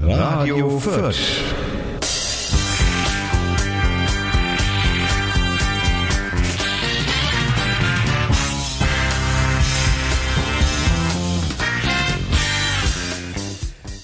[0.00, 1.16] Radio Fürth.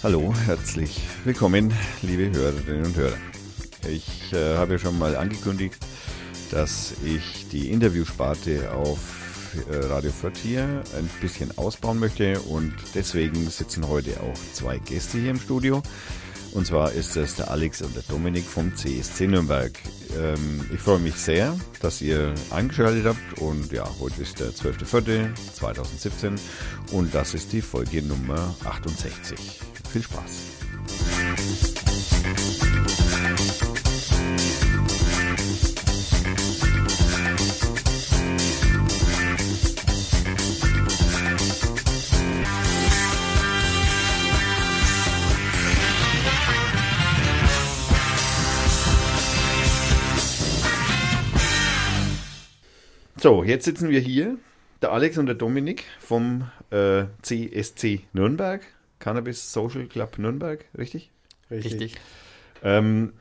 [0.03, 3.17] Hallo, herzlich willkommen, liebe Hörerinnen und Hörer.
[3.89, 5.79] Ich äh, habe ja schon mal angekündigt,
[6.51, 9.28] dass ich die Interviewsparte auf
[9.69, 15.31] Radio Fürth hier ein bisschen ausbauen möchte und deswegen sitzen heute auch zwei Gäste hier
[15.31, 15.83] im Studio.
[16.53, 19.73] Und zwar ist es der Alex und der Dominik vom CSC Nürnberg.
[20.17, 26.39] Ähm, ich freue mich sehr, dass ihr eingeschaltet habt und ja, heute ist der 12.04.2017
[26.93, 29.39] und das ist die Folge Nummer 68.
[29.93, 30.68] Viel Spaß!
[53.29, 54.39] So, jetzt sitzen wir hier,
[54.81, 58.63] der Alex und der Dominik vom äh, CSC Nürnberg,
[59.01, 61.11] Cannabis Social Club Nürnberg, richtig?
[61.51, 61.97] Richtig.
[62.63, 63.13] Ähm,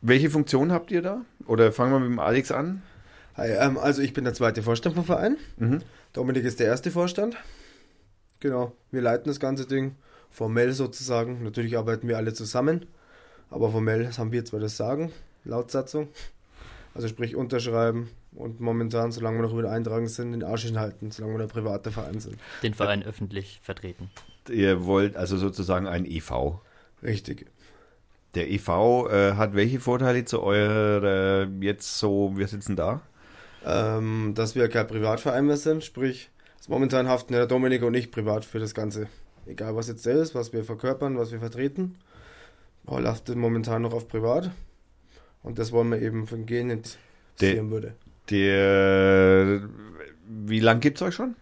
[0.00, 1.24] welche Funktion habt ihr da?
[1.46, 2.82] Oder fangen wir mit dem Alex an?
[3.36, 5.36] Hi, ähm, also ich bin der zweite Vorstand vom Verein.
[5.58, 5.80] Mhm.
[6.12, 7.36] Dominik ist der erste Vorstand.
[8.40, 9.94] Genau, wir leiten das ganze Ding
[10.28, 11.44] formell sozusagen.
[11.44, 12.86] Natürlich arbeiten wir alle zusammen,
[13.50, 15.12] aber formell haben wir zwar das Sagen,
[15.44, 16.08] laut Satzung.
[16.94, 21.34] Also sprich unterschreiben und momentan, solange wir noch wieder eintragen sind, den Arsch hinhalten, solange
[21.34, 22.36] wir der private Verein sind.
[22.62, 24.10] Den Verein öffentlich vertreten.
[24.48, 26.60] Ihr wollt also sozusagen ein EV.
[27.02, 27.46] Richtig.
[28.34, 33.00] Der EV äh, hat welche Vorteile zu eurer äh, jetzt so, wir sitzen da?
[33.64, 36.30] Ähm, dass wir kein Privatverein mehr sind, sprich,
[36.68, 39.08] momentan haften ja der Dominik und ich privat für das Ganze.
[39.46, 41.96] Egal was jetzt ist, was wir verkörpern, was wir vertreten.
[42.84, 44.50] Paul haftet momentan noch auf privat.
[45.42, 47.94] Und das wollen wir eben von gehen interessieren würde.
[48.30, 49.68] Der,
[50.26, 51.36] wie lange gibt es euch schon?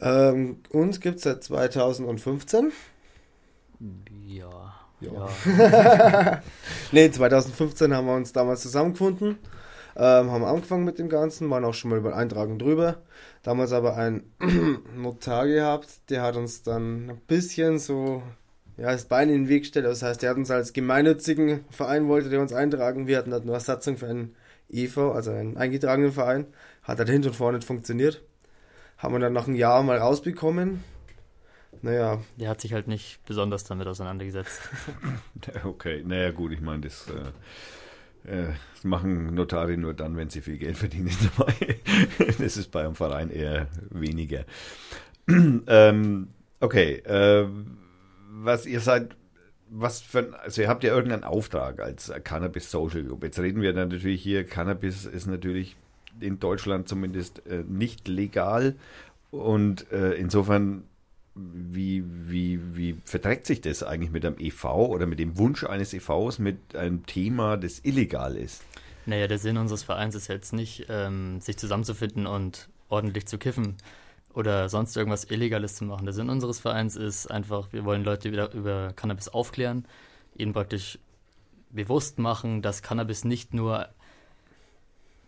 [0.00, 2.72] Ähm, uns gibt es seit 2015.
[4.26, 4.74] Ja.
[5.00, 5.28] Ja.
[5.46, 6.42] ja.
[6.92, 9.38] Nee, 2015 haben wir uns damals zusammengefunden,
[9.96, 12.96] ähm, haben angefangen mit dem Ganzen, waren auch schon mal über Eintragen drüber.
[13.42, 14.24] Damals aber ein
[14.96, 18.22] Notar gehabt, der hat uns dann ein bisschen so
[18.76, 19.86] ja, das Bein in den Weg gestellt.
[19.86, 23.06] Das heißt, der hat uns als gemeinnützigen Verein wollte der uns eintragen.
[23.06, 24.34] Wir hatten halt nur eine Satzung für einen
[24.70, 26.46] EV, also einen eingetragenen Verein.
[26.82, 28.22] Hat halt hinten und vorne nicht funktioniert.
[28.98, 30.82] Haben wir dann nach einem Jahr mal rausbekommen.
[31.82, 34.60] Naja, Der hat sich halt nicht besonders damit auseinandergesetzt.
[35.64, 40.40] Okay, naja gut, ich meine, das, äh, äh, das machen Notare nur dann, wenn sie
[40.40, 41.76] viel Geld verdienen dabei.
[42.38, 44.44] das ist bei einem Verein eher weniger.
[45.28, 46.28] ähm,
[46.60, 47.48] okay, äh,
[48.30, 49.14] was ihr seid,
[49.68, 53.24] was für also ihr habt ja irgendeinen Auftrag als Cannabis Social Group.
[53.24, 55.76] Jetzt reden wir dann natürlich hier, Cannabis ist natürlich
[56.20, 58.76] in Deutschland zumindest äh, nicht legal
[59.30, 60.84] und äh, insofern
[61.34, 65.92] wie, wie, wie verträgt sich das eigentlich mit einem EV oder mit dem Wunsch eines
[65.92, 68.62] EVs mit einem Thema, das illegal ist?
[69.04, 73.76] Naja, der Sinn unseres Vereins ist jetzt nicht, ähm, sich zusammenzufinden und ordentlich zu kiffen
[74.36, 76.04] oder sonst irgendwas Illegales zu machen.
[76.04, 79.86] Der Sinn unseres Vereins ist einfach, wir wollen Leute wieder über Cannabis aufklären,
[80.36, 80.98] ihnen praktisch
[81.70, 83.88] bewusst machen, dass Cannabis nicht nur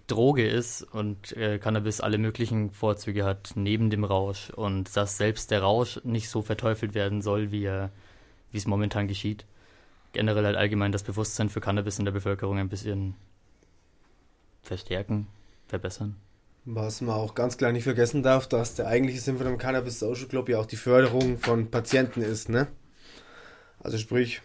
[0.09, 5.51] Droge ist und äh, Cannabis alle möglichen Vorzüge hat neben dem Rausch und dass selbst
[5.51, 7.91] der Rausch nicht so verteufelt werden soll, wie er,
[8.53, 9.47] wie es momentan geschieht.
[10.13, 13.15] Generell halt allgemein das Bewusstsein für Cannabis in der Bevölkerung ein bisschen
[14.63, 15.29] verstärken,
[15.67, 16.17] verbessern.
[16.71, 19.99] Was man auch ganz klar nicht vergessen darf, dass der eigentliche Sinn von einem Cannabis
[20.01, 22.67] Social Club ja auch die Förderung von Patienten ist, ne?
[23.81, 24.43] Also sprich,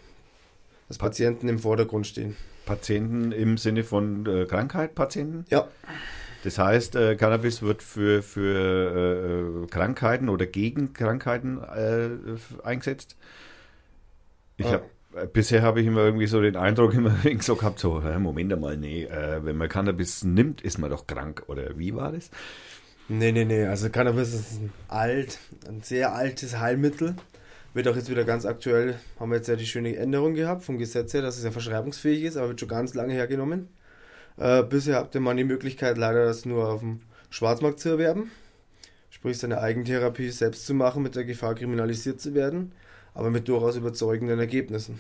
[0.88, 2.38] dass Patienten im Vordergrund stehen.
[2.66, 5.44] Patienten im Sinne von äh, Krankheit, Patienten?
[5.50, 5.68] Ja,
[6.46, 12.10] Das heißt, äh, Cannabis wird für, für äh, Krankheiten oder gegen Krankheiten äh,
[12.66, 13.18] eingesetzt.
[14.56, 14.74] Ich Ah.
[14.74, 14.90] hab, äh,
[15.32, 19.04] bisher habe ich immer irgendwie so den Eindruck immer so gehabt, so, Moment mal, nee,
[19.04, 21.44] äh, wenn man Cannabis nimmt, ist man doch krank.
[21.48, 22.30] Oder wie war das?
[23.08, 23.66] nee, nee, nee.
[23.66, 27.16] Also Cannabis ist ein alt, ein sehr altes Heilmittel.
[27.74, 30.78] Wird auch jetzt wieder ganz aktuell, haben wir jetzt ja die schöne Änderung gehabt vom
[30.78, 33.68] Gesetz her, dass es ja verschreibungsfähig ist, aber wird schon ganz lange hergenommen.
[34.38, 37.02] Äh, bisher habt ihr man die Möglichkeit, leider das nur auf dem
[37.32, 38.30] Schwarzmarkt zu erwerben.
[39.10, 42.74] Sprich, seine Eigentherapie selbst zu machen, mit der Gefahr kriminalisiert zu werden,
[43.14, 45.00] aber mit durchaus überzeugenden Ergebnissen.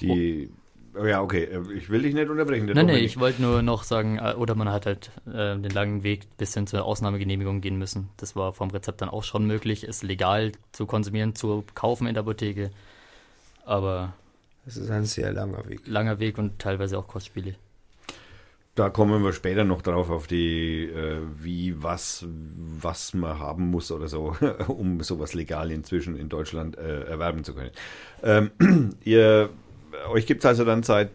[0.00, 0.50] Die,
[0.94, 2.66] oh ja, okay, ich will dich nicht unterbrechen.
[2.66, 3.04] Nein, nee, Dominik.
[3.04, 6.54] ich wollte nur noch sagen, äh, oder man hat halt äh, den langen Weg bis
[6.54, 8.08] hin zur Ausnahmegenehmigung gehen müssen.
[8.16, 12.14] Das war vom Rezept dann auch schon möglich, es legal zu konsumieren, zu kaufen in
[12.14, 12.70] der Apotheke.
[13.64, 14.14] Aber
[14.64, 15.86] Das ist ein sehr langer Weg.
[15.86, 17.54] Langer Weg und teilweise auch Kostspiele.
[18.78, 22.24] Da kommen wir später noch drauf auf die, äh, wie, was,
[22.80, 24.36] was man haben muss oder so,
[24.68, 27.72] um sowas legal inzwischen in Deutschland äh, erwerben zu können.
[28.22, 28.52] Ähm,
[29.04, 29.50] ihr,
[30.12, 31.10] euch gibt es also dann seit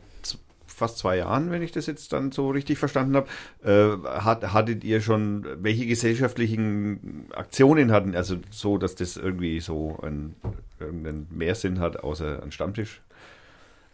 [0.65, 3.29] fast zwei Jahren, wenn ich das jetzt dann so richtig verstanden habe.
[3.63, 9.97] Äh, hat, hattet ihr schon, welche gesellschaftlichen Aktionen hatten, also so, dass das irgendwie so
[10.03, 10.35] ein,
[10.81, 13.01] irgendeinen Mehrsinn hat, außer ein Stammtisch?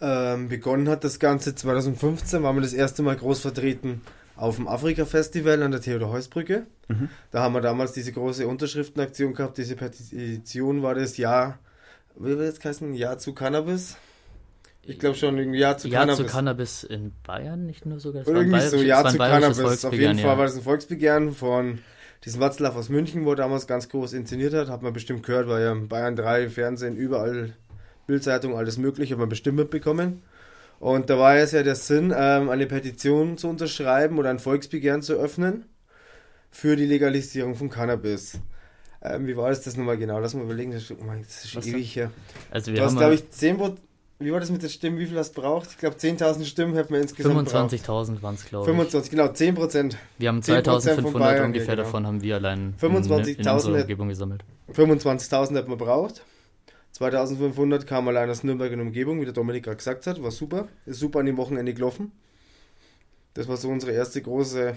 [0.02, 4.02] Ähm, begonnen hat das Ganze 2015, waren wir das erste Mal groß vertreten
[4.40, 6.66] auf dem Afrika-Festival an der Theodor-Heuss-Brücke.
[6.88, 7.10] Mhm.
[7.32, 9.58] Da haben wir damals diese große Unterschriftenaktion gehabt.
[9.58, 11.60] Diese Petition war das Jahr,
[12.16, 12.94] wie wird jetzt heißen?
[12.94, 13.98] Jahr zu Cannabis.
[14.84, 16.26] Ich glaube schon, irgendwie Jahr zu Jahr Cannabis.
[16.26, 18.26] zu Cannabis in Bayern, nicht nur sogar.
[18.28, 19.86] Oder irgendwie so, Jahr zu Cannabis.
[19.86, 21.80] Auf jeden Fall war das ein Volksbegehren von
[22.24, 24.70] diesem Watzlaw aus München, wo er damals ganz groß inszeniert hat.
[24.70, 27.54] Hat man bestimmt gehört, weil ja Bayern 3, Fernsehen, überall
[28.10, 30.24] Bildzeitung, alles Mögliche, hat man bestimmt mitbekommen.
[30.80, 35.02] Und da war es ja der Sinn, ähm, eine Petition zu unterschreiben oder ein Volksbegehren
[35.02, 35.66] zu öffnen
[36.50, 38.40] für die Legalisierung von Cannabis.
[39.02, 40.20] Ähm, wie war das, das nochmal genau?
[40.20, 42.12] Lass mal überlegen, das ist, schon ewig her.
[42.50, 43.60] Also du hast, glaube ich, 10
[44.20, 44.98] Wie war das mit den Stimmen?
[44.98, 45.70] Wie viel hast du braucht?
[45.70, 48.76] Ich glaube, 10.000 Stimmen hätten wir insgesamt 25.000 waren es, glaube ich.
[48.76, 49.98] 25, genau, 10 Prozent.
[50.18, 51.84] Wir haben 2.500 ungefähr, genau.
[51.84, 54.44] davon haben wir allein 25 in, in unserer Umgebung gesammelt.
[54.74, 56.24] 25.000 hätten wir braucht.
[56.92, 60.22] 2500 kam allein aus Nürnberg in Umgebung, wie der Dominik gerade gesagt hat.
[60.22, 60.68] War super.
[60.86, 62.12] Ist super an dem Wochenende gelaufen.
[63.36, 64.76] Das war so unsere erste große,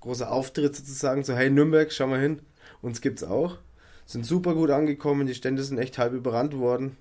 [0.00, 1.24] große Auftritt sozusagen.
[1.24, 2.40] So, hey Nürnberg, schau mal hin.
[2.82, 3.58] Uns gibt's auch.
[4.04, 5.26] Sind super gut angekommen.
[5.26, 6.96] Die Stände sind echt halb überrannt worden.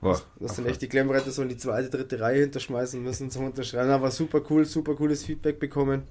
[0.00, 3.46] Boah, das, sind echt die Klemmretter so in die zweite, dritte Reihe hinterschmeißen müssen zum
[3.46, 3.90] Unterschreiben.
[3.90, 6.02] Aber super cool, super cooles Feedback bekommen.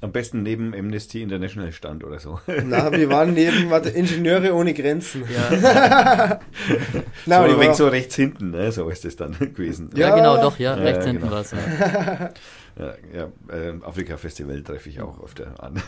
[0.00, 2.38] Am besten neben Amnesty International stand oder so.
[2.64, 5.24] Na, wir waren neben warte, Ingenieure ohne Grenzen.
[5.28, 6.40] Ja.
[7.26, 8.70] Na, so, weg so rechts hinten, ne?
[8.70, 9.90] so ist das dann gewesen.
[9.96, 11.32] Ja, ja genau, doch, ja, rechts ja, hinten genau.
[11.32, 11.50] war es.
[11.50, 12.30] Ja,
[12.78, 15.82] ja, ja äh, Afrika-Festival treffe ich auch öfter an.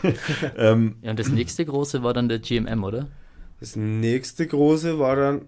[0.57, 3.07] ähm, ja, und das nächste große war dann der GMM, oder?
[3.61, 5.45] Das nächste große war dann,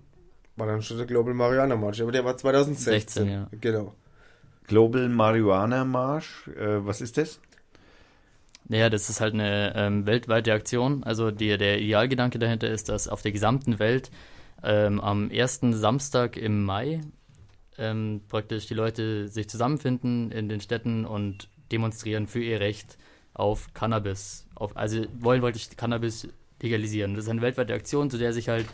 [0.55, 2.93] war dann schon der Global Marihuana March, aber der war 2016.
[2.93, 3.47] 16, ja.
[3.59, 3.93] Genau.
[4.67, 7.41] Global Marihuana March, äh, was ist das?
[8.67, 11.03] Naja, das ist halt eine ähm, weltweite Aktion.
[11.03, 14.09] Also die, der Idealgedanke dahinter ist, dass auf der gesamten Welt
[14.63, 17.01] ähm, am ersten Samstag im Mai
[17.77, 22.97] ähm, praktisch die Leute sich zusammenfinden in den Städten und demonstrieren für ihr Recht
[23.33, 24.47] auf Cannabis.
[24.55, 26.27] Auf, also wollen wollte ich Cannabis
[26.61, 27.15] legalisieren.
[27.15, 28.67] Das ist eine weltweite Aktion, zu der sich halt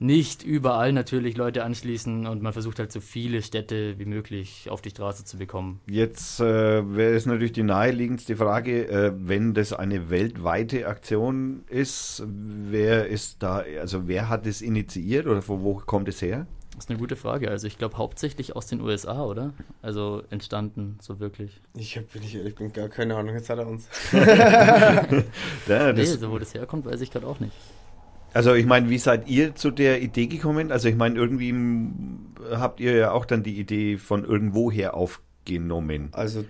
[0.00, 4.80] nicht überall natürlich Leute anschließen und man versucht halt so viele Städte wie möglich auf
[4.80, 5.80] die Straße zu bekommen.
[5.86, 12.24] Jetzt äh, wäre es natürlich die naheliegendste Frage, äh, wenn das eine weltweite Aktion ist,
[12.26, 16.46] wer ist da, also wer hat es initiiert oder von wo kommt es her?
[16.74, 17.50] Das ist eine gute Frage.
[17.50, 19.52] Also ich glaube hauptsächlich aus den USA, oder?
[19.82, 21.60] Also entstanden, so wirklich.
[21.74, 23.86] Ich habe bin ich ehrlich, bin gar keine Ahnung, jetzt hat er uns.
[25.68, 27.52] ja, nee, so wo das herkommt, weiß ich gerade auch nicht.
[28.32, 30.70] Also ich meine, wie seid ihr zu der Idee gekommen?
[30.70, 31.54] Also ich meine, irgendwie
[32.52, 36.10] habt ihr ja auch dann die Idee von irgendwoher aufgenommen.
[36.12, 36.44] Also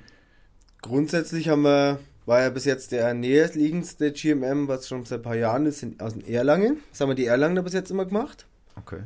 [0.82, 5.36] grundsätzlich haben wir, war ja bis jetzt der näherliegendste GMM, was schon seit ein paar
[5.36, 6.78] Jahren ist, in, aus dem Erlangen.
[6.90, 8.46] Das haben wir die Erlangener bis jetzt immer gemacht.
[8.76, 9.00] Okay.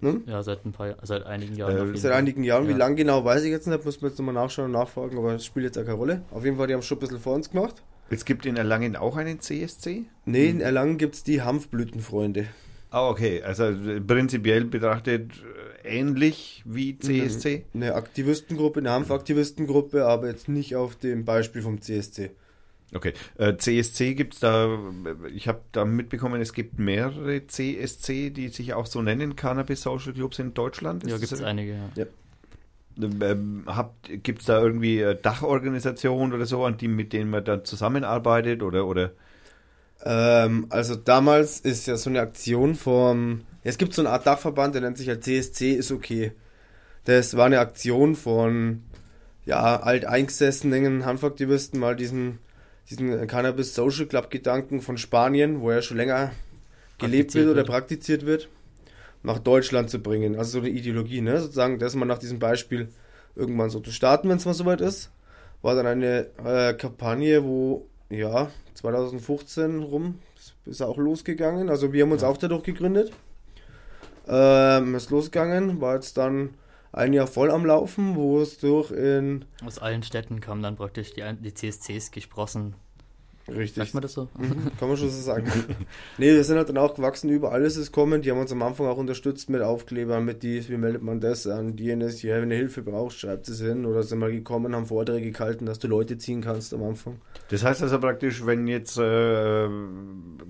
[0.00, 0.20] Ne?
[0.26, 1.94] Ja, seit ein paar, seit einigen Jahren.
[1.94, 2.64] Äh, seit einigen Jahren.
[2.64, 2.70] Ja.
[2.70, 3.84] Wie lange genau, weiß ich jetzt nicht.
[3.84, 6.22] Muss man jetzt nochmal nachschauen und nachfragen, aber das spielt jetzt auch keine Rolle.
[6.30, 7.82] Auf jeden Fall, die haben schon ein bisschen vor uns gemacht.
[8.10, 10.04] Es gibt in Erlangen auch einen CSC?
[10.24, 12.46] Nee, in Erlangen gibt es die Hanfblütenfreunde.
[12.90, 13.42] Ah, okay.
[13.42, 13.72] Also
[14.06, 15.32] prinzipiell betrachtet
[15.82, 17.64] äh, ähnlich wie CSC?
[17.74, 22.30] Eine, eine Aktivistengruppe, eine Hanfaktivistengruppe, aber jetzt nicht auf dem Beispiel vom CSC.
[22.94, 23.12] Okay.
[23.36, 24.78] Äh, CSC gibt es da,
[25.34, 30.12] ich habe da mitbekommen, es gibt mehrere CSC, die sich auch so nennen, Cannabis Social
[30.12, 31.02] Clubs in Deutschland.
[31.02, 31.90] Ist ja, gibt es einige, ja.
[31.96, 32.06] ja.
[33.00, 33.66] Ähm,
[34.22, 38.86] Gibt es da irgendwie Dachorganisationen oder so, an die, mit denen man dann zusammenarbeitet oder?
[38.86, 39.12] oder?
[40.04, 44.26] Ähm, also damals ist ja so eine Aktion vom, ja, es gibt so eine Art
[44.26, 46.32] Dachverband, der nennt sich ja CSC, ist okay.
[47.04, 48.82] Das war eine Aktion von
[49.44, 52.38] ja, alteingesessenen Hanfaktivisten, mal diesen,
[52.88, 56.32] diesen Cannabis Social Club Gedanken von Spanien, wo er schon länger
[56.98, 58.48] gelebt wird oder praktiziert wird
[59.24, 60.36] nach Deutschland zu bringen.
[60.36, 61.40] Also so eine Ideologie, ne?
[61.40, 62.90] Sozusagen, dass man nach diesem Beispiel
[63.34, 65.10] irgendwann so zu starten, wenn es mal soweit ist.
[65.62, 70.18] War dann eine äh, Kampagne, wo, ja, 2015 rum
[70.66, 71.70] ist auch losgegangen.
[71.70, 72.28] Also wir haben uns ja.
[72.28, 73.12] auch dadurch gegründet.
[74.28, 76.50] Ähm, ist losgegangen, war jetzt dann
[76.92, 79.46] ein Jahr voll am Laufen, wo es durch in...
[79.64, 82.74] Aus allen Städten kamen dann praktisch die, die CSCs gesprossen
[83.48, 83.74] Richtig.
[83.76, 84.28] Sagt man das so?
[84.38, 85.46] Mhm, Kann man schon so sagen.
[86.18, 88.22] nee, wir sind halt dann auch gewachsen, über alles ist kommen.
[88.22, 91.46] Die haben uns am Anfang auch unterstützt mit Aufklebern, mit dies, wie meldet man das
[91.46, 93.84] an, jenes, ja, wenn du Hilfe brauchst, schreibt es hin.
[93.84, 97.20] Oder sind mal gekommen, haben Vorträge gehalten, dass du Leute ziehen kannst am Anfang.
[97.50, 99.68] Das heißt also praktisch, wenn jetzt, äh,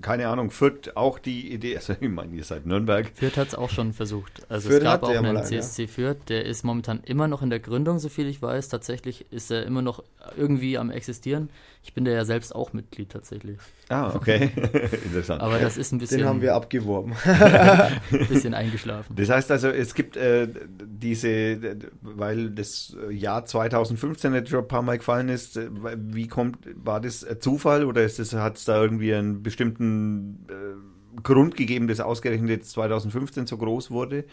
[0.01, 3.11] keine Ahnung, Fürth auch die Idee, also ich meine, ihr seid Nürnberg.
[3.13, 4.43] Fürth hat es auch schon versucht.
[4.47, 5.43] Also Fürth es gab auch ja einen ja.
[5.43, 8.69] CSC Fürth, der ist momentan immer noch in der Gründung, soviel ich weiß.
[8.69, 10.03] Tatsächlich ist er immer noch
[10.37, 11.49] irgendwie am existieren.
[11.85, 13.59] Ich bin da ja selbst auch Mitglied tatsächlich.
[13.89, 14.49] Ah, okay.
[15.05, 15.39] Interessant.
[15.39, 17.13] Aber das ist ein bisschen, Den haben wir abgeworben.
[17.23, 19.15] ein bisschen eingeschlafen.
[19.15, 20.47] Das heißt also, es gibt äh,
[20.83, 26.57] diese, weil das Jahr 2015 jetzt schon ein paar Mal gefallen ist, äh, wie kommt,
[26.73, 31.87] war das Zufall oder ist das, hat es da irgendwie einen bestimmten äh, Grund gegeben,
[31.87, 34.25] dass ausgerechnet jetzt 2015 so groß wurde?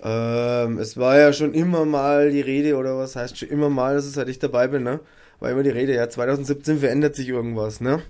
[0.00, 3.96] Ähm, es war ja schon immer mal die Rede, oder was heißt schon immer mal,
[3.96, 5.00] dass es seit ich dabei bin, ne?
[5.40, 8.00] War immer die Rede, ja, 2017 verändert sich irgendwas, ne?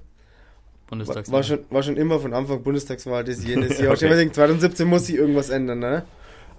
[0.89, 1.35] Bundestagswahl.
[1.35, 3.93] war, schon, war schon immer von Anfang Bundestagswahl das jenes Jahr.
[3.95, 4.09] Okay.
[4.09, 6.05] Denke, 2017 muss sich irgendwas ändern, ne?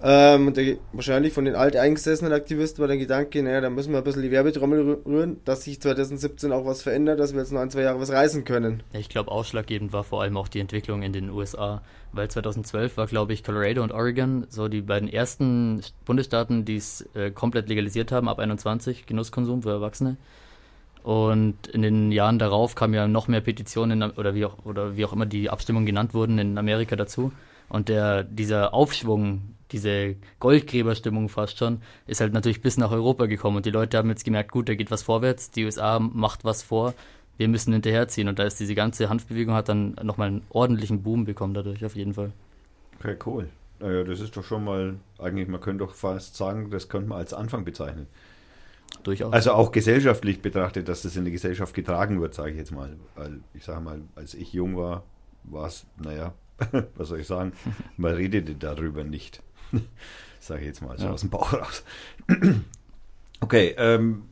[0.00, 3.98] Ähm, und der, wahrscheinlich von den alteingesessenen Aktivisten war der Gedanke, naja, da müssen wir
[3.98, 7.50] ein bisschen die Werbetrommel rü- rühren, dass sich 2017 auch was verändert, dass wir jetzt
[7.50, 8.84] noch ein, zwei Jahre was reißen können.
[8.92, 11.82] Ich glaube, ausschlaggebend war vor allem auch die Entwicklung in den USA,
[12.12, 17.04] weil 2012 war, glaube ich, Colorado und Oregon so die beiden ersten Bundesstaaten, die es
[17.14, 20.16] äh, komplett legalisiert haben, ab 21, Genusskonsum für Erwachsene.
[21.08, 25.06] Und in den Jahren darauf kamen ja noch mehr Petitionen oder wie auch oder wie
[25.06, 27.32] auch immer die Abstimmungen genannt wurden in Amerika dazu.
[27.70, 33.56] Und der dieser Aufschwung, diese Goldgräberstimmung fast schon, ist halt natürlich bis nach Europa gekommen.
[33.56, 36.62] Und die Leute haben jetzt gemerkt, gut, da geht was vorwärts, die USA macht was
[36.62, 36.92] vor,
[37.38, 38.28] wir müssen hinterherziehen.
[38.28, 41.96] Und da ist diese ganze Hanfbewegung hat dann nochmal einen ordentlichen Boom bekommen dadurch, auf
[41.96, 42.32] jeden Fall.
[42.98, 43.48] Okay, cool.
[43.80, 47.18] Naja, das ist doch schon mal, eigentlich, man könnte doch fast sagen, das könnte man
[47.18, 48.08] als Anfang bezeichnen.
[49.02, 49.32] Durchaus.
[49.32, 52.96] Also auch gesellschaftlich betrachtet, dass das in der Gesellschaft getragen wird, sage ich jetzt mal.
[53.14, 55.04] Weil ich sage mal, als ich jung war,
[55.44, 56.34] war es, naja,
[56.96, 57.52] was soll ich sagen,
[57.96, 59.42] man redete darüber nicht.
[60.40, 61.12] sage ich jetzt mal so Ja.
[61.12, 61.84] aus dem Bauch raus.
[63.40, 64.22] okay, ähm,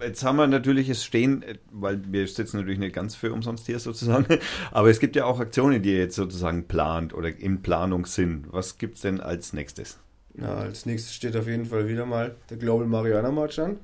[0.00, 3.78] jetzt haben wir natürlich es stehen, weil wir sitzen natürlich nicht ganz für umsonst hier
[3.78, 4.26] sozusagen,
[4.72, 8.46] aber es gibt ja auch Aktionen, die ihr jetzt sozusagen plant oder in Planung sind.
[8.52, 9.98] Was gibt es denn als nächstes?
[10.36, 13.78] Ja, als nächstes steht auf jeden Fall wieder mal der Global Marihuana March an.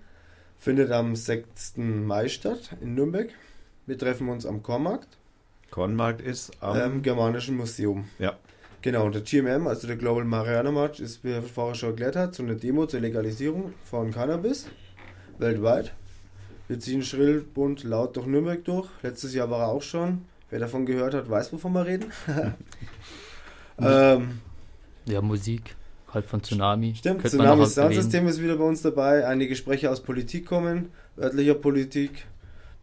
[0.60, 1.78] Findet am 6.
[1.78, 3.30] Mai statt in Nürnberg.
[3.86, 5.16] Wir treffen uns am Kormarkt,
[5.70, 6.76] Kornmarkt ist am...
[6.76, 8.08] ähm, Germanischen Museum.
[8.18, 8.36] ja.
[8.82, 12.16] Genau, und der GMM, also der Global Marihuana March, ist, wie er vorher schon erklärt
[12.16, 14.68] hat, so eine Demo zur Legalisierung von Cannabis
[15.38, 15.92] weltweit.
[16.66, 18.88] Wir ziehen schrill, bunt, laut durch Nürnberg durch.
[19.02, 20.24] Letztes Jahr war er auch schon.
[20.48, 22.10] Wer davon gehört hat, weiß, wovon wir reden.
[23.78, 24.40] ähm,
[25.04, 25.76] ja, Musik,
[26.14, 26.94] halt von Tsunami.
[26.94, 27.94] Stimmt, Könnte man noch Tsunami was erwähnen.
[27.94, 29.26] Soundsystem ist wieder bei uns dabei.
[29.26, 32.26] Einige Sprecher aus Politik kommen, örtlicher Politik,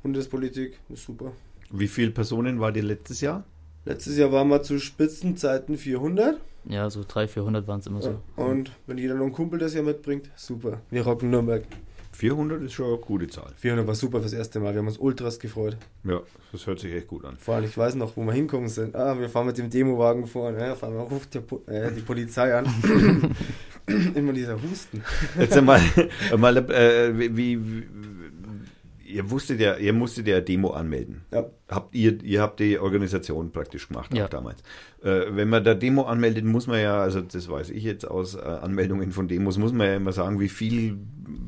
[0.03, 1.31] Bundespolitik, ist super.
[1.69, 3.43] Wie viele Personen war die letztes Jahr?
[3.85, 6.39] Letztes Jahr waren wir zu Spitzenzeiten 400.
[6.69, 8.19] Ja, so 300, 400 waren es immer so.
[8.35, 10.81] Und wenn jeder noch einen Kumpel das Jahr mitbringt, super.
[10.89, 11.63] Wir rocken Nürnberg.
[12.17, 13.51] 400 ist schon eine gute Zahl.
[13.57, 14.73] 400 war super fürs erste Mal.
[14.73, 15.77] Wir haben uns ultras gefreut.
[16.03, 16.21] Ja,
[16.51, 17.37] das hört sich echt gut an.
[17.37, 18.95] Vor allem, ich weiß noch, wo wir hinkommen sind.
[18.95, 20.51] Ah, wir fahren mit dem Demowagen vor.
[20.51, 22.65] Ja, auf einmal ruft der, äh, die Polizei an.
[24.15, 25.03] Immer dieser Husten.
[25.37, 25.79] Jetzt einmal,
[26.37, 27.83] mal, äh, wie, wie,
[29.17, 31.21] ihr wusstet ja, ihr musstet ja Demo anmelden.
[31.33, 31.45] Ja.
[31.69, 34.25] Habt ihr, ihr habt die Organisation praktisch gemacht, Ja.
[34.25, 34.61] auch damals.
[35.03, 38.35] Äh, wenn man da Demo anmeldet, muss man ja, also das weiß ich jetzt aus
[38.35, 40.97] äh, Anmeldungen von Demos, muss man ja immer sagen, wie viele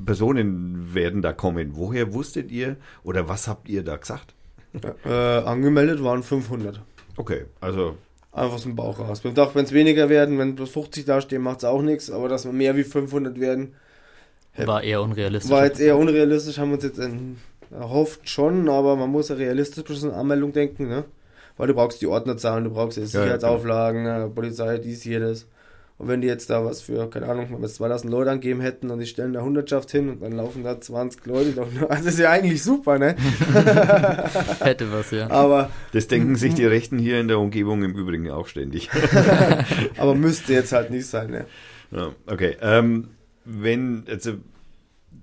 [0.05, 1.71] Personen werden da kommen.
[1.75, 4.33] Woher wusstet ihr oder was habt ihr da gesagt?
[5.05, 6.81] Äh, angemeldet waren 500.
[7.17, 7.95] Okay, also
[8.31, 9.23] Einfach aus dem Bauch raus.
[9.23, 12.11] Wir dachten, wenn es weniger werden, wenn bloß 50 dastehen, macht es auch nichts.
[12.11, 13.73] Aber dass wir mehr wie 500 werden,
[14.55, 15.49] War eher unrealistisch.
[15.51, 16.59] war jetzt eher unrealistisch.
[16.59, 16.99] Haben wir uns jetzt
[17.71, 21.05] erhofft schon, aber man muss ja realistisch bei so einer Anmeldung denken, ne?
[21.57, 25.45] Weil du brauchst die Ordnerzahlen, du brauchst die ja, Sicherheitsauflagen, äh, Polizei, dies, jedes.
[25.99, 28.61] Und wenn die jetzt da was für, keine Ahnung, wenn wir jetzt 2000 Leute angeben
[28.61, 31.91] hätten und die stellen da Hundertschaft hin und dann laufen da 20 Leute doch nur.
[31.91, 33.17] Also das ist ja eigentlich super, ne?
[34.61, 35.29] Hätte was, ja.
[35.29, 38.89] Aber, das denken sich die Rechten hier in der Umgebung im Übrigen auch ständig.
[39.97, 41.45] aber müsste jetzt halt nicht sein, ne?
[41.91, 42.55] Ja, okay.
[42.61, 43.09] Ähm,
[43.43, 44.35] wenn, also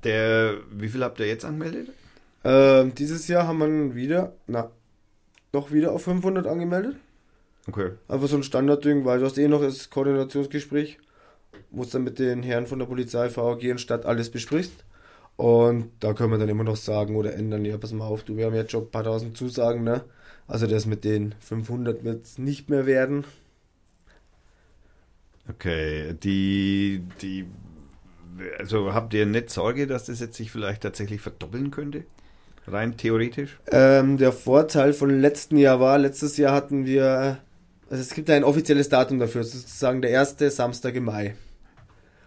[0.05, 1.89] der, wie viel habt ihr jetzt angemeldet?
[2.49, 4.71] Ähm, dieses Jahr haben wir wieder, na,
[5.51, 6.95] doch wieder auf 500 angemeldet.
[7.67, 7.91] Okay.
[8.07, 10.99] Einfach so ein Standardding, weil du hast eh noch das Koordinationsgespräch,
[11.73, 14.85] wo du dann mit den Herren von der Polizei, VAG und Stadt alles besprichst.
[15.35, 18.37] Und da können wir dann immer noch sagen oder ändern, ja, pass mal auf, du,
[18.37, 20.05] wir haben jetzt schon ein paar tausend Zusagen, ne?
[20.47, 23.25] Also das mit den 500 wird es nicht mehr werden.
[25.49, 27.47] Okay, die, die,
[28.57, 32.05] also habt ihr nicht Sorge, dass das jetzt sich vielleicht tatsächlich verdoppeln könnte?
[32.69, 33.59] Rein theoretisch?
[33.71, 37.39] Ähm, der Vorteil von letzten Jahr war, letztes Jahr hatten wir,
[37.91, 41.35] also es gibt ein offizielles Datum dafür, sozusagen der erste Samstag im Mai.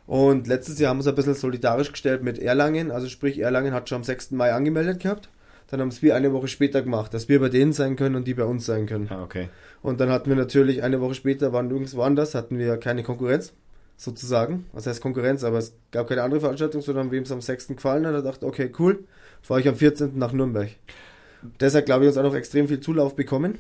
[0.08, 3.74] Und letztes Jahr haben wir es ein bisschen solidarisch gestellt mit Erlangen, also sprich Erlangen
[3.74, 4.32] hat schon am 6.
[4.32, 5.30] Mai angemeldet gehabt.
[5.70, 8.26] Dann haben es wir eine Woche später gemacht, dass wir bei denen sein können und
[8.26, 9.08] die bei uns sein können.
[9.12, 9.50] Ah, okay.
[9.84, 13.54] Und dann hatten wir natürlich eine Woche später, waren nirgendwo anders, hatten wir keine Konkurrenz,
[14.00, 14.66] sozusagen.
[14.72, 17.68] Was heißt Konkurrenz, aber es gab keine andere Veranstaltung, sondern wem es am 6.
[17.68, 19.04] gefallen hat, der dachte, okay, cool,
[19.42, 20.18] fahre ich am 14.
[20.18, 20.70] nach Nürnberg.
[21.60, 23.60] Deshalb glaube ich, uns auch noch extrem viel Zulauf bekommen.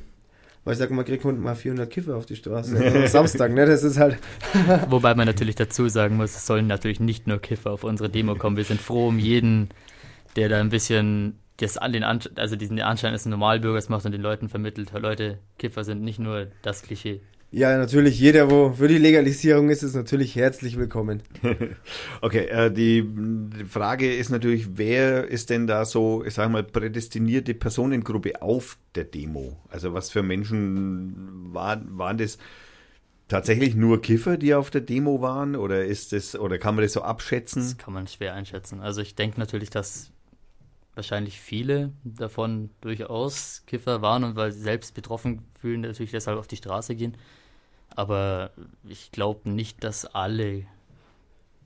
[0.63, 2.77] Weil ich sage, man kriegt mal 400 Kiffer auf die Straße.
[2.83, 3.65] Also Samstag, ne?
[3.65, 4.17] Das ist halt.
[4.89, 8.35] Wobei man natürlich dazu sagen muss, es sollen natürlich nicht nur Kiffer auf unsere Demo
[8.35, 8.57] kommen.
[8.57, 9.69] Wir sind froh um jeden,
[10.35, 14.13] der da ein bisschen das an den Anschein, also diesen Anschein des Normalbürgers macht und
[14.13, 17.21] den Leuten vermittelt, Leute, Kiffer sind nicht nur das Klischee.
[17.51, 21.23] Ja, natürlich, jeder, wo für die Legalisierung ist, ist natürlich herzlich willkommen.
[22.21, 26.63] okay, äh, die, die, Frage ist natürlich, wer ist denn da so, ich sage mal,
[26.63, 29.57] prädestinierte Personengruppe auf der Demo?
[29.69, 32.37] Also was für Menschen war, waren das?
[33.27, 36.93] Tatsächlich nur Kiffer, die auf der Demo waren, oder ist das, oder kann man das
[36.93, 37.61] so abschätzen?
[37.63, 38.79] Das kann man schwer einschätzen.
[38.79, 40.11] Also ich denke natürlich, dass
[40.95, 46.47] wahrscheinlich viele davon durchaus Kiffer waren und weil sie selbst betroffen fühlen, natürlich deshalb auf
[46.47, 47.17] die Straße gehen.
[47.95, 48.51] Aber
[48.87, 50.65] ich glaube nicht, dass alle.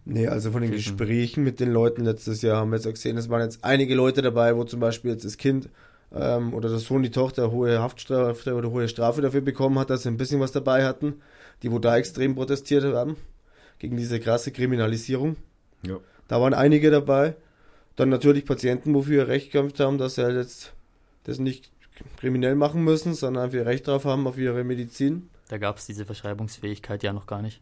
[0.06, 0.98] Nee, also von den Kiffen.
[0.98, 3.96] Gesprächen mit den Leuten letztes Jahr haben wir jetzt auch gesehen, es waren jetzt einige
[3.96, 5.70] Leute dabei, wo zum Beispiel jetzt das Kind
[6.14, 10.04] ähm, oder der Sohn, die Tochter hohe Haftstrafe oder hohe Strafe dafür bekommen hat, dass
[10.04, 11.22] sie ein bisschen was dabei hatten,
[11.62, 13.16] die wo da extrem protestiert haben
[13.80, 15.38] gegen diese krasse Kriminalisierung.
[15.86, 16.00] Ja.
[16.28, 17.36] Da waren einige dabei.
[17.96, 20.74] Dann natürlich Patienten, wofür ihr Recht gekämpft haben, dass sie halt jetzt
[21.26, 21.72] das nicht
[22.18, 25.30] kriminell machen müssen, sondern einfach Recht drauf haben auf ihre Medizin.
[25.54, 27.62] Da gab es diese Verschreibungsfähigkeit ja noch gar nicht.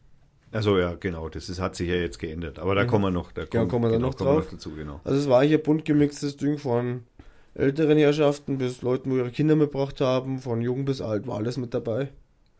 [0.53, 2.57] Also ja, genau, das ist, hat sich ja jetzt geändert.
[2.57, 2.87] Aber da mhm.
[2.87, 4.45] kommen wir noch, da kommen, ja, kommen wir genau, noch drauf.
[4.45, 5.01] Noch dazu, genau.
[5.03, 7.03] Also es war hier bunt gemixtes Ding von
[7.53, 11.57] älteren Herrschaften bis Leuten, wo ihre Kinder mitgebracht haben, von jung bis alt, war alles
[11.57, 12.13] mit dabei.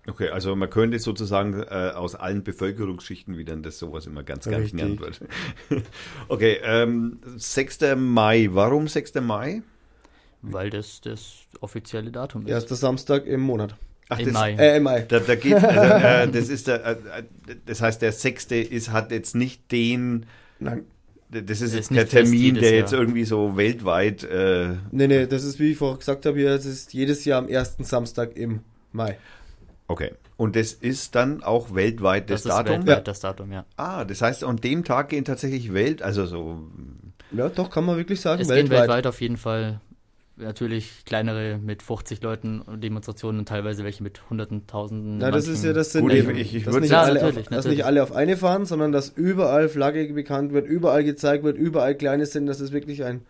[0.05, 4.43] Okay, also man könnte sozusagen äh, aus allen Bevölkerungsschichten, wie dann das sowas immer ganz
[4.43, 5.21] gern genannt wird.
[6.27, 7.79] okay, ähm, 6.
[7.95, 8.50] Mai.
[8.51, 9.13] Warum 6.
[9.21, 9.63] Mai?
[10.41, 12.50] Weil das das offizielle Datum ist.
[12.50, 13.77] Erster Samstag im Monat.
[14.11, 14.55] Ach, Im das, Mai.
[14.55, 15.05] Äh, im Mai.
[15.07, 16.95] Da, da geht, also, äh, das ist der, äh,
[17.65, 18.47] das heißt, der 6.
[18.51, 20.25] ist, hat jetzt nicht den.
[20.59, 20.83] Nein.
[21.29, 23.00] Das ist, jetzt der Termin, der jetzt Jahr.
[23.00, 24.25] irgendwie so weltweit.
[24.25, 27.47] Äh, nee, nee, das ist, wie ich vorher gesagt habe, das ist jedes Jahr am
[27.47, 28.59] ersten Samstag im
[28.91, 29.17] Mai.
[29.87, 30.11] Okay.
[30.35, 32.79] Und das ist dann auch weltweit das, das Datum?
[32.79, 33.03] Weltweit ja.
[33.03, 33.65] das Datum, ja.
[33.77, 36.59] Ah, das heißt, an dem Tag gehen tatsächlich Welt, also so.
[37.31, 38.69] Ja, doch, kann man wirklich sagen, es weltweit.
[38.69, 39.79] Gehen weltweit auf jeden Fall.
[40.41, 45.19] Natürlich kleinere mit 50 Leuten Demonstrationen und teilweise welche mit hunderten, tausenden.
[45.19, 46.09] Na, das ist ja das Sinn.
[46.09, 48.91] Ich, ich, ich dass, nicht ja, alle auf, dass nicht alle auf eine fahren, sondern
[48.91, 53.21] dass überall Flagge bekannt wird, überall gezeigt wird, überall kleine sind, dass es wirklich ein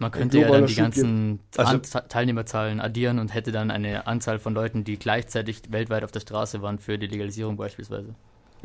[0.00, 1.76] man könnte ja dann die ganzen also,
[2.08, 6.62] Teilnehmerzahlen addieren und hätte dann eine Anzahl von Leuten, die gleichzeitig weltweit auf der Straße
[6.62, 8.14] waren für die Legalisierung beispielsweise.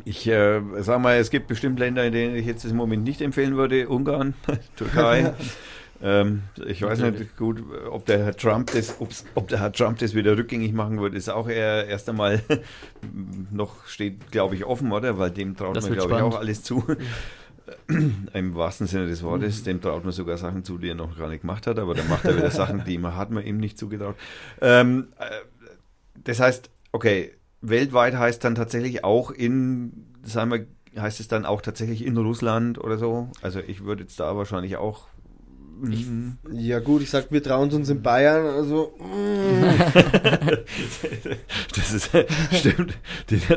[0.06, 3.20] Ich äh, sag mal, es gibt bestimmt Länder, in denen ich jetzt im Moment nicht
[3.20, 3.86] empfehlen würde.
[3.88, 4.32] Ungarn,
[4.76, 5.34] Türkei.
[6.02, 8.96] ähm, ich weiß nicht gut, ob der Herr Trump das,
[9.34, 12.42] ob der Herr Trump das wieder rückgängig machen wird, ist auch eher erst einmal
[13.50, 15.18] noch steht, glaube ich, offen, oder?
[15.18, 16.84] Weil dem traut das man, glaube ich, auch alles zu.
[18.32, 19.64] im wahrsten Sinne des Wortes, mhm.
[19.64, 22.08] dem traut man sogar Sachen zu, die er noch gar nicht gemacht hat, aber dann
[22.08, 24.16] macht er wieder Sachen, die man hat man ihm nicht zugetraut.
[24.60, 25.24] Ähm, äh,
[26.22, 30.66] das heißt, okay, weltweit heißt dann tatsächlich auch in, sagen wir,
[31.00, 33.30] heißt es dann auch tatsächlich in Russland oder so?
[33.42, 35.08] Also ich würde jetzt da wahrscheinlich auch
[35.90, 36.38] ich, mhm.
[36.52, 38.94] ja gut, ich sag, wir trauen uns in Bayern, also.
[41.74, 42.10] das ist
[42.52, 42.98] stimmt.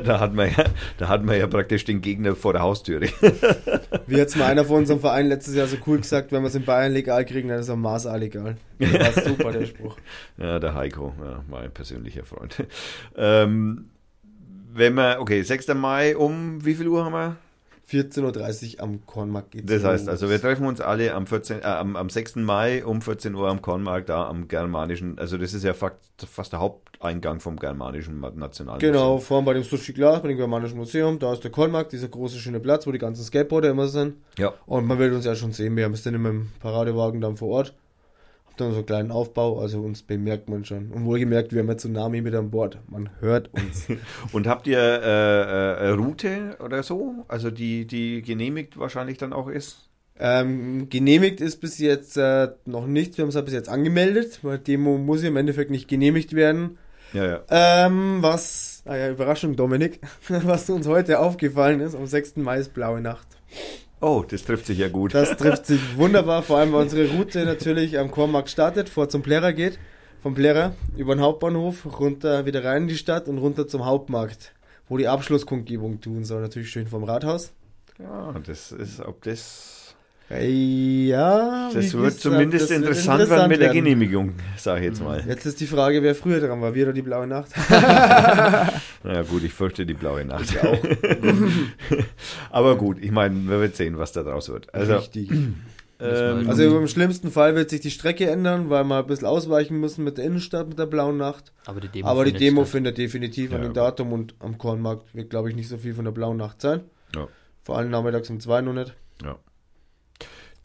[0.03, 0.65] da hat man ja,
[0.97, 3.05] da hat man ja praktisch den Gegner vor der Haustüre.
[4.07, 6.55] Wie jetzt mal einer von unserem Verein letztes Jahr so cool gesagt, wenn wir es
[6.55, 8.57] in Bayern legal kriegen, dann ist es am Mars legal.
[8.79, 9.97] Das war super der Spruch.
[10.37, 12.63] Ja, der Heiko, ja, mein persönlicher Freund.
[13.15, 13.89] Ähm,
[14.73, 15.69] wenn wir, okay, 6.
[15.75, 17.37] Mai um wie viel Uhr haben wir?
[17.89, 21.63] 14.30 Uhr am Kornmarkt geht's Das heißt, also wir treffen uns alle am, 14, äh,
[21.63, 22.37] am, am 6.
[22.37, 26.53] Mai um 14 Uhr am Kornmarkt, da am germanischen, also das ist ja fast, fast
[26.53, 28.93] der Haupteingang vom germanischen Nationalmuseum.
[28.93, 32.09] Genau, vorne bei dem Sushi Glas, bei dem germanischen Museum, da ist der Kornmarkt, dieser
[32.09, 34.15] große schöne Platz, wo die ganzen Skateboarder immer sind.
[34.37, 34.53] Ja.
[34.67, 37.37] Und man wird uns ja schon sehen, wir haben es dann immer im Paradewagen dann
[37.37, 37.73] vor Ort
[38.59, 40.91] dann so einen kleinen Aufbau, also uns bemerkt man schon.
[40.91, 42.79] Und wohlgemerkt, wir haben ja Tsunami mit an Bord.
[42.87, 43.87] Man hört uns.
[44.31, 47.25] und habt ihr äh, äh, Route oder so?
[47.27, 49.89] Also die, die genehmigt wahrscheinlich dann auch ist?
[50.19, 53.17] Ähm, genehmigt ist bis jetzt äh, noch nicht.
[53.17, 56.33] Wir haben es ja bis jetzt angemeldet, weil Demo muss ja im Endeffekt nicht genehmigt
[56.33, 56.77] werden.
[57.13, 57.43] Ja, ja.
[57.49, 62.37] Ähm, was, ah ja, Überraschung, Dominik, was uns heute aufgefallen ist, am 6.
[62.37, 63.27] Mai ist blaue Nacht.
[64.01, 65.13] Oh, das trifft sich ja gut.
[65.13, 69.21] Das trifft sich wunderbar, vor allem weil unsere Route natürlich am Kornmarkt startet, vor zum
[69.21, 69.77] Plärrer geht,
[70.21, 74.53] vom Plärrer über den Hauptbahnhof, runter wieder rein in die Stadt und runter zum Hauptmarkt,
[74.87, 77.51] wo die Abschlusskundgebung tun soll, natürlich schön vom Rathaus.
[77.99, 79.78] Ja, das ist, ob das.
[80.29, 83.73] Ja, Das wird zumindest das wird interessant, werden mit der.
[83.73, 85.23] Genehmigung, sage ich jetzt mal.
[85.27, 87.51] Jetzt ist die Frage, wer früher dran war, wir oder die blaue Nacht?
[87.69, 90.55] Na gut, ich fürchte die blaue Nacht.
[90.63, 90.77] auch.
[92.51, 94.71] Aber gut, ich meine, wir werden sehen, was da draus wird.
[94.73, 95.31] Also, Richtig.
[95.31, 99.79] ähm, Also im schlimmsten Fall wird sich die Strecke ändern, weil wir ein bisschen ausweichen
[99.79, 101.51] müssen mit der Innenstadt, mit der blauen Nacht.
[101.65, 103.77] Aber die Demo, Aber die findet Demo findet definitiv an Ja, dem gut.
[103.77, 106.81] Datum und am Kornmarkt wird, glaube ich, nicht so viel von der blauen Nacht sein.
[107.15, 107.27] Ja.
[107.63, 108.93] Vor allem nachmittags um zwei noch nicht.
[109.23, 109.37] Ja.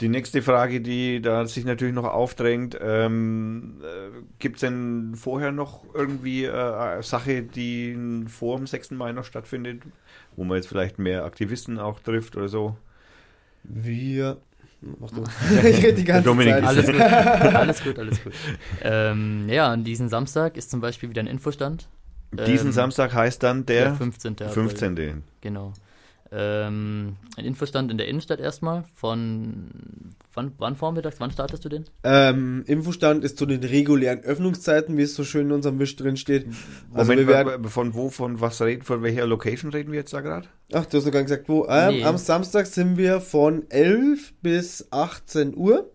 [0.00, 5.52] Die nächste Frage, die da sich natürlich noch aufdrängt, ähm, äh, gibt es denn vorher
[5.52, 8.90] noch irgendwie äh, eine Sache, die vor dem 6.
[8.92, 9.83] Mai noch stattfindet,
[10.35, 12.76] wo man jetzt vielleicht mehr Aktivisten auch trifft oder so?
[13.62, 14.38] Wir.
[14.80, 15.22] Mach du.
[15.62, 16.64] ich rede die ganze Dominik Zeit.
[16.64, 18.33] Alles gut, alles gut, alles gut.
[18.83, 21.88] Ähm, ja, an diesem Samstag ist zum Beispiel wieder ein Infostand.
[22.33, 24.33] Diesen Ähm, Samstag heißt dann der, 15.
[24.33, 24.48] April.
[24.48, 25.22] 15.
[25.40, 25.72] Genau.
[26.37, 28.85] Ähm, ein Infostand in der Innenstadt erstmal.
[28.97, 29.70] Von
[30.35, 31.20] wann, wann vormittags?
[31.20, 31.85] Wann startest du den?
[32.03, 36.16] Ähm, Infostand ist zu den regulären Öffnungszeiten, wie es so schön in unserem Wisch drin
[36.16, 36.47] steht.
[36.92, 40.12] Also Moment, wir werden, von wo, von was reden, von welcher Location reden wir jetzt
[40.12, 40.49] da gerade?
[40.73, 41.66] ach, du hast noch gar nicht gesagt, wo.
[41.68, 42.05] Ähm, Nee.
[42.05, 45.90] Am Samstag sind wir von 11 bis 18 Uhr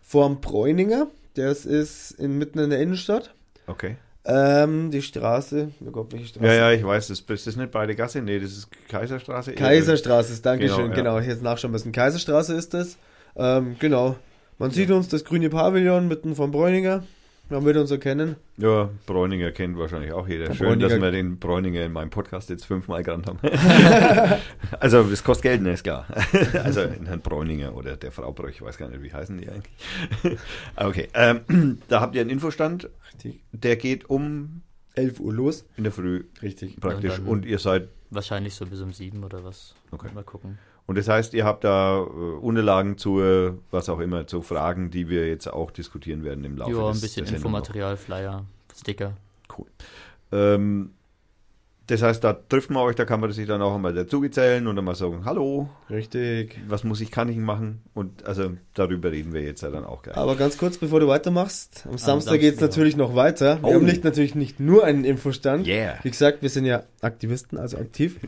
[0.00, 1.06] vorm Bräuninger.
[1.34, 3.34] Das ist in, mitten in der Innenstadt.
[3.66, 3.96] Okay.
[4.26, 6.46] Ähm, die Straße, oh Gott, welche Straße?
[6.46, 9.52] Ja, ja, ich weiß, das, das ist nicht beide Gasse, nee, das ist Kaiserstraße.
[9.52, 11.22] Kaiserstraße ist, Dankeschön, Genau, genau, ja.
[11.22, 11.92] ich jetzt nachschauen müssen.
[11.92, 12.96] Kaiserstraße ist das.
[13.36, 14.16] Ähm, genau.
[14.58, 17.02] Man sieht uns das grüne Pavillon mitten vom Bräuninger.
[17.50, 18.36] Man wird uns erkennen.
[18.56, 20.46] Ja, Bräuninger kennt wahrscheinlich auch jeder.
[20.46, 23.38] Der Schön, dass Bräuninger- wir den Bräuninger in meinem Podcast jetzt fünfmal genannt haben.
[24.80, 26.06] also, das kostet Geld, ne, ist klar.
[26.64, 29.48] also, in Herrn Bräuninger oder der Frau Bräuch, ich weiß gar nicht, wie heißen die
[29.50, 30.38] eigentlich.
[30.76, 33.42] okay, ähm, da habt ihr einen Infostand, Richtig.
[33.52, 34.62] der geht um
[34.94, 35.66] 11 Uhr los.
[35.76, 36.80] in der Früh Richtig.
[36.80, 39.74] praktisch und und, ihr seid, Wahrscheinlich so bis um sieben oder was.
[39.90, 40.08] Okay.
[40.14, 40.58] Mal gucken.
[40.86, 44.90] Und das heißt, ihr habt da äh, Unterlagen zu, äh, was auch immer, zu Fragen,
[44.90, 47.58] die wir jetzt auch diskutieren werden im Laufe Ja, ein des, bisschen der Sendung noch.
[47.60, 48.44] Infomaterial, Flyer,
[48.76, 49.16] Sticker.
[49.56, 49.66] Cool.
[50.32, 50.90] Ähm,
[51.86, 54.76] das heißt, da trifft man euch, da kann man sich dann auch einmal dazugezählen und
[54.76, 56.58] dann mal sagen, hallo, Richtig.
[56.66, 57.82] was muss ich, kann ich machen?
[57.92, 60.16] Und also darüber reden wir jetzt ja dann auch gleich.
[60.16, 63.58] Aber ganz kurz, bevor du weitermachst, am Samstag Samstag, geht es natürlich noch weiter.
[63.62, 63.74] Wir Oh.
[63.74, 65.66] haben nicht, natürlich nicht nur einen Infostand.
[65.66, 65.98] Yeah.
[66.02, 68.18] Wie gesagt, wir sind ja Aktivisten, also aktiv.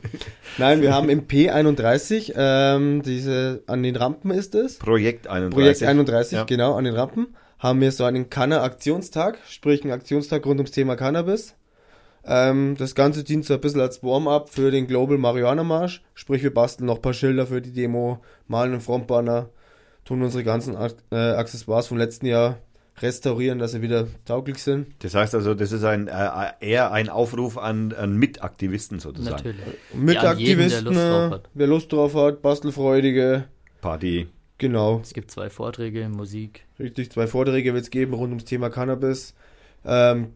[0.58, 4.78] Nein, wir haben im P31, ähm, diese, an den Rampen ist es.
[4.78, 5.54] Projekt 31.
[5.54, 6.44] Projekt 31, Ja.
[6.44, 10.96] genau, an den Rampen, haben wir so einen Canna-Aktionstag, sprich einen Aktionstag rund ums Thema
[10.96, 11.54] Cannabis.
[12.26, 16.42] Ähm, das Ganze dient so ein bisschen als Warm-up für den Global Marihuana Marsch, sprich
[16.42, 19.48] wir basteln noch ein paar Schilder für die Demo, malen einen Frontbanner,
[20.04, 22.58] tun unsere ganzen Ak- äh, Accessoires vom letzten Jahr
[22.98, 24.86] restaurieren, dass sie wieder tauglich sind.
[25.00, 26.28] Das heißt also, das ist ein, äh,
[26.60, 29.36] eher ein Aufruf an, an Mitaktivisten sozusagen.
[29.36, 29.60] Natürlich.
[29.94, 30.22] Mit Ja,
[30.96, 31.50] äh, hat.
[31.54, 33.44] wer Lust drauf hat, Bastelfreudige,
[33.82, 34.28] Party.
[34.58, 35.00] genau.
[35.02, 36.64] Es gibt zwei Vorträge, Musik.
[36.80, 39.34] Richtig, zwei Vorträge wird es geben rund ums Thema Cannabis.
[39.84, 40.28] Ähm,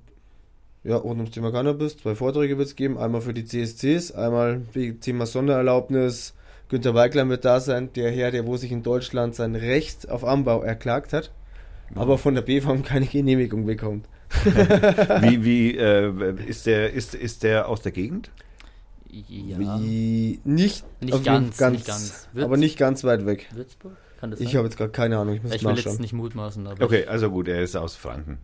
[0.85, 1.97] ja, rund ums Thema Cannabis.
[1.97, 2.99] Zwei Vorträge wird es geben.
[2.99, 4.63] Einmal für die CSCs, einmal
[5.01, 6.35] Thema Sondererlaubnis.
[6.69, 10.25] Günter Weiglein wird da sein, der Herr, der wo sich in Deutschland sein Recht auf
[10.25, 11.33] Anbau erklagt hat,
[11.97, 14.07] aber von der BFAM keine Genehmigung bekommt.
[14.45, 16.13] Wie, wie äh,
[16.47, 18.31] ist, der, ist, ist der aus der Gegend?
[19.11, 19.59] Ja.
[19.59, 22.29] Wie, nicht, Nicht auf jeden- ganz, nicht ganz.
[22.33, 23.49] Würz- aber nicht ganz weit weg.
[23.53, 23.97] Würzburg?
[24.21, 25.95] Kann das Ich habe jetzt gerade keine Ahnung, ich muss ich will nachschauen.
[25.95, 28.39] jetzt nicht mutmaßen, aber Okay, also gut, er ist aus Franken.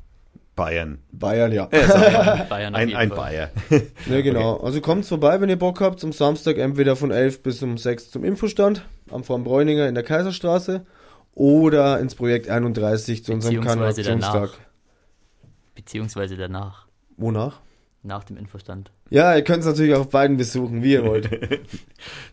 [0.57, 0.99] Bayern.
[1.13, 1.69] Bayern, ja.
[1.71, 3.09] Er Bayern auf ein, ein.
[3.11, 3.51] Bayer.
[4.07, 4.57] Ne, genau.
[4.59, 8.11] Also kommt vorbei, wenn ihr Bock habt, am Samstag entweder von 11 bis um 6
[8.11, 10.87] zum Infostand am Vorm Bräuninger in der Kaiserstraße
[11.35, 14.33] oder ins Projekt 31 zu unserem Beziehungsweise Kanalaktionstag.
[14.53, 14.55] danach.
[15.75, 16.87] Beziehungsweise danach.
[17.17, 17.61] Wonach?
[18.03, 18.91] Nach dem Infostand.
[19.11, 21.29] Ja, ihr könnt es natürlich auf beiden besuchen, wie ihr wollt.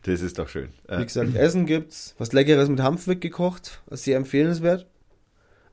[0.03, 0.69] Das ist doch schön.
[0.87, 4.85] Wie Äh, gesagt, Essen gibt's, was Leckeres mit Hanfwick gekocht, das ist sehr empfehlenswert.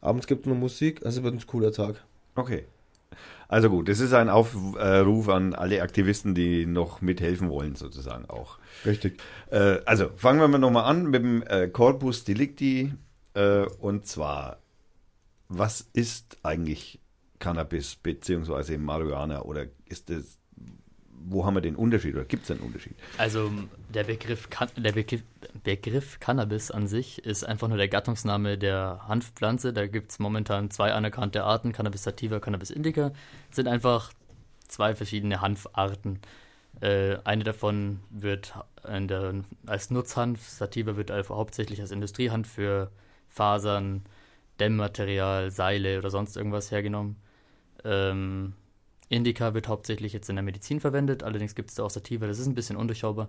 [0.01, 1.97] Abends gibt noch Musik, also wird ein cooler Tag.
[2.41, 2.67] Okay.
[3.49, 8.59] Also gut, das ist ein Aufruf an alle Aktivisten, die noch mithelfen wollen, sozusagen auch.
[8.87, 9.21] Richtig.
[9.51, 12.93] Äh, also fangen wir mal nochmal an mit dem äh, Corpus Delicti.
[13.35, 14.59] Äh, und zwar,
[15.49, 17.01] was ist eigentlich
[17.41, 20.39] Cannabis beziehungsweise Marihuana oder ist das,
[21.29, 22.95] wo haben wir den Unterschied oder gibt es einen Unterschied?
[23.19, 23.51] Also
[23.93, 25.23] der Begriff, der Begriff,
[25.63, 29.73] Begriff Cannabis an sich ist einfach nur der Gattungsname der Hanfpflanze.
[29.73, 33.13] Da gibt es momentan zwei anerkannte Arten, Cannabis sativa, Cannabis indica.
[33.51, 34.13] Sind einfach
[34.69, 36.21] zwei verschiedene Hanfarten.
[36.81, 38.55] Äh, eine davon wird
[38.89, 42.91] der, als Nutzhanf, Sativa wird also hauptsächlich als Industriehanf für
[43.29, 44.03] Fasern,
[44.59, 47.17] Dämmmaterial, Seile oder sonst irgendwas hergenommen.
[47.85, 48.55] Ähm,
[49.11, 52.39] Indica wird hauptsächlich jetzt in der Medizin verwendet, allerdings gibt es da auch Sativa, das
[52.39, 53.29] ist ein bisschen undurchschaubar.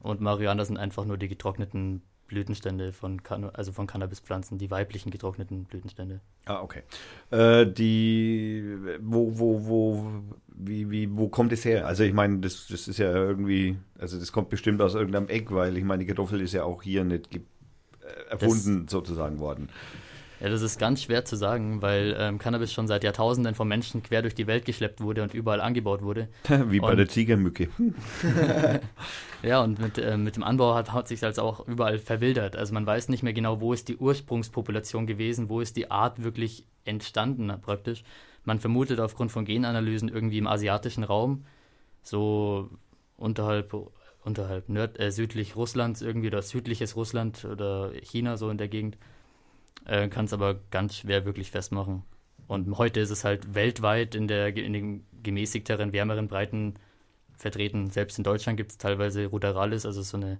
[0.00, 5.10] Und Marihuana sind einfach nur die getrockneten Blütenstände von, Can also von Cannabispflanzen, die weiblichen
[5.10, 6.20] getrockneten Blütenstände.
[6.44, 6.82] Ah, okay.
[7.30, 10.12] Äh, die, wo, wo, wo,
[10.48, 11.86] wie, wie, wo kommt es her?
[11.86, 15.50] Also ich meine, das, das ist ja irgendwie, also das kommt bestimmt aus irgendeinem Eck,
[15.52, 17.28] weil ich meine, die Kartoffel ist ja auch hier nicht
[18.28, 19.68] erfunden das, sozusagen worden.
[20.42, 24.02] Ja, das ist ganz schwer zu sagen, weil ähm, Cannabis schon seit Jahrtausenden von Menschen
[24.02, 26.26] quer durch die Welt geschleppt wurde und überall angebaut wurde.
[26.66, 27.68] Wie bei und, der Tigermücke.
[29.44, 32.56] ja, und mit, äh, mit dem Anbau hat, hat sich halt auch überall verwildert.
[32.56, 36.24] Also man weiß nicht mehr genau, wo ist die Ursprungspopulation gewesen, wo ist die Art
[36.24, 38.02] wirklich entstanden praktisch.
[38.44, 41.44] Man vermutet aufgrund von Genanalysen irgendwie im asiatischen Raum,
[42.02, 42.68] so
[43.16, 43.72] unterhalb
[44.24, 48.96] unterhalb nörd, äh, südlich Russlands irgendwie oder südliches Russland oder China so in der Gegend
[49.86, 52.02] äh, kann es aber ganz schwer wirklich festmachen.
[52.48, 56.74] Und heute ist es halt weltweit in, der, in den gemäßigteren, wärmeren Breiten
[57.36, 57.90] vertreten.
[57.90, 60.38] Selbst in Deutschland gibt es teilweise Ruderalis, also so eine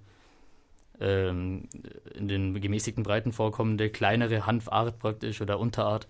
[1.00, 1.68] ähm,
[2.14, 6.06] in den gemäßigten Breiten vorkommende kleinere Hanfart praktisch oder Unterart,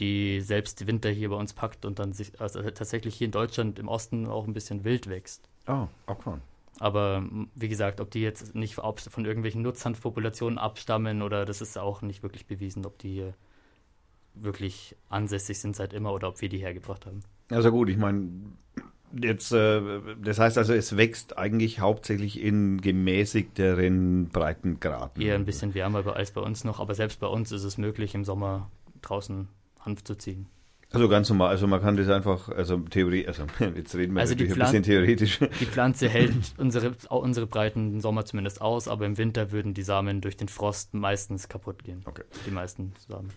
[0.00, 3.78] die selbst Winter hier bei uns packt und dann sich also tatsächlich hier in Deutschland
[3.78, 5.48] im Osten auch ein bisschen wild wächst.
[5.66, 6.34] Oh, okay.
[6.80, 12.02] Aber wie gesagt, ob die jetzt nicht von irgendwelchen Nutzhanfpopulationen abstammen oder das ist auch
[12.02, 13.34] nicht wirklich bewiesen, ob die hier
[14.34, 17.20] wirklich ansässig sind seit immer oder ob wir die hergebracht haben.
[17.50, 18.28] Also gut, ich meine,
[19.12, 19.80] jetzt, äh,
[20.22, 25.22] das heißt also, es wächst eigentlich hauptsächlich in gemäßigteren Breitengraden.
[25.22, 28.14] Eher ein bisschen wärmer als bei uns noch, aber selbst bei uns ist es möglich,
[28.14, 28.70] im Sommer
[29.02, 29.48] draußen
[29.80, 30.46] Hanf zu ziehen.
[30.94, 33.44] Also ganz normal, also man kann das einfach, also Theorie, also
[33.76, 35.38] jetzt reden wir also natürlich ein bisschen theoretisch.
[35.60, 39.82] Die Pflanze hält unsere, unsere Breiten im Sommer zumindest aus, aber im Winter würden die
[39.82, 42.02] Samen durch den Frost meistens kaputt gehen.
[42.04, 42.24] Okay.
[42.46, 43.30] Die meisten Samen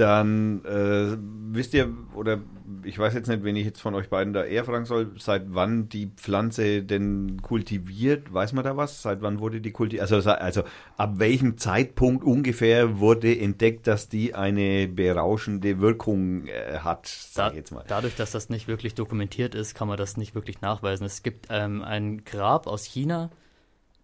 [0.00, 1.16] dann äh,
[1.54, 2.40] wisst ihr, oder
[2.84, 5.54] ich weiß jetzt nicht, wenn ich jetzt von euch beiden da eher fragen soll, seit
[5.54, 8.32] wann die Pflanze denn kultiviert?
[8.32, 9.02] Weiß man da was?
[9.02, 10.10] Seit wann wurde die kultiviert?
[10.10, 10.62] Also, also
[10.96, 17.56] ab welchem Zeitpunkt ungefähr wurde entdeckt, dass die eine berauschende Wirkung äh, hat, sag da,
[17.56, 17.84] jetzt mal.
[17.86, 21.04] Dadurch, dass das nicht wirklich dokumentiert ist, kann man das nicht wirklich nachweisen.
[21.04, 23.30] Es gibt ähm, ein Grab aus China,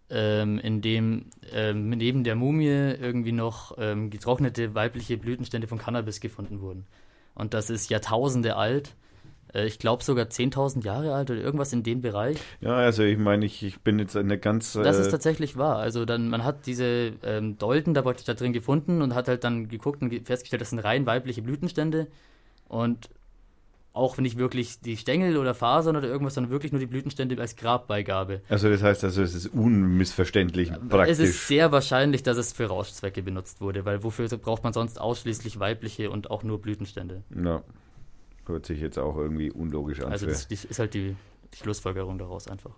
[0.09, 6.19] ähm, in dem ähm, neben der Mumie irgendwie noch ähm, getrocknete weibliche Blütenstände von Cannabis
[6.19, 6.85] gefunden wurden.
[7.35, 8.95] Und das ist Jahrtausende alt.
[9.53, 12.37] Äh, ich glaube sogar 10.000 Jahre alt oder irgendwas in dem Bereich.
[12.61, 14.75] Ja, also ich meine, ich, ich bin jetzt eine ganz.
[14.75, 15.77] Äh das ist tatsächlich wahr.
[15.77, 19.67] Also dann, man hat diese ähm, Dolden da da drin gefunden und hat halt dann
[19.67, 22.07] geguckt und festgestellt, das sind rein weibliche Blütenstände.
[22.67, 23.09] Und
[23.97, 27.55] auch nicht wirklich die Stängel oder Fasern oder irgendwas, sondern wirklich nur die Blütenstände als
[27.55, 28.41] Grabbeigabe.
[28.49, 31.13] Also das heißt also, es ist unmissverständlich praktisch.
[31.13, 34.99] Es ist sehr wahrscheinlich, dass es für Rauschzwecke benutzt wurde, weil wofür braucht man sonst
[34.99, 37.23] ausschließlich weibliche und auch nur Blütenstände?
[37.35, 37.63] Ja,
[38.45, 40.11] hört sich jetzt auch irgendwie unlogisch an.
[40.11, 41.15] Also das ist halt die,
[41.53, 42.75] die Schlussfolgerung daraus einfach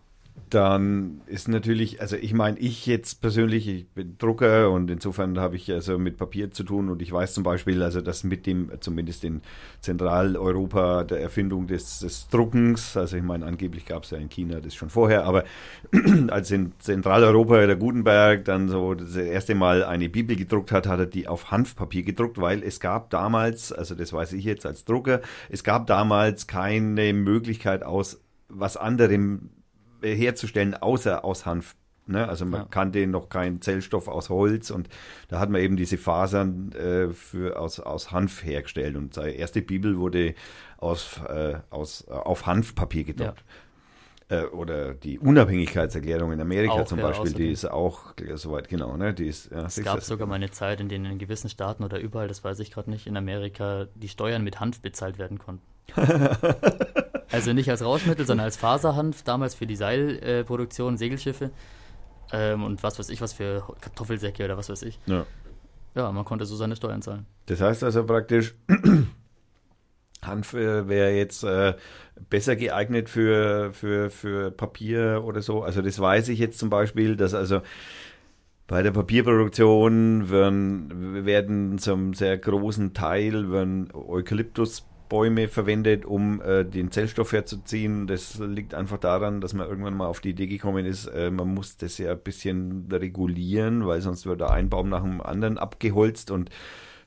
[0.49, 5.55] dann ist natürlich, also ich meine, ich jetzt persönlich, ich bin Drucker und insofern habe
[5.55, 8.71] ich also mit Papier zu tun und ich weiß zum Beispiel, also dass mit dem,
[8.79, 9.41] zumindest in
[9.81, 14.59] Zentraleuropa, der Erfindung des, des Druckens, also ich meine, angeblich gab es ja in China
[14.59, 15.43] das schon vorher, aber
[16.29, 20.99] als in Zentraleuropa der Gutenberg dann so das erste Mal eine Bibel gedruckt hat, hat
[20.99, 24.83] er die auf Hanfpapier gedruckt, weil es gab damals, also das weiß ich jetzt als
[24.83, 28.19] Drucker, es gab damals keine Möglichkeit aus
[28.51, 29.51] was anderem
[30.01, 31.75] herzustellen, außer aus Hanf.
[32.07, 32.27] Ne?
[32.27, 32.67] Also man ja.
[32.69, 34.89] kannte noch keinen Zellstoff aus Holz und
[35.27, 39.61] da hat man eben diese Fasern äh, für, aus, aus Hanf hergestellt und seine erste
[39.61, 40.33] Bibel wurde
[40.77, 43.43] aus, äh, aus, äh, auf Hanfpapier gedruckt.
[44.29, 44.41] Ja.
[44.41, 48.95] Äh, oder die Unabhängigkeitserklärung in Amerika auch, zum Beispiel, die ist auch soweit genau.
[48.95, 49.13] Ne?
[49.13, 51.99] Die ist, ja, es gab sogar mal eine Zeit, in denen in gewissen Staaten oder
[51.99, 55.65] überall, das weiß ich gerade nicht, in Amerika die Steuern mit Hanf bezahlt werden konnten.
[57.31, 61.51] Also nicht als Rauschmittel, sondern als Faserhanf, damals für die Seilproduktion, Segelschiffe.
[62.31, 64.99] Ähm, und was weiß ich, was für Kartoffelsäcke oder was weiß ich.
[65.05, 65.25] Ja.
[65.95, 67.25] Ja, man konnte so seine Steuern zahlen.
[67.47, 68.53] Das heißt also praktisch,
[70.21, 71.75] Hanf äh, wäre jetzt äh,
[72.29, 75.63] besser geeignet für, für, für Papier oder so.
[75.63, 77.61] Also das weiß ich jetzt zum Beispiel, dass also
[78.67, 86.63] bei der Papierproduktion werden, werden zum sehr großen Teil werden Eukalyptus Bäume verwendet, um äh,
[86.63, 88.07] den Zellstoff herzuziehen.
[88.07, 91.53] Das liegt einfach daran, dass man irgendwann mal auf die Idee gekommen ist, äh, man
[91.53, 95.57] muss das ja ein bisschen regulieren, weil sonst wird da ein Baum nach dem anderen
[95.57, 96.49] abgeholzt und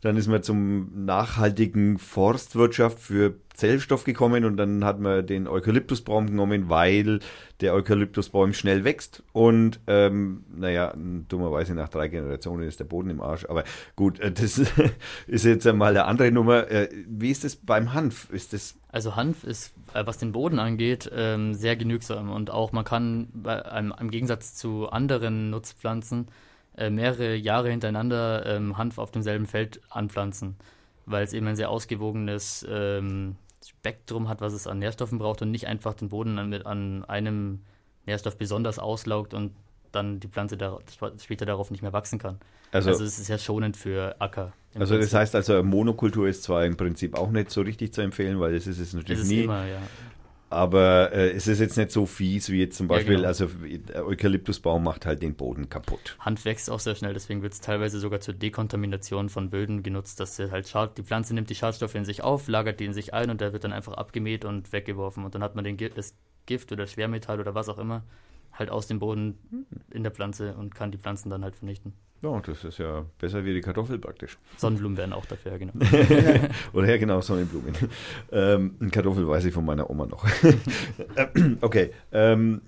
[0.02, 6.26] dann ist man zum nachhaltigen Forstwirtschaft für Zellstoff gekommen und dann hat man den Eukalyptusbaum
[6.26, 7.20] genommen, weil
[7.60, 10.92] der Eukalyptusbaum schnell wächst und ähm, naja,
[11.28, 13.46] dummerweise nach drei Generationen ist der Boden im Arsch.
[13.48, 13.62] Aber
[13.94, 14.60] gut, äh, das
[15.28, 16.68] ist jetzt einmal eine andere Nummer.
[16.68, 18.28] Äh, wie ist es beim Hanf?
[18.30, 22.72] Ist das also Hanf ist, äh, was den Boden angeht, ähm, sehr genügsam und auch
[22.72, 23.58] man kann bei,
[24.00, 26.26] im Gegensatz zu anderen Nutzpflanzen
[26.76, 30.56] äh, mehrere Jahre hintereinander ähm, Hanf auf demselben Feld anpflanzen,
[31.06, 35.50] weil es eben ein sehr ausgewogenes ähm, Spektrum hat, was es an Nährstoffen braucht und
[35.50, 37.60] nicht einfach den Boden an, mit, an einem
[38.06, 39.52] Nährstoff besonders auslaugt und
[39.92, 40.78] dann die Pflanze da,
[41.22, 42.38] später darauf nicht mehr wachsen kann.
[42.72, 44.52] Also, also es ist ja schonend für Acker.
[44.74, 45.12] Also Prinzip.
[45.12, 48.54] das heißt also, Monokultur ist zwar im Prinzip auch nicht so richtig zu empfehlen, weil
[48.54, 49.44] es ist es natürlich ist nie.
[49.44, 49.78] Immer, ja.
[50.52, 53.28] Aber äh, es ist jetzt nicht so fies wie jetzt zum Beispiel, ja, genau.
[53.28, 53.48] also
[54.06, 56.16] Eukalyptusbaum macht halt den Boden kaputt.
[56.18, 60.20] Hand wächst auch sehr schnell, deswegen wird es teilweise sogar zur Dekontamination von Böden genutzt,
[60.20, 62.92] dass sie halt Schad, die Pflanze nimmt die Schadstoffe in sich auf, lagert die in
[62.92, 65.76] sich ein und der wird dann einfach abgemäht und weggeworfen und dann hat man den,
[65.94, 66.14] das
[66.46, 68.02] Gift oder Schwermetall oder was auch immer
[68.52, 71.94] halt aus dem Boden in der Pflanze und kann die Pflanzen dann halt vernichten.
[72.22, 74.38] Ja, das ist ja besser wie die Kartoffel praktisch.
[74.56, 75.72] Sonnenblumen werden auch dafür, genau.
[76.72, 77.74] Oder ja, genau, Sonnenblumen.
[78.30, 80.24] Ähm, Kartoffel weiß ich von meiner Oma noch.
[81.60, 82.62] okay, ähm,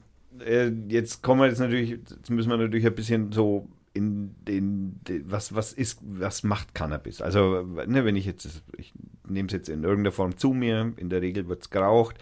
[0.45, 5.01] äh, jetzt kommen wir jetzt natürlich, jetzt müssen wir natürlich ein bisschen so in den,
[5.07, 7.23] den, was, was ist, was macht Cannabis?
[7.23, 8.93] Also, ne, wenn ich jetzt, ich
[9.29, 12.17] nehme es jetzt in irgendeiner Form zu mir, in der Regel wird es geraucht.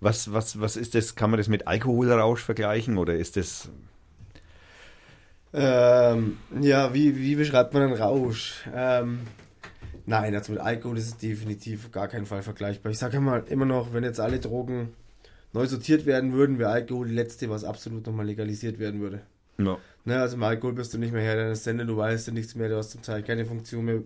[0.00, 1.16] Was, was, was ist das?
[1.16, 3.70] Kann man das mit Alkoholrausch vergleichen oder ist das
[5.58, 8.68] ähm, ja, wie, wie beschreibt man einen Rausch?
[8.74, 9.20] Ähm,
[10.06, 12.92] nein, also mit Alkohol ist es definitiv gar keinen Fall vergleichbar.
[12.92, 14.94] Ich sage immer, immer noch, wenn jetzt alle Drogen
[15.52, 19.22] neu sortiert werden würden, wäre Alkohol die letzte, was absolut nochmal legalisiert werden würde.
[19.58, 19.78] Ja.
[20.04, 22.54] Ne, also mit Alkohol bist du nicht mehr Herr deiner Sende, du weißt ja nichts
[22.54, 24.02] mehr, du hast zum Teil keine Funktion mehr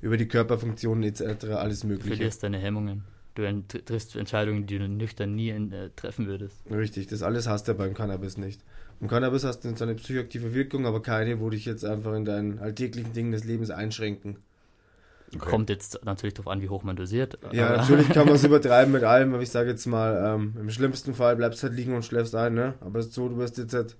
[0.00, 2.10] über die Körperfunktionen etc., alles mögliche.
[2.10, 3.04] Du verlierst deine Hemmungen.
[3.34, 6.56] Du triffst Entscheidungen, die du nüchtern nie in, äh, treffen würdest.
[6.70, 8.60] Richtig, das alles hast du beim Cannabis nicht.
[9.04, 12.58] Im Cannabis hast du eine psychoaktive Wirkung, aber keine, wo dich jetzt einfach in deinen
[12.58, 14.38] alltäglichen Dingen des Lebens einschränken.
[15.28, 15.44] Okay.
[15.44, 17.36] Kommt jetzt natürlich darauf an, wie hoch man dosiert.
[17.52, 20.70] Ja, natürlich kann man es übertreiben mit allem, aber ich sage jetzt mal, ähm, im
[20.70, 22.76] schlimmsten Fall bleibst du halt liegen und schläfst ein, ne?
[22.80, 23.94] Aber es ist so, du wirst jetzt halt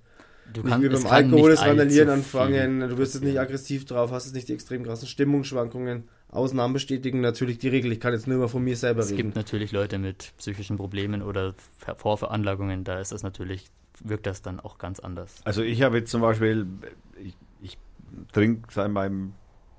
[0.51, 4.09] du nicht kann, wie beim Alkohol das Randalieren anfangen, du wirst jetzt nicht aggressiv drauf,
[4.09, 6.05] hast jetzt nicht die extrem krassen Stimmungsschwankungen.
[6.31, 7.91] Ausnahmen bestätigen natürlich die Regel.
[7.91, 9.19] Ich kann jetzt nur mal von mir selber es reden.
[9.19, 11.53] Es gibt natürlich Leute mit psychischen Problemen oder
[11.95, 13.67] Vorveranlagungen, da ist das natürlich
[14.03, 15.35] wirkt das dann auch ganz anders.
[15.43, 16.67] Also ich habe jetzt zum Beispiel,
[17.21, 17.77] ich, ich
[18.31, 19.33] trinke seit meinem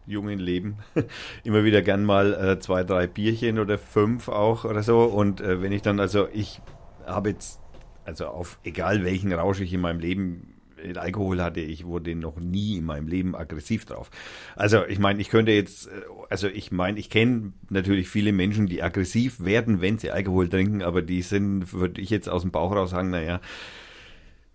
[0.06, 0.78] jungen Leben
[1.44, 5.00] immer wieder gern mal äh, zwei, drei Bierchen oder fünf auch oder so.
[5.02, 6.60] Und äh, wenn ich dann, also ich
[7.04, 7.60] habe jetzt,
[8.04, 10.52] also auf egal welchen Rausch ich in meinem Leben
[10.94, 14.10] Alkohol hatte, ich wurde noch nie in meinem Leben aggressiv drauf.
[14.54, 15.90] Also ich meine, ich könnte jetzt, äh,
[16.30, 20.82] also ich meine, ich kenne natürlich viele Menschen, die aggressiv werden, wenn sie Alkohol trinken,
[20.82, 23.40] aber die sind, würde ich jetzt aus dem Bauch raus sagen, naja,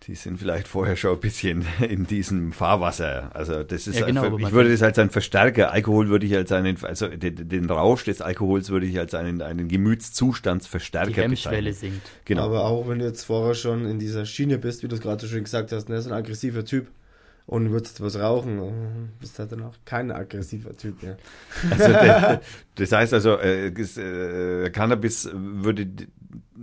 [0.07, 3.29] die sind vielleicht vorher schon ein bisschen in diesem Fahrwasser.
[3.35, 6.35] Also das ist, ja, genau, einfach, ich würde das als einen Verstärker, Alkohol würde ich
[6.35, 11.21] als einen, also den, den, Rausch des Alkohols würde ich als einen, einen Gemütszustandsverstärker Die
[11.21, 12.01] Hemmschwelle sinkt.
[12.25, 12.45] Genau.
[12.45, 15.21] Aber auch wenn du jetzt vorher schon in dieser Schiene bist, wie du es gerade
[15.21, 16.87] so schön gesagt hast, ne, so ein aggressiver Typ
[17.45, 18.71] und würdest was rauchen, äh,
[19.19, 21.17] bist halt dann auch kein aggressiver Typ mehr.
[21.71, 22.39] Also
[22.75, 25.87] das heißt also, äh, äh, Cannabis würde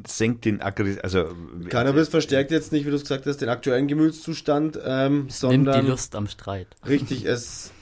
[0.06, 1.34] senkt den Aggressiv, also
[1.68, 5.86] Cannabis verstärkt jetzt nicht, wie du es gesagt hast, den aktuellen Gemütszustand, ähm, sondern nimmt
[5.86, 6.68] die Lust am Streit.
[6.86, 7.72] Richtig, es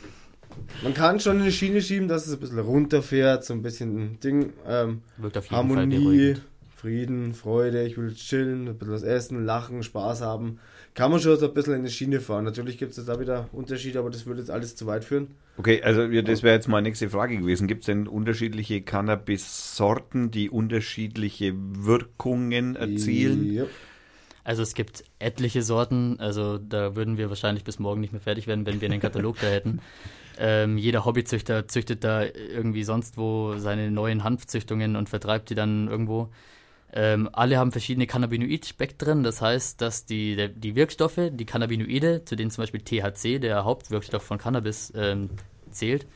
[0.82, 4.52] man kann schon eine Schiene schieben, dass es ein bisschen runterfährt, so ein bisschen Ding,
[4.66, 5.02] ähm,
[5.50, 6.36] Harmonie,
[6.86, 10.60] Frieden, Freude, ich will chillen, ein bisschen was essen, lachen, Spaß haben
[10.96, 12.44] kann man schon so ein bisschen in die Schiene fahren.
[12.44, 15.28] Natürlich gibt es da wieder Unterschiede, aber das würde jetzt alles zu weit führen.
[15.58, 17.68] Okay, also das wäre jetzt meine nächste Frage gewesen.
[17.68, 23.52] Gibt es denn unterschiedliche Cannabis-Sorten, die unterschiedliche Wirkungen erzielen?
[23.52, 23.64] Ja.
[24.42, 28.46] Also es gibt etliche Sorten, also da würden wir wahrscheinlich bis morgen nicht mehr fertig
[28.46, 29.80] werden, wenn wir einen Katalog da hätten.
[30.38, 35.88] Ähm, jeder Hobbyzüchter züchtet da irgendwie sonst wo seine neuen Hanfzüchtungen und vertreibt die dann
[35.88, 36.28] irgendwo.
[36.92, 42.50] Ähm, alle haben verschiedene Cannabinoid-Spektren, das heißt, dass die, die Wirkstoffe, die Cannabinoide, zu denen
[42.50, 45.30] zum Beispiel THC, der Hauptwirkstoff von Cannabis, ähm,
[45.70, 46.06] zählt,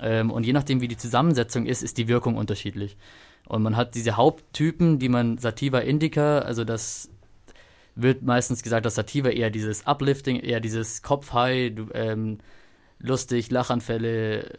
[0.00, 2.96] ähm, und je nachdem, wie die Zusammensetzung ist, ist die Wirkung unterschiedlich.
[3.46, 7.10] Und man hat diese Haupttypen, die man Sativa Indica, also das
[7.94, 12.38] wird meistens gesagt, dass Sativa eher dieses Uplifting, eher dieses Kopf-High, ähm,
[12.98, 14.50] lustig, Lachanfälle.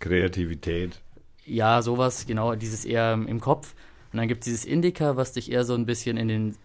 [0.00, 1.00] Kreativität.
[1.46, 3.74] Ja, sowas, genau, dieses eher im Kopf.
[4.12, 6.56] Und dann gibt es dieses Indica, was dich eher so ein bisschen in, den,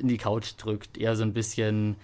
[0.00, 1.96] in die Couch drückt, eher so ein bisschen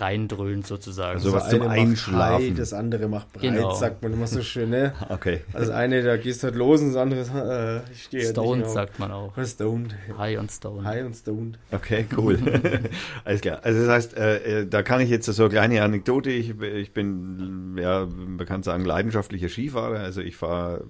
[0.00, 1.16] reindröhnt sozusagen.
[1.18, 2.46] Also was das zum eine macht Einschlafen.
[2.48, 3.74] high, das andere macht breit, Genau.
[3.74, 4.92] sagt man immer so schön, ne?
[5.08, 5.40] Okay.
[5.52, 8.62] Das eine, da gehst du halt los und das andere, äh, ich stehe halt Stoned
[8.64, 9.36] nicht sagt man auch.
[9.36, 9.94] Oder Stoned.
[10.18, 10.84] High und Stone.
[10.84, 11.58] High und Stoned.
[11.70, 12.38] Okay, cool.
[13.24, 13.60] Alles klar.
[13.62, 16.30] Also das heißt, äh, äh, da kann ich jetzt so eine kleine Anekdote.
[16.30, 19.98] Ich, ich bin, ja, man kann sagen, leidenschaftlicher Skifahrer.
[20.00, 20.84] Also ich fahre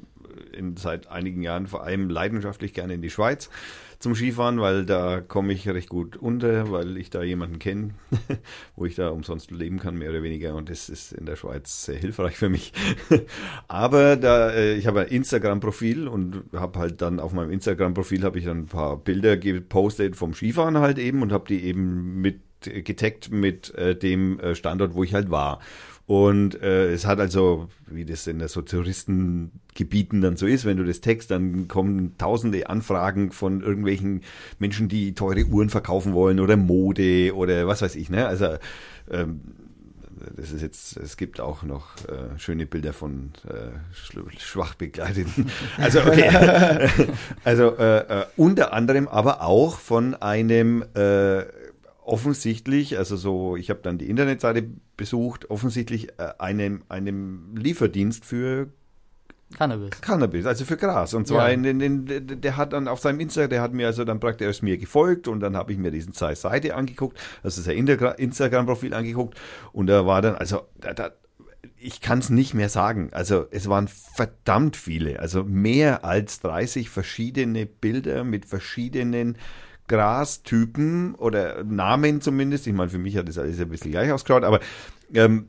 [0.53, 3.51] in, seit einigen Jahren vor allem leidenschaftlich gerne in die Schweiz
[4.05, 7.95] zum Skifahren, weil da komme ich recht gut unter, weil ich da jemanden kenne,
[8.77, 10.55] wo ich da umsonst leben kann, mehr oder weniger.
[10.57, 12.75] Und das ist in der Schweiz sehr hilfreich für mich.
[13.67, 18.39] Aber da, äh, ich habe ein Instagram-Profil und habe halt dann auf meinem Instagram-Profil habe
[18.39, 22.43] ich dann ein paar Bilder gepostet vom Skifahren halt eben und habe die eben mit
[22.61, 25.61] getaggt mit äh, dem äh, Standort, wo ich halt war.
[26.07, 30.85] Und äh, es hat also, wie das in so Touristengebieten dann so ist, wenn du
[30.85, 34.21] das text, dann kommen tausende Anfragen von irgendwelchen
[34.59, 38.11] Menschen, die teure Uhren verkaufen wollen oder Mode oder was weiß ich.
[38.11, 38.27] Ne?
[38.27, 38.57] Also
[39.11, 39.41] ähm,
[40.37, 43.71] das ist jetzt, es gibt auch noch äh, schöne Bilder von äh,
[44.39, 45.51] schwach bekleideten.
[45.79, 46.89] Also okay.
[47.45, 51.45] also äh, äh, unter anderem aber auch von einem äh,
[52.05, 54.65] offensichtlich, also so, ich habe dann die Internetseite
[54.97, 58.69] besucht, offensichtlich äh, einem, einem Lieferdienst für
[59.57, 59.91] Cannabis.
[60.01, 61.15] Cannabis, also für Gras.
[61.15, 61.55] Und zwar Ja.
[61.55, 64.47] in, in, in, der hat dann auf seinem Instagram, der hat mir also dann praktisch
[64.47, 68.95] erst mir gefolgt und dann habe ich mir diesen Zeiss Seite angeguckt, also sein Instagram-Profil
[68.95, 69.39] angeguckt
[69.73, 71.13] und da war dann, also da, da,
[71.79, 73.11] ich kann es nicht mehr sagen.
[73.13, 79.39] Also es waren verdammt viele, also mehr als 30 verschiedene Bilder mit verschiedenen
[79.89, 82.67] Grastypen oder Namen zumindest.
[82.67, 84.61] Ich meine, für mich hat das alles ein bisschen gleich ausgeschaut, aber
[85.13, 85.49] ähm,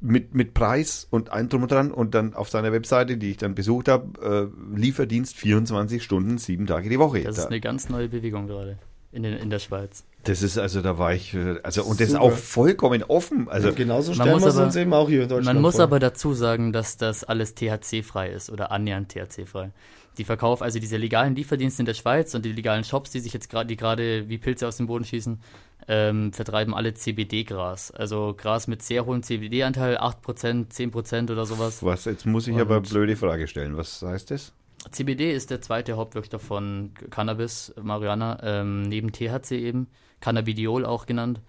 [0.00, 3.36] mit, mit Preis und allem drum und dran und dann auf seiner Webseite, die ich
[3.36, 7.22] dann besucht habe, äh, Lieferdienst 24 Stunden, sieben Tage die Woche.
[7.22, 8.78] Das Da- ist eine ganz neue Bewegung gerade
[9.12, 10.04] in, den, in der Schweiz.
[10.24, 12.24] das ist also, da war ich, äh, also und das ist Super.
[12.24, 13.48] auch vollkommen offen.
[13.48, 15.62] Also Also, genauso man stellen muss wir es uns eben auch hier in Deutschland Man
[15.62, 15.84] muss vor.
[15.84, 19.70] aber dazu sagen, dass das alles THC-frei ist oder annähernd THC-frei.
[20.18, 23.32] Die verkaufen also diese legalen Lieferdienste in der Schweiz und die legalen Shops, die sich
[23.32, 25.40] jetzt gerade, die gerade wie Pilze aus dem Boden schießen,
[25.88, 27.90] ähm, vertreiben alle CBD-Gras.
[27.90, 31.82] Also Gras mit sehr hohem CBD-Anteil, 8%, 10% oder sowas.
[31.82, 33.76] was, jetzt muss ich aber Und- blöde Frage stellen.
[33.76, 34.52] Was heißt das?
[34.90, 39.86] CBD ist der zweite Hauptwirkstoff von Cannabis, Marihuana, ähm, neben THC eben,
[40.20, 41.40] Cannabidiol auch genannt.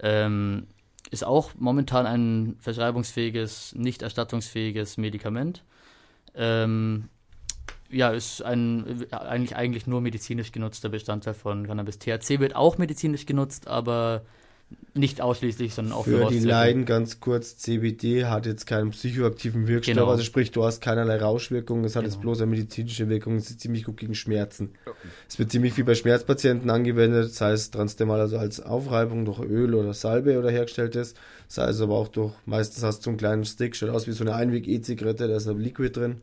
[0.00, 0.66] Ähm,
[1.10, 5.64] ist auch momentan ein verschreibungsfähiges, nicht erstattungsfähiges Medikament.
[6.34, 7.08] Ähm,
[7.90, 11.98] ja, ist ein eigentlich, eigentlich nur medizinisch genutzter Bestandteil von Cannabis.
[11.98, 14.22] THC wird auch medizinisch genutzt, aber
[14.94, 16.46] nicht ausschließlich, sondern auch Für die Rauschzwecke.
[16.46, 20.08] Laien ganz kurz, CBD hat jetzt keinen psychoaktiven Wirkstoff, Genau.
[20.08, 22.22] also sprich, du hast keinerlei Rauschwirkung, es hat jetzt Genau.
[22.22, 24.72] bloß eine medizinische Wirkung, es ist ziemlich gut gegen Schmerzen.
[25.28, 29.74] Es wird ziemlich viel bei Schmerzpatienten angewendet, sei es transdermal, also als Aufreibung durch Öl
[29.74, 31.14] oder Salbe oder hergestelltes,
[31.48, 34.12] sei es aber auch durch, meistens hast du so einen kleinen Stick, schaut aus wie
[34.12, 36.22] so eine Einweg-E-Zigarette, da ist ein Liquid drin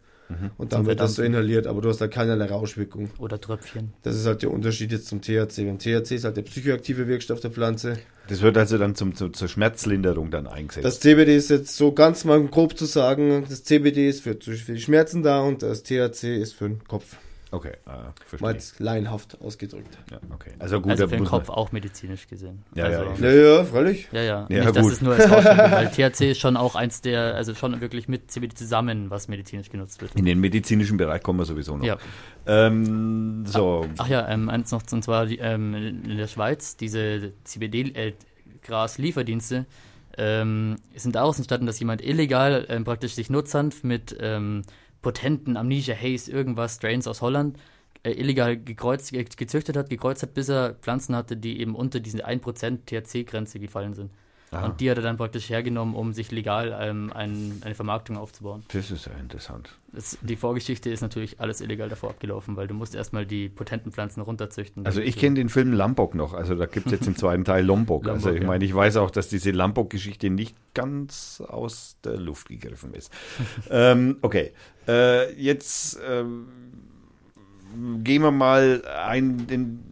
[0.58, 3.10] und dann Zum wird das so inhaliert, aber du hast da keinerlei Rauschwirkung.
[3.18, 3.94] Oder Tröpfchen.
[4.04, 5.66] Das ist halt der Unterschied jetzt zum THC.
[5.66, 7.98] Beim THC ist halt der psychoaktive Wirkstoff der Pflanze.
[8.28, 10.86] Das wird also dann zum, zum, zur Schmerzlinderung dann eingesetzt.
[10.86, 14.74] Das CBD ist jetzt so ganz mal grob zu sagen, das CBD ist für, für
[14.74, 17.18] die Schmerzen da und das THC ist für den Kopf.
[17.52, 18.52] Okay, ah, Mal verstehe.
[18.52, 19.98] jetzt laienhaft ausgedrückt.
[20.12, 20.52] Ja, okay.
[20.60, 22.64] Also gut, also für den Kopf auch medizinisch gesehen.
[22.76, 24.08] Ja, ja, also, ich- Ja, ja, freilich.
[24.12, 24.48] Ja, ja.
[24.50, 24.92] Ja, nicht, dass gut.
[24.94, 28.56] es nur als weil THC ist schon auch eins der, also schon wirklich mit CBD
[28.56, 30.16] zusammen, was medizinisch genutzt wird.
[30.16, 31.86] in den medizinischen Bereich kommen wir sowieso noch.
[31.86, 31.98] Ja.
[32.46, 37.34] Ähm, so, Ach ja, ähm, eins noch, und zwar die, ähm, in der Schweiz, diese
[37.44, 39.66] CBD-Gras-Lieferdienste
[40.18, 44.64] ähm, sind daraus entstanden, dass jemand illegal ähm, praktisch sich Nutzhanf mit ähm,
[45.02, 47.58] potenten Amnesia Haze, irgendwas, Strains aus Holland,
[48.04, 52.00] äh, illegal gekreuzt, ge gezüchtet hat, gekreuzt hat, bis er Pflanzen hatte, die eben unter
[52.00, 54.12] diese 1% THC-Grenze gefallen sind.
[54.52, 54.66] Aha.
[54.66, 58.64] Und die hat er dann praktisch hergenommen, um sich legal ähm, ein, eine Vermarktung aufzubauen.
[58.70, 59.76] das ist ja interessant.
[59.92, 63.92] Das, die Vorgeschichte ist natürlich alles illegal davor abgelaufen, weil du musst erstmal die potenten
[63.92, 64.86] Pflanzen runterzüchten.
[64.86, 67.64] Also ich kenne den Film Lombok noch, also da gibt es jetzt im zweiten Teil
[67.64, 68.08] Lombok.
[68.08, 68.48] also Lombok, ich ja.
[68.48, 73.12] meine, ich weiß auch, dass diese Lombok-Geschichte nicht ganz aus der Luft gegriffen ist.
[73.70, 74.52] ähm, okay,
[74.88, 76.48] äh, jetzt ähm,
[78.04, 79.89] gehen wir mal ein, äh,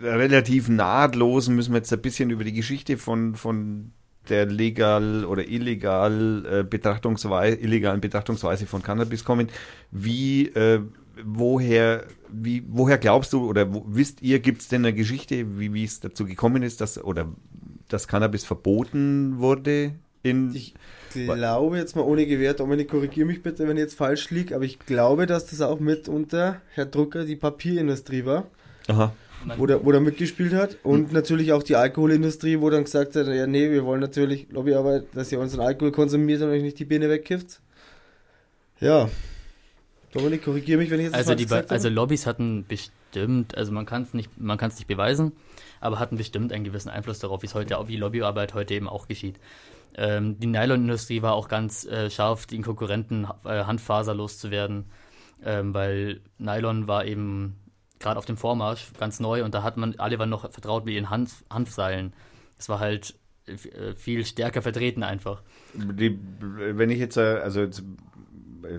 [0.00, 3.92] relativ nahtlosen, müssen wir jetzt ein bisschen über die Geschichte von, von
[4.28, 9.48] der legal oder illegal äh, Betrachtungsweise, illegalen Betrachtungsweise von Cannabis kommen.
[9.90, 10.80] Wie, äh,
[11.24, 15.72] woher, wie, woher glaubst du oder wo, wisst ihr, gibt es denn eine Geschichte, wie,
[15.74, 17.28] wie es dazu gekommen ist, dass oder
[17.88, 20.74] dass Cannabis verboten wurde in Ich
[21.12, 24.64] glaube jetzt mal ohne Gewehr, Dominik, korrigiere mich bitte, wenn ich jetzt falsch liege, aber
[24.64, 28.46] ich glaube, dass das auch mitunter, Herr Drucker, die Papierindustrie war.
[28.86, 29.12] Aha.
[29.56, 30.76] Wo der, wo der mitgespielt hat.
[30.82, 31.14] Und hm.
[31.14, 35.32] natürlich auch die Alkoholindustrie, wo dann gesagt hat, ja nee, wir wollen natürlich Lobbyarbeit, dass
[35.32, 37.60] ihr unseren Alkohol konsumiert und euch nicht die Birne wegkifft.
[38.80, 39.08] Ja.
[40.12, 44.02] Dominik, korrigiere mich, wenn ich jetzt also die Also Lobbys hatten bestimmt, also man kann
[44.02, 45.32] es nicht, man kann es nicht beweisen,
[45.80, 49.06] aber hatten bestimmt einen gewissen Einfluss darauf, wie es heute, wie Lobbyarbeit heute eben auch
[49.06, 49.38] geschieht.
[49.96, 54.86] Ähm, die Nylon-Industrie war auch ganz äh, scharf, den Konkurrenten äh, Handfaser loszuwerden,
[55.44, 57.56] ähm, weil Nylon war eben
[58.00, 60.94] gerade auf dem Vormarsch ganz neu und da hat man, alle waren noch vertraut mit
[60.94, 62.12] ihren Hanf, Hanfseilen.
[62.58, 63.14] Es war halt
[63.46, 65.42] äh, viel stärker vertreten einfach.
[65.74, 67.84] Die, wenn ich jetzt, äh, also jetzt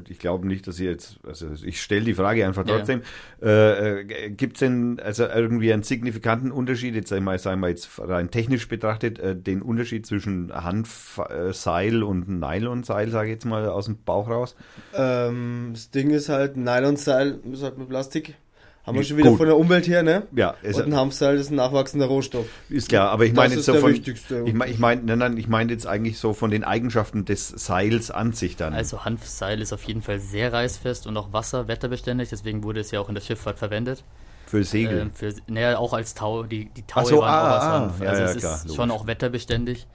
[0.09, 3.01] ich glaube nicht, dass ihr jetzt, also ich stelle die Frage einfach trotzdem,
[3.41, 3.47] ja.
[3.47, 7.89] äh, äh gibt es denn also irgendwie einen signifikanten Unterschied, jetzt einmal, sagen wir jetzt
[7.97, 13.85] rein technisch betrachtet, äh, den Unterschied zwischen Hanfseil und Nylonseil, sage ich jetzt mal aus
[13.85, 14.55] dem Bauch raus?
[14.93, 18.35] Ähm, das Ding ist halt, Nylonseil ist halt mit Plastik
[18.83, 19.37] haben wir schon wieder Gut.
[19.37, 20.23] von der Umwelt her, ne?
[20.35, 20.55] Ja.
[20.63, 22.47] Und ein Hamster ist ein nachwachsender Rohstoff.
[22.67, 24.43] Ist klar, aber ich meine jetzt so von, wichtigste.
[24.45, 27.49] ich meine, ich meine, nein, nein, ich meine jetzt eigentlich so von den Eigenschaften des
[27.49, 28.73] Seils an sich dann.
[28.73, 32.89] Also Hanfseil ist auf jeden Fall sehr reißfest und auch Wasser, wetterbeständig, deswegen wurde es
[32.89, 34.03] ja auch in der Schifffahrt verwendet.
[34.47, 34.99] Für Segel?
[34.99, 37.71] Ähm, für, naja, auch als Tau, die, die Taue so, waren ah, auch aus ah,
[37.71, 38.01] Hanf.
[38.01, 38.75] Also ja, ja, es klar, ist logisch.
[38.75, 39.87] schon auch wetterbeständig.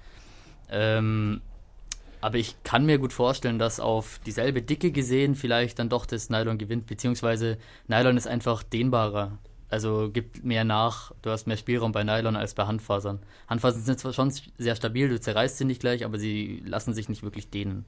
[0.70, 1.42] Ähm,
[2.26, 6.28] aber ich kann mir gut vorstellen, dass auf dieselbe Dicke gesehen vielleicht dann doch das
[6.28, 7.56] Nylon gewinnt, beziehungsweise
[7.86, 9.38] Nylon ist einfach dehnbarer.
[9.68, 13.20] Also gibt mehr nach, du hast mehr Spielraum bei Nylon als bei Handfasern.
[13.46, 17.08] Handfasern sind zwar schon sehr stabil, du zerreißt sie nicht gleich, aber sie lassen sich
[17.08, 17.84] nicht wirklich dehnen.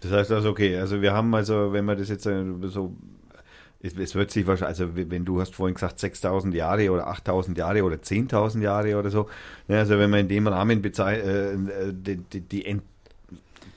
[0.00, 2.92] Das heißt also, okay, also wir haben also, wenn man das jetzt äh, so
[3.80, 7.84] es, wird sich wahrscheinlich, also wenn du hast vorhin gesagt 6000 Jahre oder 8000 Jahre
[7.84, 9.28] oder 10.000 Jahre oder so,
[9.68, 11.56] ne, also wenn man in dem Rahmen äh, äh
[11.92, 12.66] die, die, die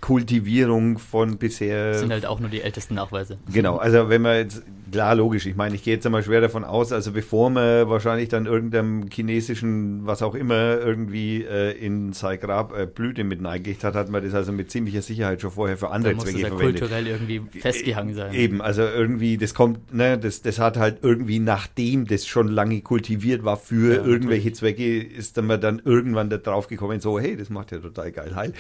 [0.02, 1.91] Kultivierung von bisher.
[1.91, 3.38] Das sind halt auch nur die ältesten Nachweise.
[3.52, 5.46] Genau, also wenn man jetzt klar, logisch.
[5.46, 9.10] Ich meine, ich gehe jetzt einmal schwer davon aus, also bevor man wahrscheinlich dann irgendeinem
[9.12, 14.10] chinesischen, was auch immer, irgendwie äh, in sein Grab äh, Blüte mit eingelegt hat, hat
[14.10, 16.80] man das also mit ziemlicher Sicherheit schon vorher für andere Zwecke muss verwendet.
[16.80, 18.34] kulturell irgendwie festgehangen sein.
[18.34, 22.82] Eben, also irgendwie, das kommt, ne, das, das hat halt irgendwie, nachdem das schon lange
[22.82, 24.50] kultiviert war für ja, irgendwelche.
[24.50, 28.12] Zwecke, ist dann man dann irgendwann da drauf gekommen, so, hey, das macht ja total
[28.12, 28.54] geil heil.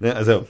[0.00, 0.46] Ne, also,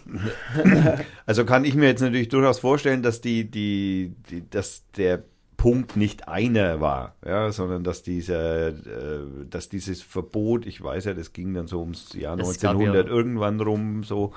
[1.26, 5.22] also kann ich mir jetzt natürlich durchaus vorstellen, dass die, die, die dass der
[5.56, 11.14] Punkt nicht einer war, ja, sondern dass dieser, äh, dass dieses Verbot, ich weiß ja,
[11.14, 14.32] das ging dann so ums Jahr das 1900 ja irgendwann rum, so.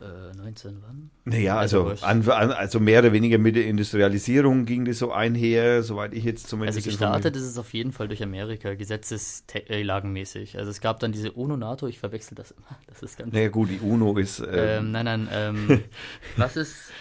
[0.00, 1.10] Äh, 19 wann?
[1.24, 5.12] Naja, also, also, an, an, also mehr oder weniger mit der Industrialisierung ging das so
[5.12, 6.78] einher, soweit ich jetzt zumindest.
[6.78, 10.58] Also gestartet ist es auf jeden Fall durch Amerika, gesetzeslagenmäßig.
[10.58, 12.66] Also es gab dann diese UNO-NATO, ich verwechsel das immer.
[12.86, 13.32] Das ist ganz.
[13.32, 14.40] Naja, gut, die UNO ist.
[14.40, 15.80] Ähm, ähm, nein, nein, ähm,
[16.36, 16.92] was ist.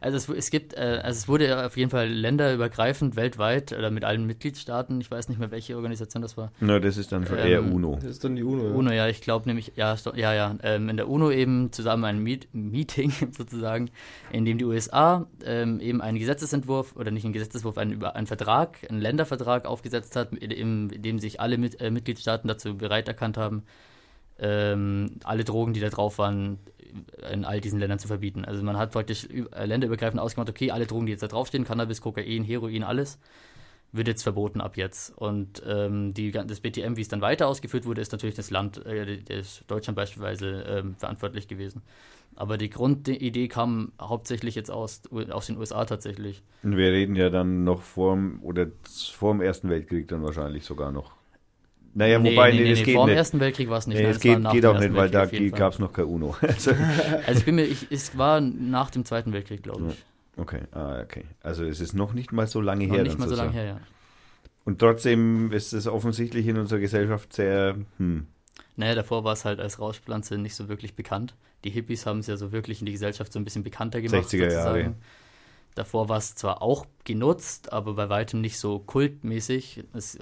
[0.00, 4.04] Also es, es gibt, äh, also es wurde auf jeden Fall länderübergreifend weltweit oder mit
[4.04, 6.52] allen Mitgliedstaaten, ich weiß nicht mehr, welche Organisation das war.
[6.60, 7.96] Na, das ist dann schon ähm, eher UNO.
[7.96, 8.74] Das ist dann die UNO, ja.
[8.74, 12.18] UNO, ja, ich glaube nämlich, ja, ja, ja, ähm, in der UNO eben zusammen ein
[12.22, 13.90] Meet Meeting sozusagen,
[14.32, 18.78] in dem die USA ähm, eben einen Gesetzesentwurf oder nicht einen Gesetzesentwurf, einen, einen Vertrag,
[18.88, 23.36] einen Ländervertrag aufgesetzt hat, in, in dem sich alle mit, äh, Mitgliedstaaten dazu bereit erkannt
[23.36, 23.64] haben,
[24.40, 26.58] ähm, alle Drogen, die da drauf waren,
[27.30, 28.44] in all diesen Ländern zu verbieten.
[28.44, 32.00] Also man hat praktisch äh, länderübergreifend ausgemacht, okay, alle Drogen, die jetzt da draufstehen, Cannabis,
[32.00, 33.18] Kokain, Heroin, alles,
[33.92, 35.16] wird jetzt verboten ab jetzt.
[35.16, 38.84] Und ähm, die, das BTM, wie es dann weiter ausgeführt wurde, ist natürlich das Land,
[38.86, 41.82] äh, das Deutschland beispielsweise ähm, verantwortlich gewesen.
[42.36, 46.42] Aber die Grundidee kam hauptsächlich jetzt aus, aus den USA tatsächlich.
[46.62, 48.68] Und wir reden ja dann noch vor dem, oder
[49.12, 51.19] vor dem Ersten Weltkrieg dann wahrscheinlich sogar noch.
[51.92, 53.96] Naja, nee, wobei, nee, nee, nee, geht vor dem Ersten Weltkrieg war es nicht.
[53.96, 56.36] Nee, Nein, es geht, geht auch nicht, weil da gab es noch kein UNO.
[56.40, 56.70] also,
[57.26, 60.04] also ich bin mir, ich, es war nach dem Zweiten Weltkrieg, glaube ich.
[60.36, 61.24] Okay, ah, okay.
[61.42, 63.02] Also es ist noch nicht mal so lange noch her.
[63.02, 63.80] Nicht mal so lange her, ja.
[64.64, 68.26] Und trotzdem ist es offensichtlich in unserer Gesellschaft sehr, hm.
[68.76, 71.34] Naja, davor war es halt als Rauschpflanze nicht so wirklich bekannt.
[71.64, 74.28] Die Hippies haben es ja so wirklich in die Gesellschaft so ein bisschen bekannter gemacht.
[74.28, 74.50] 60er Jahre.
[74.50, 74.94] Sozusagen.
[75.74, 79.84] Davor war es zwar auch genutzt, aber bei weitem nicht so kultmäßig.
[79.94, 80.18] Es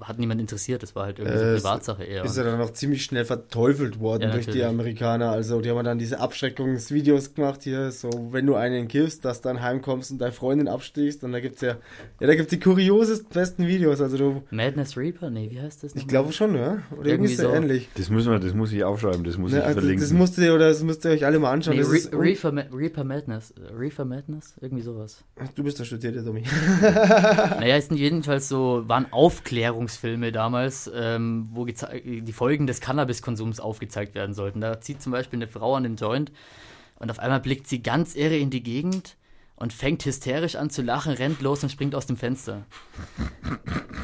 [0.00, 2.24] hat niemand interessiert, es war halt irgendwie äh, so Privatsache eher.
[2.24, 5.30] Ist ja dann auch ziemlich schnell verteufelt worden ja, durch die Amerikaner.
[5.30, 9.60] Also die haben dann diese Abschreckungsvideos gemacht hier, so wenn du einen kiffst, dass dann
[9.60, 11.24] heimkommst und deine Freundin abstichst.
[11.24, 11.76] Und da gibt's ja,
[12.20, 14.00] ja, da gibt's die kuriosesten besten Videos.
[14.00, 14.42] Also du.
[14.50, 15.30] Madness Reaper?
[15.30, 15.96] Nee, wie heißt das?
[15.96, 16.82] Ich glaube schon, ja.
[16.92, 17.88] Oder irgendwie, irgendwie so ähnlich.
[17.96, 20.02] Das müssen wir, das muss ich aufschreiben, das muss ne, ich also verlinken.
[20.02, 21.76] Das musst ihr, oder das müsst ihr euch alle mal anschauen.
[21.76, 23.52] Nee, Re Reaper, Reaper Madness.
[23.76, 24.54] Reaper Madness?
[24.60, 25.24] Irgendwie sowas.
[25.54, 26.42] Du bist der studierte Dummy.
[26.82, 34.14] naja, es sind jedenfalls so, waren Aufklärungsfilme damals, ähm, wo die Folgen des Cannabiskonsums aufgezeigt
[34.14, 34.60] werden sollten.
[34.60, 36.32] Da zieht zum Beispiel eine Frau an den Joint
[36.98, 39.16] und auf einmal blickt sie ganz irre in die Gegend
[39.60, 42.64] und fängt hysterisch an zu lachen, rennt los und springt aus dem Fenster.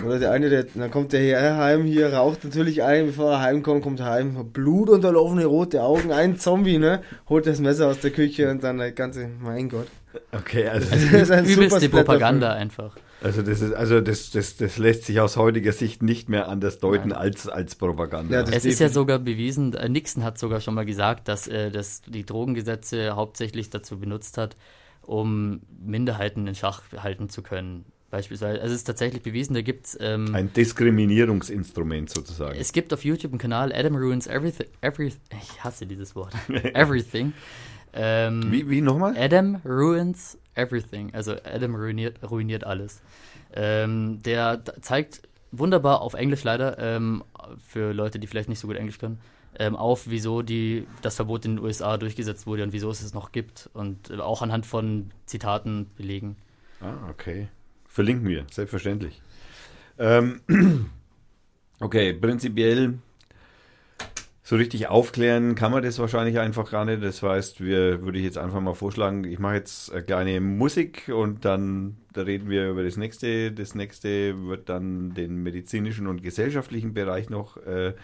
[0.04, 3.40] Oder der eine, der, dann kommt der her heim hier, raucht natürlich ein, bevor er
[3.40, 7.02] heimkommt, kommt heim, blutunterlaufene rote Augen, ein Zombie, ne?
[7.28, 9.88] Holt das Messer aus der Küche und dann der ganze, mein Gott.
[10.32, 11.88] Okay, also, Das ist ein super Übelste.
[11.88, 12.96] Propaganda einfach.
[13.22, 16.78] also das ist, also das, das, das lässt sich aus heutiger Sicht nicht mehr anders
[16.78, 17.18] deuten Nein.
[17.18, 18.34] als, als Propaganda.
[18.36, 21.48] Ja, das- Es ist ja sogar bewiesen, äh, Nixon hat sogar schon mal gesagt, dass
[21.48, 24.56] er das, die Drogengesetze hauptsächlich dazu benutzt hat,
[25.06, 27.84] um Minderheiten in Schach halten zu können.
[28.10, 32.58] Beispielsweise, also es ist tatsächlich bewiesen, da gibt es ähm, Ein Diskriminierungsinstrument sozusagen.
[32.58, 34.68] Es gibt auf YouTube einen Kanal, Adam Ruins Everything.
[34.80, 36.32] Every, ich hasse dieses Wort.
[36.48, 37.32] Everything.
[37.92, 39.16] Ähm, Wie, wie nochmal?
[39.18, 41.12] Adam Ruins Everything.
[41.14, 43.02] Also Adam ruiniert, ruiniert alles.
[43.52, 47.24] Ähm, der zeigt wunderbar auf Englisch leider, ähm,
[47.66, 49.18] für Leute, die vielleicht nicht so gut Englisch können,
[49.58, 53.14] ähm, auf, wieso die, das Verbot in den USA durchgesetzt wurde und wieso es es
[53.14, 53.70] noch gibt.
[53.72, 56.36] Und äh, auch anhand von Zitaten belegen.
[56.80, 57.48] Ah, okay.
[57.86, 59.20] Verlinken wir, selbstverständlich.
[59.98, 60.40] Ähm,
[61.80, 62.98] okay, prinzipiell
[64.42, 67.02] so richtig aufklären kann man das wahrscheinlich einfach gar nicht.
[67.02, 71.10] Das heißt, wir würde ich jetzt einfach mal vorschlagen, ich mache jetzt eine kleine Musik
[71.12, 73.50] und dann da reden wir über das nächste.
[73.50, 77.94] Das nächste wird dann den medizinischen und gesellschaftlichen Bereich noch äh,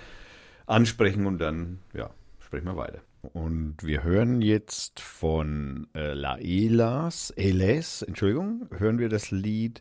[0.66, 2.10] ansprechen und dann ja,
[2.40, 3.00] sprechen wir weiter.
[3.22, 9.80] Und wir hören jetzt von äh, Laelas, Eles, Entschuldigung, hören wir das Lied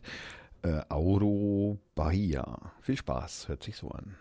[0.62, 2.72] äh, Auro Bahia.
[2.80, 4.14] Viel Spaß, hört sich so an.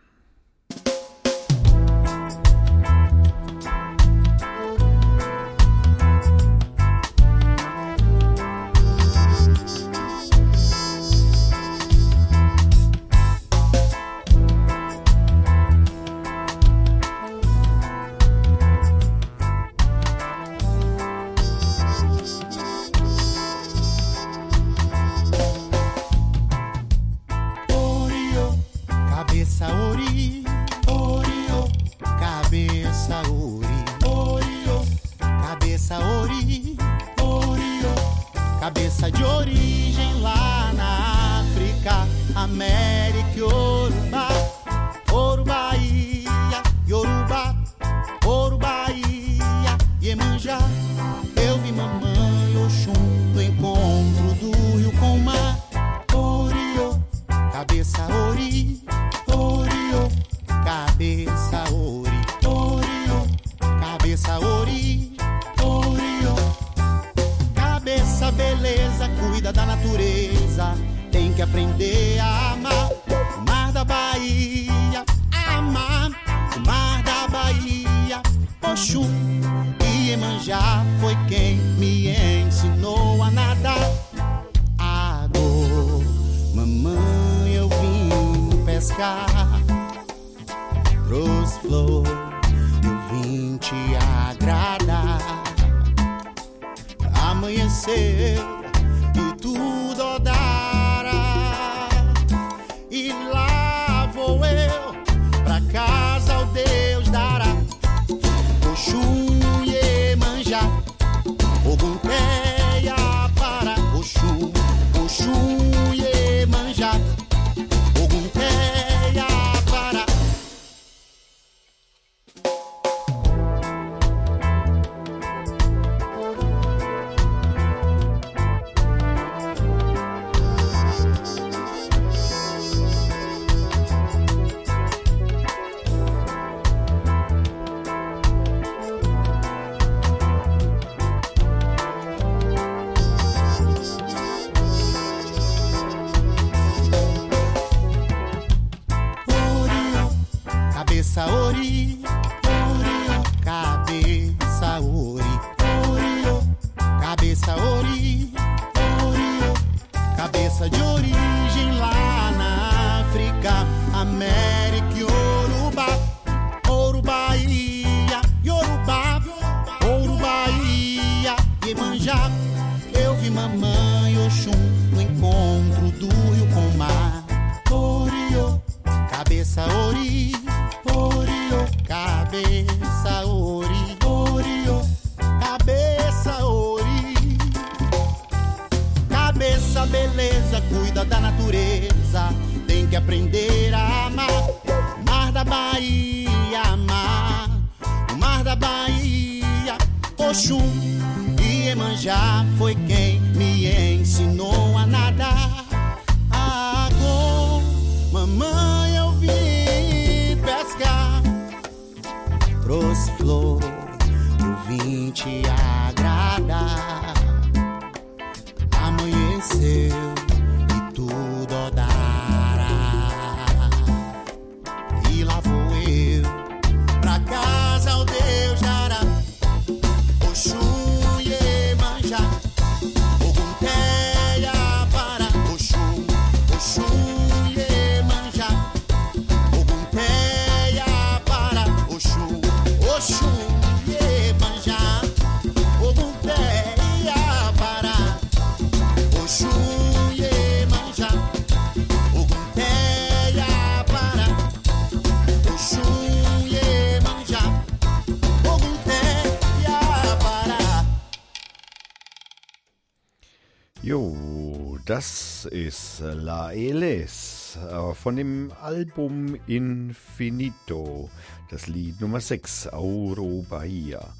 [265.51, 271.09] Ist La Eles äh, von dem Album Infinito.
[271.49, 274.13] Das Lied Nummer 6, Auro Bahia.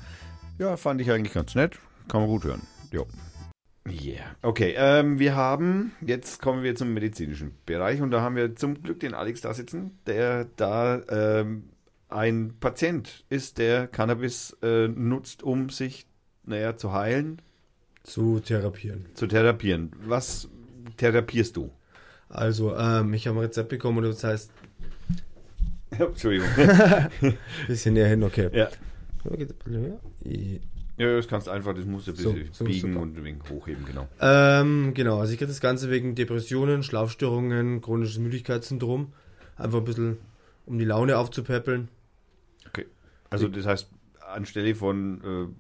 [0.60, 1.80] Ja, fand ich eigentlich ganz nett.
[2.10, 2.62] Kann man gut hören.
[2.92, 3.08] Jo.
[3.90, 4.36] Yeah.
[4.44, 8.82] Okay, ähm, wir haben, jetzt kommen wir zum medizinischen Bereich und da haben wir zum
[8.84, 11.64] Glück den Alex da sitzen, der da ähm,
[12.10, 16.06] ein Patient ist, der Cannabis äh, nutzt, um sich,
[16.44, 17.42] naja, zu heilen,
[18.04, 19.08] Zu therapieren.
[19.16, 19.94] zu therapieren.
[20.06, 20.48] Was
[20.98, 21.72] therapierst du?
[22.30, 24.52] Also, ähm, ich habe ein Rezept bekommen und das heißt,
[26.00, 26.48] Entschuldigung.
[27.68, 28.50] bisschen näher hin, okay.
[28.54, 28.70] ja.
[30.98, 33.42] Ja, das kannst einfach, das musst du ein bisschen So, so, biegen und ein wenig
[33.50, 34.08] hochheben, genau.
[34.20, 39.14] Ähm, genau, also ich kriege das Ganze wegen Depressionen, Schlafstörungen, chronisches Müdigkeitssyndrom.
[39.58, 40.18] Einfach ein bisschen,
[40.66, 41.90] um die Laune aufzupäppeln.
[42.68, 42.86] Okay.
[43.30, 43.90] Also das heißt,
[44.32, 45.52] anstelle von,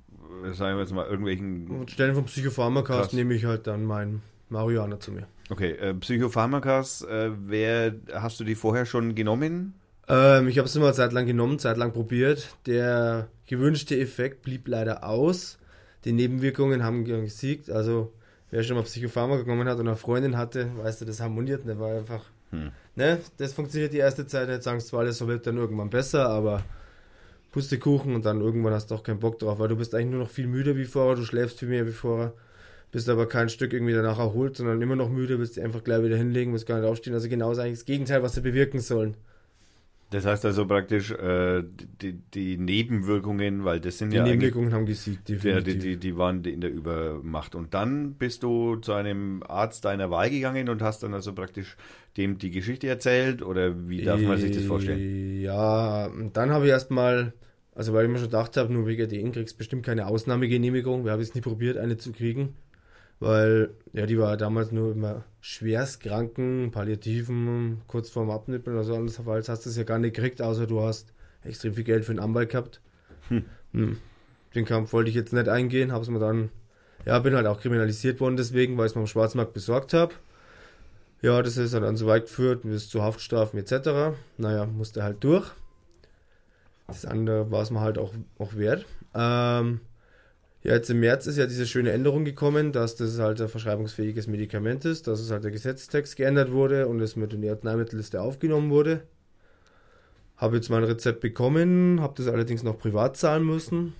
[0.46, 3.14] äh, sagen wir jetzt mal, irgendwelchen, vom Psychopharmakas Krass.
[3.14, 5.28] nehme ich halt dann mein Marihuana zu mir.
[5.50, 9.74] okay, äh, Psychopharmakas, äh, wer, hast du die vorher schon genommen?
[10.08, 12.56] Ähm, ich habe es immer eine Zeit lang genommen, Zeit lang probiert.
[12.66, 15.58] Der gewünschte Effekt blieb leider aus.
[16.06, 17.70] Die Nebenwirkungen haben gesiegt.
[17.70, 18.14] Also,
[18.50, 21.68] wer schon mal Psychopharmaka genommen hat und eine Freundin hatte, weißt du, das harmoniert.
[21.68, 22.24] Der war einfach.
[22.50, 22.72] Hm.
[22.96, 24.64] Ne, das funktioniert die erste Zeit nicht.
[24.64, 26.64] Sagen zwar, das wird dann irgendwann besser, aber
[27.52, 30.22] Pustekuchen und dann irgendwann hast du auch keinen Bock drauf, weil du bist eigentlich nur
[30.22, 32.34] noch viel müder wie vorher, du schläfst viel mehr wie vorher,
[32.92, 36.04] bist aber kein Stück irgendwie danach erholt, sondern immer noch müde, willst dich einfach gleich
[36.04, 37.14] wieder hinlegen, willst gar nicht aufstehen.
[37.14, 39.16] Also genau ist eigentlich das Gegenteil, was sie bewirken sollen.
[40.12, 41.64] Das heißt also praktisch, äh,
[42.02, 45.74] die, die Nebenwirkungen, weil das sind Die ja eigentlich, Nebenwirkungen haben gesiegt, ja, definitiv.
[45.74, 47.56] die, die, die waren in der Übermacht.
[47.56, 51.78] Und dann bist du zu einem Arzt deiner Wahl gegangen und hast dann also praktisch
[52.18, 55.08] dem die Geschichte erzählt oder wie darf man sich das vorstellen?
[55.40, 57.34] Ja, und dann habe ich erstmal,
[57.74, 61.06] also weil ich mir schon gedacht habe, nur wegen DN kriegst du bestimmt keine Ausnahmegenehmigung.
[61.06, 62.56] Wir haben jetzt nie probiert, eine zu kriegen,
[63.22, 68.96] weil ja, die war damals nur immer schwerstkranken, palliativen, kurz vorm Abnippeln oder so.
[68.96, 71.14] Andernfalls hast du es ja gar nicht gekriegt, außer du hast
[71.44, 72.82] extrem viel Geld für einen Anwalt gehabt.
[73.30, 73.98] Hm.
[74.56, 76.50] Den Kampf wollte ich jetzt nicht eingehen, habe es mir dann,
[77.06, 80.16] ja, bin halt auch kriminalisiert worden deswegen, weil ich es mir am Schwarzmarkt besorgt habe.
[81.22, 84.18] Ja, das ist dann so weit geführt, bis zu Haftstrafen etc.
[84.38, 85.52] Naja, musste halt durch.
[86.88, 88.86] Das andere war es mir halt auch, auch wert.
[89.14, 89.82] Ähm,
[90.64, 94.28] ja, jetzt im März ist ja diese schöne Änderung gekommen, dass das halt ein verschreibungsfähiges
[94.28, 98.22] Medikament ist, dass es halt der Gesetzestext geändert wurde und es mit in die Arzneimittelliste
[98.22, 99.02] aufgenommen wurde.
[100.38, 103.94] Habe jetzt mein Rezept bekommen, habe das allerdings noch privat zahlen müssen.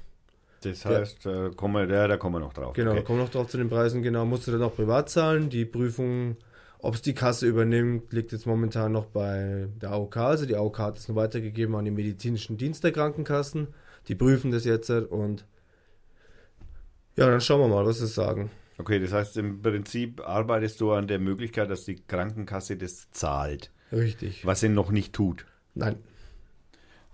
[0.62, 0.92] Das Ja.
[0.92, 2.74] heißt, äh, kommen wir, ja, da kommen wir noch drauf.
[2.74, 3.06] Genau, da Okay.
[3.06, 4.04] kommen wir noch drauf zu den Preisen.
[4.04, 5.50] Genau, musste dann auch privat zahlen.
[5.50, 6.38] Die Prüfung,
[6.80, 10.18] ob es die Kasse übernimmt, liegt jetzt momentan noch bei der AOK.
[10.18, 13.68] Also die AOK hat es noch weitergegeben an den medizinischen Dienst der Krankenkassen.
[14.08, 15.46] Die prüfen das jetzt und
[17.16, 18.50] ja, dann schauen wir mal, was sie sagen.
[18.78, 23.72] okay, das heißt, im Prinzip arbeitest du an der Möglichkeit, dass die Krankenkasse das zahlt,
[23.92, 24.46] Richtig.
[24.46, 25.46] was sie noch nicht tut.
[25.76, 25.98] Nein.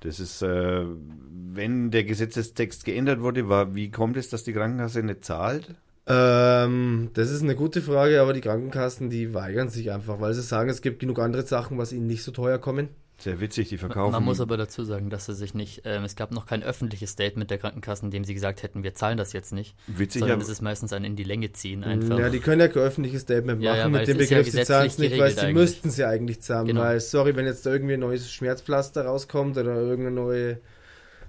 [0.01, 5.01] Das ist, äh, wenn der Gesetzestext geändert wurde, war, wie kommt es, dass die Krankenkasse
[5.01, 5.73] nicht zahlt?
[6.05, 10.41] Ähm, das ist eine gute Frage, aber die Krankenkassen, die weigern sich einfach, weil sie
[10.43, 12.89] sagen, es gibt genug andere Sachen, was ihnen nicht so teuer kommen.
[13.19, 14.11] Sehr witzig, die verkaufen.
[14.11, 17.09] Man muss aber dazu sagen, dass sie sich nicht, ähm, es gab noch kein öffentliches
[17.11, 20.37] Statement der Krankenkassen, in dem sie gesagt hätten, wir zahlen das jetzt nicht, witzig, sondern
[20.37, 22.19] aber, es ist meistens ein in die Länge ziehen einfach.
[22.19, 24.37] Ja, die können ja kein öffentliches Statement Ja, machen ja, weil mit dem ist ja
[24.37, 25.55] Begriff, sie zahlen es nicht, weil sie eigentlich.
[25.55, 26.67] müssten sie eigentlich zahlen.
[26.67, 26.81] Genau.
[26.81, 30.59] Weil, sorry, wenn jetzt da irgendwie ein neues Schmerzpflaster rauskommt oder irgendeine neue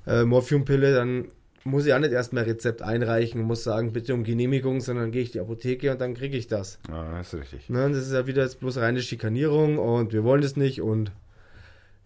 [0.06, 1.28] äh, Morphiumpille, dann
[1.64, 5.10] muss ich auch nicht erstmal ein Rezept einreichen und muss sagen, bitte um Genehmigung, sondern
[5.10, 6.78] gehe ich in die Apotheke und dann kriege ich das.
[6.90, 7.70] ah, das ist richtig.
[7.70, 11.12] Ne, das ist ja wieder jetzt bloß reine Schikanierung und wir wollen das nicht und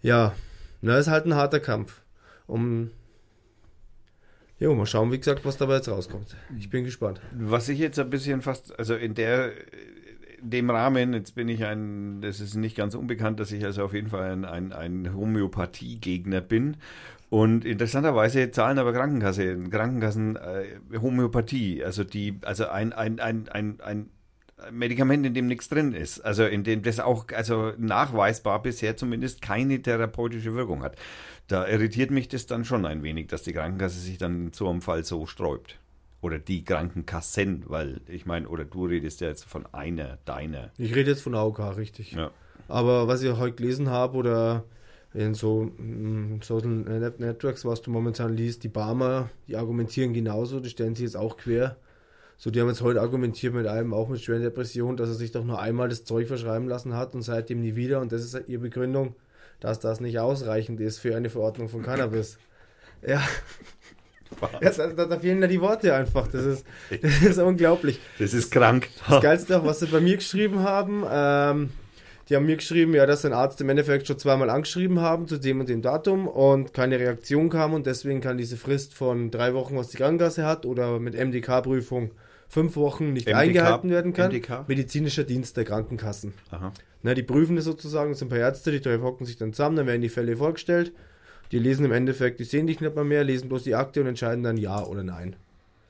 [0.03, 0.35] ja,
[0.81, 2.03] na, ist halt ein harter Kampf.
[2.47, 2.91] Um
[4.59, 6.37] Jo, mal schauen, wie gesagt, was dabei jetzt rauskommt.
[6.57, 7.21] Ich bin gespannt.
[7.33, 9.51] Was ich jetzt ein bisschen fast, also in der
[10.41, 13.95] dem Rahmen, jetzt bin ich ein, das ist nicht ganz unbekannt, dass ich also auf
[13.95, 16.77] jeden Fall ein, ein, ein Homöopathie-Gegner bin.
[17.31, 23.81] Und interessanterweise zahlen aber Krankenkasse, Krankenkassen äh, Homöopathie, also die, also ein, ein, ein, ein,
[23.81, 24.11] ein
[24.71, 29.43] Medikament, in dem nichts drin ist, also in dem das auch, also nachweisbar bisher zumindest
[29.43, 30.97] keine therapeutische Wirkung hat.
[31.49, 34.69] Da irritiert mich das dann schon ein wenig, dass die Krankenkasse sich dann in so
[34.69, 35.79] einem Fall so sträubt.
[36.21, 40.71] Oder die Krankenkassen, weil ich meine, oder du redest ja jetzt von einer, deiner.
[40.79, 42.13] Ich rede jetzt von AOK, richtig.
[42.13, 42.31] Ja.
[42.69, 44.65] Aber was ich heute gelesen habe oder
[45.15, 50.61] in so mm, Social Net- Networks, was du momentan liest, die Barmer, die argumentieren genauso,
[50.61, 51.77] die stellen sich jetzt auch quer.
[52.43, 55.31] So, die haben jetzt heute argumentiert mit einem, auch mit schweren Depressionen, dass er sich
[55.31, 58.01] doch nur einmal das Zeug verschreiben lassen hat und seitdem nie wieder.
[58.01, 59.15] Und das ist ihre Begründung,
[59.61, 62.39] dass das nicht ausreichend ist für eine Verordnung von Cannabis.
[63.05, 63.21] Ja,
[64.61, 66.29] ja da, da, da fehlen ja die Worte einfach.
[66.29, 66.65] Das ist,
[67.03, 68.01] das ist unglaublich.
[68.21, 68.89] Das ist krank.
[69.09, 71.71] Das Geilste auch, was sie bei mir geschrieben haben, ähm,
[72.29, 75.39] die haben mir geschrieben, ja, dass ein Arzt im Endeffekt schon zweimal angeschrieben haben zu
[75.39, 79.53] dem und dem Datum und keine Reaktion kam und deswegen kann diese Frist von drei
[79.53, 82.13] Wochen, was die Krankenkasse hat, oder mit MDK-Prüfung
[82.53, 84.31] fünf Wochen nicht MDK eingehalten werden kann.
[84.31, 84.69] MDK?
[84.69, 86.35] Medizinischer Dienst der Krankenkassen.
[86.51, 86.73] Aha.
[87.03, 89.55] Ne, die prüfen das sozusagen, das sind ein paar Ärzte, die drei hocken sich dann
[89.55, 90.93] zusammen, dann werden die Fälle vorgestellt.
[91.51, 94.07] Die lesen im Endeffekt, die sehen dich nicht mal mehr, lesen bloß die Akte und
[94.07, 95.35] entscheiden dann ja oder nein.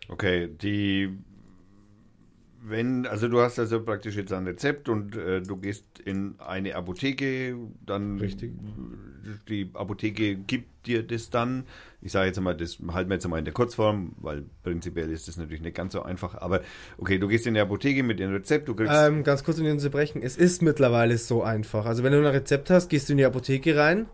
[0.09, 1.11] Okay, die,
[2.65, 6.75] wenn, also du hast also praktisch jetzt ein Rezept und äh, du gehst in eine
[6.77, 8.53] Apotheke, dann Richtig.
[9.49, 11.65] die Apotheke gibt dir das dann.
[12.01, 15.29] Ich sage jetzt mal, das halten wir jetzt mal in der Kurzform, weil prinzipiell ist
[15.29, 16.35] das natürlich nicht ganz so einfach.
[16.41, 16.61] Aber
[16.99, 19.65] okay, du gehst in die Apotheke mit dem Rezept, du kriegst Ähm, ganz kurz um
[19.65, 20.23] den zu brechen.
[20.23, 21.87] Es ist mittlerweile so einfach.
[21.87, 24.07] Also wenn du ein Rezept hast, gehst du in die Apotheke rein.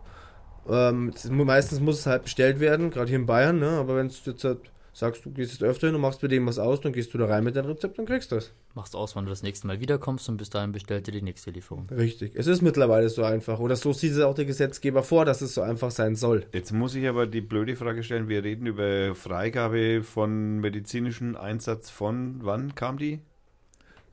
[0.67, 3.59] Ähm, es- meistens muss es halt bestellt werden, gerade hier in Bayern.
[3.59, 3.69] Ne?
[3.69, 4.59] Aber wenn du jetzt halt
[4.99, 7.17] sagst, du gehst jetzt öfter hin und machst bei dem was aus, dann gehst du
[7.17, 8.53] da rein mit deinem Rezept und kriegst das.
[8.75, 11.51] Machst aus, wann du das nächste Mal wiederkommst und bis dahin bestellt dir die nächste
[11.51, 11.87] Lieferung.
[11.89, 12.33] Richtig.
[12.35, 13.59] Es ist mittlerweile so einfach.
[13.59, 16.45] Oder so sieht es auch der Gesetzgeber vor, dass es so einfach sein soll.
[16.53, 21.89] Jetzt muss ich aber die blöde Frage stellen, wir reden über Freigabe von medizinischen Einsatz
[21.89, 23.19] von, wann kam die?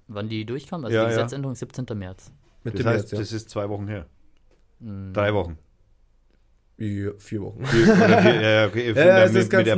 [0.08, 0.84] Wann die durchkam?
[0.84, 1.16] Also Ja, die ja.
[1.16, 1.86] Gesetzänderung 17.
[1.94, 2.32] März.
[2.64, 3.18] Mit Das dem heißt, März, ja.
[3.18, 4.06] das ist zwei Wochen her.
[4.80, 5.58] Hm, Drei Wochen.
[6.78, 7.60] Ja, vier Wochen.
[7.60, 9.68] Oder vier, ja, okay, Ja, es ist ganz.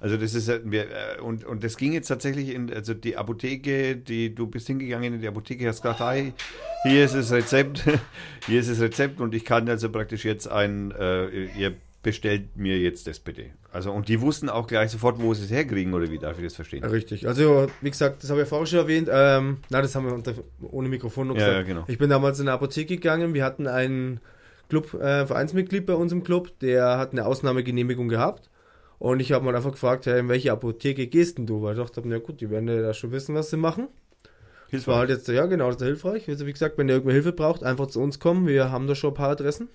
[0.00, 3.96] Also das ist halt- äh, und, und das ging jetzt tatsächlich in, also die Apotheke,
[3.96, 6.32] die du bist hingegangen in die Apotheke, hast gesagt, hi,
[6.84, 7.84] hier ist das Rezept,
[8.46, 11.74] hier ist das Rezept und ich kann also praktisch jetzt ein, äh, ihr
[12.04, 13.46] bestellt mir jetzt das bitte.
[13.72, 16.44] Also und die wussten auch gleich sofort, wo sie es herkriegen oder wie darf ich
[16.44, 16.84] das verstehen?
[16.84, 17.26] Richtig.
[17.26, 19.08] Also, wie gesagt, das habe ich vorher schon erwähnt.
[19.10, 20.32] Ähm, na, das haben wir unter,
[20.70, 21.56] ohne Mikrofon noch Ja, gesagt.
[21.68, 21.84] ja, genau.
[21.88, 23.34] Ich bin damals in eine Apotheke gegangen.
[23.34, 24.20] Wir hatten einen
[24.68, 28.50] Club, äh, Vereinsmitglied bei uns im Club, der hat eine Ausnahmegenehmigung gehabt.
[28.98, 31.62] Und ich habe mal einfach gefragt, hey, in welche Apotheke gehst denn du?
[31.62, 33.88] Weil ich dachte, na gut, die werden ja da schon wissen, was sie machen.
[34.72, 36.28] Das war halt jetzt, ja genau, das ist hilfreich.
[36.28, 38.46] Also, wie gesagt, wenn ihr irgendwer Hilfe braucht, einfach zu uns kommen.
[38.46, 39.68] Wir haben da schon ein paar Adressen.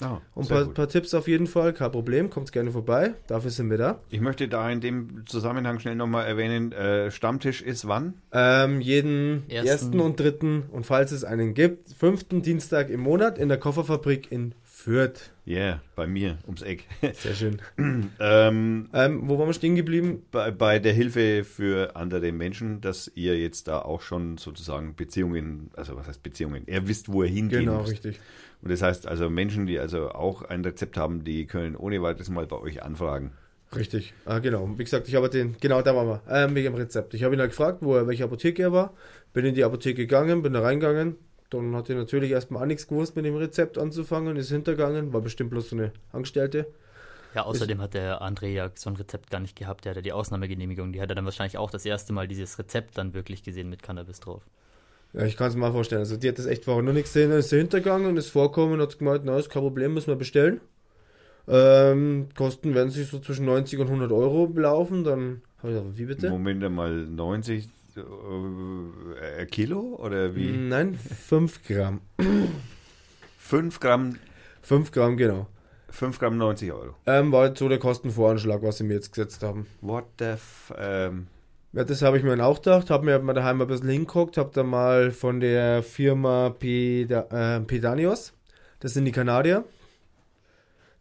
[0.00, 1.72] Ah, Und ein paar, paar Tipps auf jeden Fall.
[1.72, 3.14] Kein Problem, kommt gerne vorbei.
[3.28, 4.00] Dafür sind wir da.
[4.10, 8.14] Ich möchte da in dem Zusammenhang schnell nochmal erwähnen, äh, Stammtisch ist wann?
[8.32, 9.68] Ähm, jeden Ersten.
[9.68, 14.32] ersten und dritten und falls es einen gibt, fünften Dienstag im Monat in der Kofferfabrik
[14.32, 15.30] in Fürth.
[15.46, 16.86] Ja, yeah, bei mir ums Eck.
[17.14, 17.62] Sehr schön.
[18.18, 20.22] ähm, ähm, wo waren wir stehen geblieben?
[20.32, 25.70] bei, bei der Hilfe für andere Menschen, dass ihr jetzt da auch schon sozusagen Beziehungen,
[25.76, 26.64] also was heißt Beziehungen?
[26.66, 27.92] Ihr wisst, wo ihr hingehen Genau, müsst.
[27.92, 28.20] richtig.
[28.64, 32.30] Und das heißt also Menschen, die also auch ein Rezept haben, die können ohne weiteres
[32.30, 33.32] mal bei euch anfragen.
[33.76, 34.14] Richtig.
[34.24, 34.70] Ah, genau.
[34.78, 37.12] Wie gesagt, ich habe den, genau, da waren wir, ähm, wegen dem Rezept.
[37.12, 38.94] Ich habe ihn halt gefragt, wo er, welche Apotheke er war.
[39.34, 41.16] Bin in die Apotheke gegangen, bin da reingegangen.
[41.50, 45.20] Dann hat er natürlich erstmal auch nichts gewusst, mit dem Rezept anzufangen, ist hintergegangen, war
[45.20, 46.66] bestimmt bloß so eine Angestellte.
[47.34, 49.84] Ja, außerdem hat der André ja so ein Rezept gar nicht gehabt.
[49.84, 50.92] Der hatte die Ausnahmegenehmigung.
[50.92, 53.82] Die hat er dann wahrscheinlich auch das erste Mal dieses Rezept dann wirklich gesehen mit
[53.82, 54.42] Cannabis drauf.
[55.14, 56.00] Ja, ich kann es mir mal vorstellen.
[56.00, 58.30] Also die hat das echt vorher noch nichts gesehen, dann ist sie hintergegangen und ist
[58.30, 60.60] vorkommen und hat gemeint, na, ist kein Problem, müssen wir bestellen.
[61.46, 65.98] Ähm, Kosten werden sich so zwischen 90 und 100 Euro belaufen, dann habe ich gesagt,
[65.98, 66.30] wie bitte?
[66.30, 70.50] Moment mal, 90 äh, ein Kilo oder wie?
[70.50, 72.00] Nein, 5 Gramm.
[73.38, 74.16] 5 Gramm,
[74.62, 75.46] 5 Gramm, genau.
[75.90, 76.96] 5 Gramm 90 Euro.
[77.06, 79.66] Ähm, war jetzt so der Kostenvoranschlag, was sie mir jetzt gesetzt haben.
[79.80, 81.28] What the f ähm,
[81.74, 84.36] Ja, das habe ich mir dann auch gedacht, habe mir mal daheim ein bisschen hingeguckt,
[84.36, 88.32] habe dann mal von der Firma Peda, äh, Pedanios,
[88.78, 89.64] das sind die Kanadier,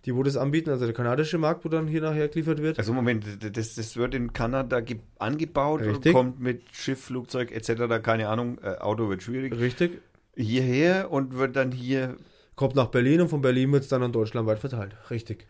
[0.05, 2.79] die wo das anbieten, also der kanadische Markt, wo dann hier nachher geliefert wird.
[2.79, 3.23] Also Moment,
[3.55, 6.11] das, das wird in Kanada ge- angebaut, Richtig.
[6.11, 10.01] kommt mit Schiff, Flugzeug etc., keine Ahnung, äh, Auto wird schwierig, Richtig.
[10.35, 12.17] hierher und wird dann hier,
[12.55, 14.95] Kommt nach Berlin und von Berlin wird es dann an deutschlandweit verteilt.
[15.09, 15.47] Richtig.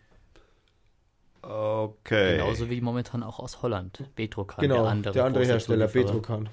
[1.46, 2.38] Okay.
[2.38, 4.02] Genauso wie momentan auch aus Holland.
[4.16, 5.88] Betrokan, Genau, der andere, der andere Hersteller.
[5.88, 6.48] Petrocan.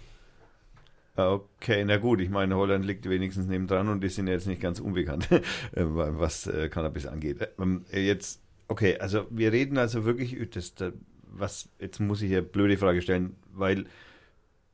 [1.16, 4.80] Okay, na gut, ich meine, Holland liegt wenigstens nebendran und die sind jetzt nicht ganz
[4.80, 5.42] unbekannt, äh,
[5.84, 7.48] was äh, Cannabis angeht.
[7.60, 10.92] Ähm, Jetzt, okay, also wir reden also wirklich, das, da-
[11.34, 13.86] was, jetzt muss ich hier eine blöde Frage stellen, weil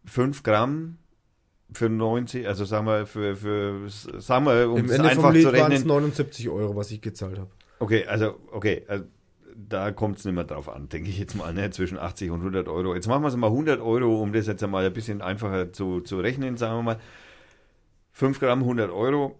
[0.05, 0.97] 5 Gramm
[1.73, 5.33] für 90, also sagen wir, für, für sagen wir, um Im es Ende einfach vom
[5.33, 5.87] Lied zu waren es rechnen.
[5.87, 7.49] 79 Euro, was ich gezahlt habe.
[7.79, 9.05] Okay, also, okay, also,
[9.57, 11.69] da kommt es nicht mehr drauf an, denke ich jetzt mal, ne?
[11.71, 12.93] zwischen 80 und 100 Euro.
[12.93, 16.01] Jetzt machen wir es mal 100 Euro, um das jetzt einmal ein bisschen einfacher zu,
[16.01, 16.99] zu rechnen, sagen wir mal.
[18.11, 19.39] 5 Gramm 100 Euro.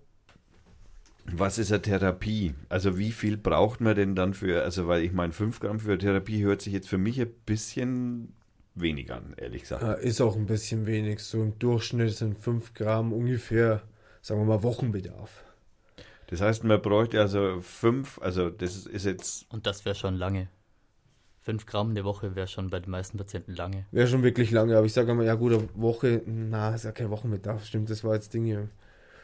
[1.31, 2.55] Was ist eine Therapie?
[2.69, 5.97] Also wie viel braucht man denn dann für, also weil ich meine, 5 Gramm für
[5.97, 8.33] Therapie hört sich jetzt für mich ein bisschen
[8.75, 10.01] wenig an, ehrlich gesagt.
[10.03, 11.19] Ist auch ein bisschen wenig.
[11.19, 13.83] So im Durchschnitt sind 5 Gramm ungefähr,
[14.21, 15.43] sagen wir mal, Wochenbedarf.
[16.27, 20.47] Das heißt, man bräuchte also 5, also das ist jetzt Und das wäre schon lange.
[21.43, 23.85] 5 Gramm eine Woche wäre schon bei den meisten Patienten lange.
[23.91, 26.91] Wäre schon wirklich lange, aber ich sage mal, ja gut, eine Woche, na, ist ja
[26.91, 28.67] kein Wochenbedarf, stimmt, das war jetzt Ding hier.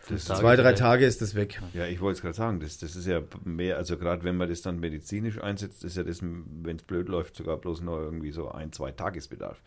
[0.08, 0.72] das Tage Zwei, drei.
[0.72, 1.62] Tage ist das weg.
[1.74, 4.48] Ja, ich wollte es gerade sagen, das, das ist ja mehr, also gerade wenn man
[4.48, 8.32] das dann medizinisch einsetzt, ist ja das, wenn es blöd läuft, sogar bloß noch irgendwie
[8.32, 9.62] so ein, zwei Tagesbedarf.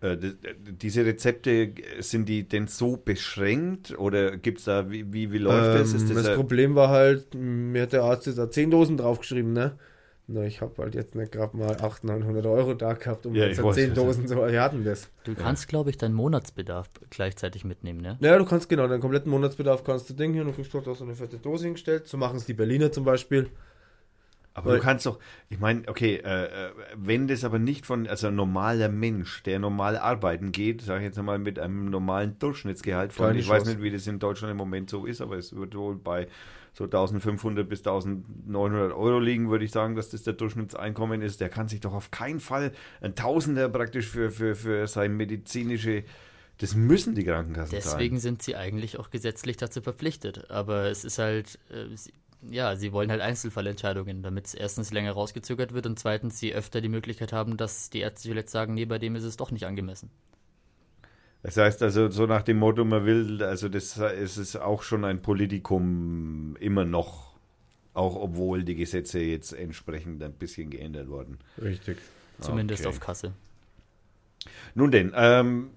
[0.00, 0.32] Äh, das,
[0.80, 5.74] diese Rezepte, sind die denn so beschränkt oder gibt es da, wie, wie, wie läuft
[5.80, 5.90] das?
[5.90, 8.70] Ähm, Ist das das ein- Problem war halt, mir hat der Arzt jetzt da 10
[8.70, 9.78] Dosen draufgeschrieben, ne?
[10.28, 13.44] Na, ich habe halt jetzt nicht gerade mal 800, 900 Euro da gehabt, um Ja,
[13.46, 15.08] jetzt ich wollte 10 es Dosen zu Wir hatten das.
[15.22, 18.18] Du kannst, glaube ich, deinen Monatsbedarf gleichzeitig mitnehmen, ne?
[18.20, 20.96] Ja, du kannst genau, deinen kompletten Monatsbedarf kannst du Ding hier, du kriegst dort auch
[20.96, 22.08] so eine fette Dose hingestellt.
[22.08, 23.50] So machen es die Berliner zum Beispiel.
[24.56, 25.18] Aber Weil- du kannst doch,
[25.50, 29.58] ich meine, okay, äh, äh, wenn das aber nicht von, also ein normaler Mensch, der
[29.58, 33.70] normal arbeiten geht, sage ich jetzt einmal mit einem normalen Durchschnittsgehalt von, ich weiß Chance.
[33.72, 36.26] nicht, wie das in Deutschland im Moment so ist, aber es wird wohl bei
[36.72, 41.42] so 1500 bis 1900 Euro liegen, würde ich sagen, dass das der Durchschnittseinkommen ist.
[41.42, 46.04] Der kann sich doch auf keinen Fall ein Tausender praktisch für, für, für seine medizinische,
[46.56, 50.50] das müssen die Krankenkassen Deswegen sind sie eigentlich auch gesetzlich dazu verpflichtet.
[50.50, 52.14] Aber es ist halt, äh, sie,
[52.50, 56.80] ja, sie wollen halt Einzelfallentscheidungen, damit es erstens länger rausgezögert wird und zweitens sie öfter
[56.80, 59.66] die Möglichkeit haben, dass die Ärzte vielleicht sagen, nee, bei dem ist es doch nicht
[59.66, 60.10] angemessen.
[61.42, 65.04] Das heißt also, so nach dem Motto, man will, also das es ist auch schon
[65.04, 67.36] ein Politikum immer noch,
[67.94, 71.38] auch obwohl die Gesetze jetzt entsprechend ein bisschen geändert wurden.
[71.60, 71.98] Richtig.
[72.40, 72.88] Zumindest Okay.
[72.90, 73.32] auf Kasse.
[74.74, 75.70] Nun denn, ähm,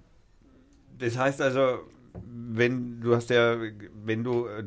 [0.98, 1.80] das heißt also,
[2.24, 3.56] wenn du hast ja,
[4.04, 4.62] wenn du, äh,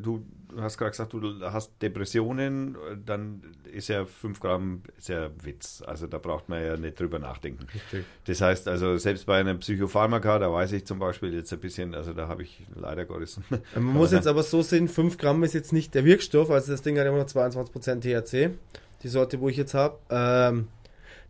[0.54, 3.42] du hast gerade gesagt, du hast Depressionen, dann
[3.72, 5.82] ist ja 5 Gramm ist ja Witz.
[5.86, 7.66] Also da braucht man ja nicht drüber nachdenken.
[7.74, 8.04] Richtig.
[8.26, 11.94] Das heißt also, selbst bei einem Psychopharmaka, da weiß ich zum Beispiel jetzt ein bisschen,
[11.94, 13.40] also da habe ich leider Gottes.
[13.74, 16.82] Man muss jetzt aber so sehen, 5 Gramm ist jetzt nicht der Wirkstoff, also das
[16.82, 18.54] Ding hat immer noch 22% THC,
[19.02, 19.98] die Sorte, wo ich jetzt habe.
[20.10, 20.68] Ähm,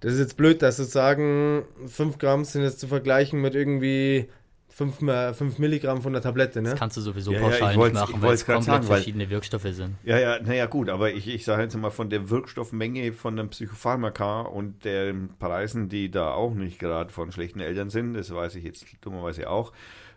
[0.01, 4.29] das ist jetzt blöd, dass sozusagen 5 Gramm sind jetzt zu vergleichen mit irgendwie
[4.77, 4.97] 5,
[5.37, 6.71] 5 Milligramm von der Tablette, ne?
[6.71, 8.97] Das kannst du sowieso Ja, ja, pauschal ich nicht machen, weil es komplett sagen, weil-
[8.97, 9.95] verschiedene Wirkstoffe sind.
[10.03, 13.51] Ja, ja, naja, gut, aber ich, ich sage jetzt mal von der Wirkstoffmenge von einem
[13.51, 18.57] Psychopharmaka und den Preisen, die da auch nicht gerade von schlechten Eltern sind, das weiß
[18.57, 19.73] ich jetzt dummerweise auch,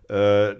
[0.09, 0.55] äh,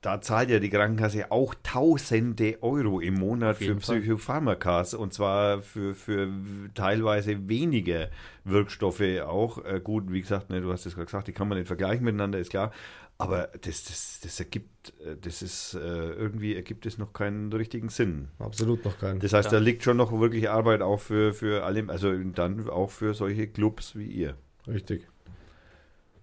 [0.00, 3.74] da zahlt ja die Krankenkasse auch Tausende Euro im Monat für.
[3.76, 6.30] Psychopharmakas und zwar für, für
[6.74, 8.08] teilweise weniger
[8.44, 9.64] Wirkstoffe auch.
[9.64, 12.04] Äh, gut, wie gesagt, ne, du hast es gerade gesagt, die kann man nicht vergleichen
[12.04, 12.72] miteinander, ist klar.
[13.20, 17.88] Aber das, das, das ergibt, äh, das ist äh, irgendwie ergibt es noch keinen richtigen
[17.88, 18.28] Sinn.
[18.38, 19.18] Absolut noch keinen.
[19.18, 19.60] Das heißt, Klar.
[19.60, 23.48] da liegt schon noch wirklich Arbeit auch für, für alle, also dann auch für solche
[23.48, 24.36] Clubs wie ihr.
[24.68, 25.08] Richtig.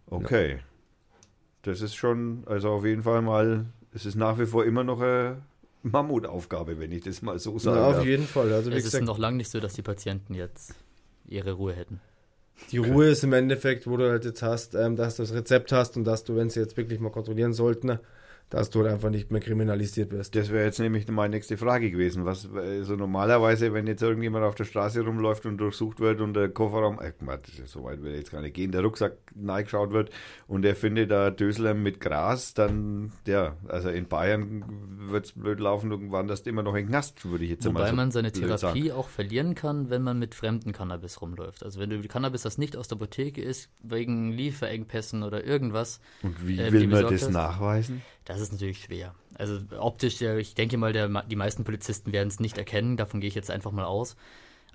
[0.07, 0.59] Okay.
[1.65, 5.01] Das ist schon, also auf jeden Fall mal, es ist nach wie vor immer noch
[5.01, 5.41] eine
[5.81, 7.79] Mammutaufgabe, wenn ich das mal so sage.
[7.79, 8.53] Na, auf jeden Fall.
[8.53, 10.75] Also Es ist gesagt, noch lange nicht so, dass die Patienten jetzt
[11.27, 11.99] ihre Ruhe hätten.
[12.71, 15.71] die Ruhe ist im Endeffekt, wo du halt jetzt hast, ähm, dass du das Rezept
[15.71, 17.99] hast und dass du, wenn sie jetzt wirklich mal kontrollieren sollten,
[18.49, 20.35] dass du halt einfach nicht mehr kriminalisiert wirst.
[20.35, 22.25] Das wäre jetzt nämlich meine nächste Frage gewesen.
[22.25, 26.49] Was also normalerweise, wenn jetzt irgendjemand auf der Straße rumläuft und durchsucht wird und der
[26.49, 29.13] Kofferraum, äh, Mann, das ist so weit will ich jetzt gar nicht gehen, der Rucksack
[29.33, 30.11] neigeschaut wird
[30.47, 34.63] und er findet da Dösler mit Gras, dann, ja, also in Bayern
[35.09, 37.81] wird es blöd laufen, du wanderst immer noch in den Knast, würde ich jetzt Wobei
[37.81, 38.91] mal so man seine Therapie sagen.
[38.91, 41.63] auch verlieren kann, wenn man mit fremden Cannabis rumläuft.
[41.63, 46.47] Also wenn du Cannabis, das nicht aus der Apotheke ist, wegen Lieferengpässen oder irgendwas, Und
[46.47, 47.31] wie äh, will man das hast.
[47.31, 48.01] nachweisen?
[48.25, 49.13] Das ist natürlich schwer.
[49.35, 53.21] Also optisch, ja, ich denke mal, der, die meisten Polizisten werden es nicht erkennen, davon
[53.21, 54.15] gehe ich jetzt einfach mal aus.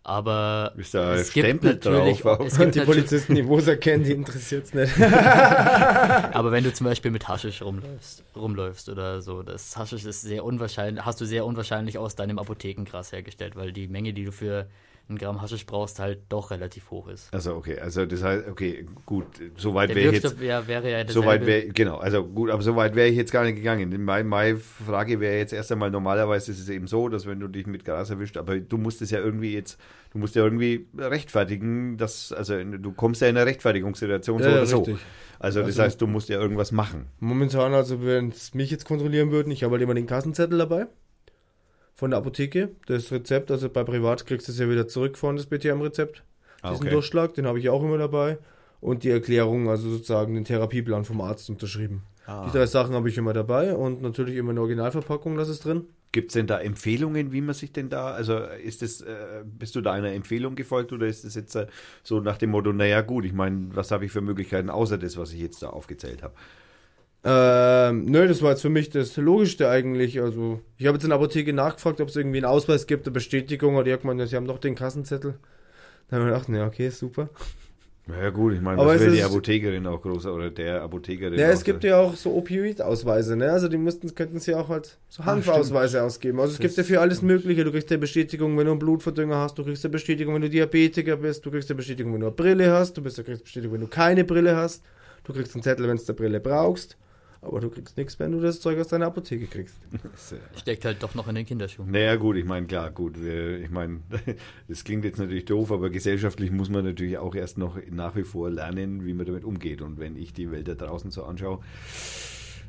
[0.03, 2.41] Aber Ist da es Stempel gibt natürlich, drauf?
[2.47, 4.99] es gibt die Polizisten, die wo es erkennen, die interessiert es nicht.
[5.03, 10.45] Aber wenn du zum Beispiel mit Haschisch rumläufst, rumläufst oder so, das Haschisch ist sehr
[10.45, 14.69] unwahrscheinlich, hast du sehr unwahrscheinlich aus deinem Apothekengras hergestellt, weil die Menge, die du für
[15.11, 17.33] ein Gramm Haschisch brauchst, halt doch relativ hoch ist.
[17.35, 20.41] Also okay, also das heißt, okay, gut, soweit wäre ich jetzt.
[20.41, 21.47] Wär, wäre ja So weit derselbe.
[21.47, 24.05] wäre, genau, also gut, aber so weit wäre ich jetzt gar nicht gegangen.
[24.05, 27.49] Meine, meine Frage wäre jetzt erst einmal, normalerweise ist es eben so, dass wenn du
[27.49, 29.79] dich mit Gras erwischt, aber du musst es ja irgendwie jetzt,
[30.13, 34.51] du musst ja irgendwie rechtfertigen, dass, also du kommst ja in eine Rechtfertigungssituation so Ja,
[34.51, 34.79] ja, oder so.
[34.79, 34.97] richtig.
[35.39, 37.07] Also das Also- heißt, du musst ja irgendwas machen.
[37.19, 40.87] Momentan, also wenn es mich jetzt kontrollieren würden, ich habe halt immer den Kassenzettel dabei
[42.01, 42.71] von der Apotheke.
[42.87, 46.25] Das Rezept, also bei Privat kriegst du es ja wieder zurück von das BTM-Rezept.
[46.63, 46.95] Ah, Diesen okay.
[46.95, 48.39] Durchschlag, den habe ich auch immer dabei.
[48.81, 52.03] Und die Erklärung, also sozusagen den Therapieplan vom Arzt unterschrieben.
[52.27, 52.47] Ah.
[52.47, 55.85] Die drei Sachen habe ich immer dabei und natürlich immer eine Originalverpackung, das ist drin.
[56.13, 59.77] Gibt es denn da Empfehlungen, wie man sich denn da, also ist es, äh, bist
[59.77, 61.67] du da einer Empfehlung gefolgt oder ist es jetzt äh,
[62.03, 65.19] so nach dem Motto, naja gut, ich meine, was habe ich für Möglichkeiten außer das,
[65.19, 66.33] was ich jetzt da aufgezählt habe?
[67.23, 70.21] Ähm, nö, das war jetzt für mich das Logischste eigentlich.
[70.23, 73.13] Also, ich habe jetzt in der Apotheke nachgefragt, ob es irgendwie einen Ausweis gibt, eine
[73.13, 75.35] Bestätigung, oder gemeint, ja, sie haben doch den Kassenzettel.
[76.09, 77.29] Dann habe ich gedacht, ja, okay, super.
[78.07, 81.49] Naja gut, ich meine, Aber es will die Apothekerin auch groß oder der Apothekerin Ja,
[81.49, 83.53] es gibt ja auch so Opioid-Ausweise, ne?
[83.53, 86.41] Also die müssten, könnten sie auch halt so Ah, Hanfausweise ausgeben.
[86.41, 87.63] Also es gibt ja für alles Mögliche.
[87.63, 90.51] Du kriegst eine Bestätigung, wenn du einen Blutverdünger hast, du kriegst eine Bestätigung, wenn du
[90.51, 93.43] Diabetiker bist, du kriegst eine Bestätigung, wenn du eine Brille hast, du bist, du kriegst
[93.43, 94.83] eine Bestätigung, wenn du keine Brille hast,
[95.25, 96.97] du kriegst einen Zettel, wenn du eine Brille brauchst,
[97.43, 99.77] aber du kriegst nichts, wenn du das Zeug aus deiner Apotheke kriegst.
[100.57, 101.91] Steckt halt doch noch in den Kinderschuhen.
[101.91, 103.17] Naja, gut, ich meine, klar, gut.
[103.17, 104.01] äh, Ich meine,
[104.69, 108.25] das klingt jetzt natürlich doof, aber gesellschaftlich muss man natürlich auch erst noch nach wie
[108.25, 109.81] vor lernen, wie man damit umgeht.
[109.81, 111.61] Und wenn ich die Welt da draußen so anschaue,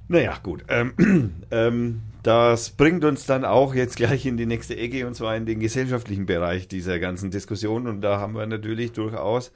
[0.07, 0.65] naja, gut.
[0.67, 0.93] Ähm,
[1.51, 5.45] ähm, das bringt uns dann auch jetzt gleich in die nächste Ecke und zwar in
[5.45, 7.87] den gesellschaftlichen Bereich dieser ganzen Diskussion.
[7.87, 9.51] Und da haben wir natürlich durchaus,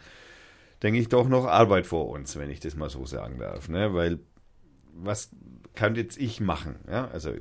[0.84, 3.68] denke ich, doch noch Arbeit vor uns, wenn ich das mal so sagen darf.
[3.70, 3.94] Ne?
[3.94, 4.20] Weil,
[4.96, 5.30] was
[5.76, 6.76] kann jetzt ich machen?
[6.90, 7.10] Ja?
[7.12, 7.32] Also,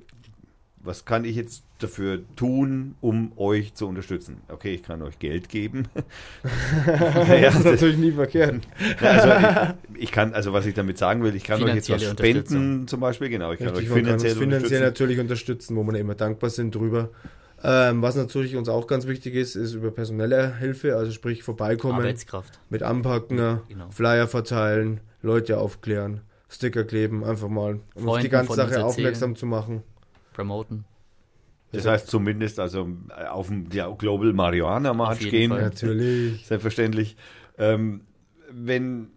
[0.80, 4.42] was kann ich jetzt dafür tun, um euch zu unterstützen?
[4.48, 5.84] Okay, ich kann euch Geld geben.
[6.46, 8.56] ja, das ist natürlich nie verkehrt.
[9.00, 12.04] also ich, ich kann, also was ich damit sagen will, ich kann euch jetzt was
[12.04, 13.52] spenden, zum Beispiel, genau.
[13.52, 14.84] Ich kann Richtig, euch man kann uns finanziell finanziell unterstützen.
[14.84, 17.10] natürlich unterstützen, wo wir immer dankbar sind drüber.
[17.62, 22.00] Ähm, was natürlich uns auch ganz wichtig ist, ist über personelle Hilfe, also sprich vorbeikommen,
[22.00, 22.58] Arbeitskraft.
[22.68, 23.90] mit anpacken, Genau.
[23.90, 26.20] Flyer verteilen, Leute aufklären,
[26.54, 28.84] Sticker kleben, einfach mal, um auf die ganze Sache erzählen.
[28.84, 29.82] aufmerksam zu machen.
[30.32, 30.84] Promoten.
[31.74, 35.50] Das heißt zumindest also äh, auf dem Global Marihuana March gehen.
[35.50, 35.62] Fall.
[35.62, 36.46] Natürlich.
[36.46, 37.16] Selbstverständlich.
[37.58, 38.02] Ähm,
[38.50, 39.08] wenn,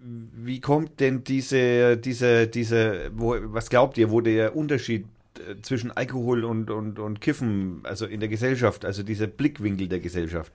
[0.00, 5.06] wie kommt denn diese, diese, diese, wo, was glaubt ihr, wo der Unterschied
[5.38, 10.00] äh, zwischen Alkohol und, und, und Kiffen, also in der Gesellschaft, also dieser Blickwinkel der
[10.00, 10.52] Gesellschaft?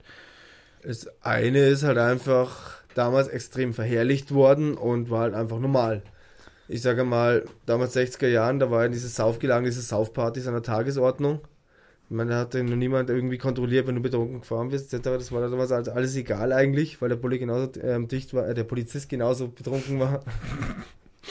[0.82, 6.02] Das eine ist halt einfach damals extrem verherrlicht worden und war halt einfach normal.
[6.68, 10.62] Ich sage mal, damals 60er Jahren, da war ja dieses Saufgelagen, diese Saufpartys an der
[10.62, 11.40] Tagesordnung.
[12.10, 15.04] Da hat ja noch niemand irgendwie kontrolliert, wenn du betrunken gefahren bist, etc.
[15.04, 18.54] Das war damals also alles egal eigentlich, weil der, Poli genauso, ähm, dicht war, äh,
[18.54, 20.22] der Polizist genauso betrunken war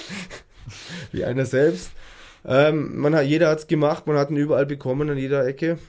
[1.12, 1.92] wie einer selbst.
[2.46, 5.80] Ähm, man hat, jeder hat es gemacht, man hat ihn überall bekommen, an jeder Ecke.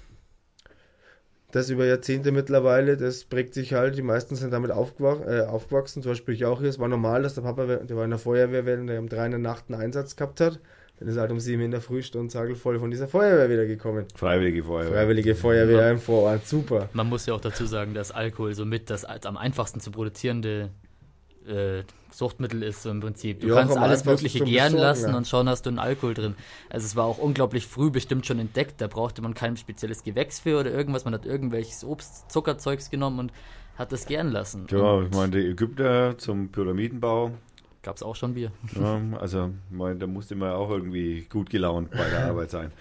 [1.51, 6.03] Das über Jahrzehnte mittlerweile, das prägt sich halt, die meisten sind damit aufgewach, äh, aufgewachsen,
[6.03, 6.68] zum Beispiel ich auch hier.
[6.68, 9.24] Es war normal, dass der Papa, der war in der Feuerwehr, wenn der um drei
[9.24, 10.61] in der Nacht einen Einsatz gehabt hat,
[10.99, 14.05] dann ist er halt um sieben in der Frühstunde sagelvoll von dieser Feuerwehr wieder gekommen.
[14.14, 14.92] Freiwillige Feuerwehr.
[14.92, 16.90] Freiwillige Feuerwehr im Vorort, super.
[16.92, 20.68] Man muss ja auch dazu sagen, dass Alkohol somit das als am einfachsten zu produzierende
[21.49, 23.40] äh, Suchtmittel ist, so im Prinzip.
[23.40, 25.16] Du Ja, kannst alles Mögliche gären Besorgen, lassen ja.
[25.16, 26.34] und schon hast du einen Alkohol drin.
[26.70, 28.80] Also es war auch unglaublich früh bestimmt schon entdeckt.
[28.80, 31.05] Da brauchte man kein spezielles Gewächs für oder irgendwas.
[31.05, 33.32] Man hat irgendwelches Obst, Zuckerzeugs genommen und
[33.76, 34.66] hat das gären lassen.
[34.70, 37.32] Ja, ich meine, die Ägypter zum Pyramidenbau,
[37.82, 38.51] Gab es auch schon Bier.
[38.74, 42.72] ja, also ich meine, da musste man auch irgendwie gut gelaunt bei der Arbeit sein.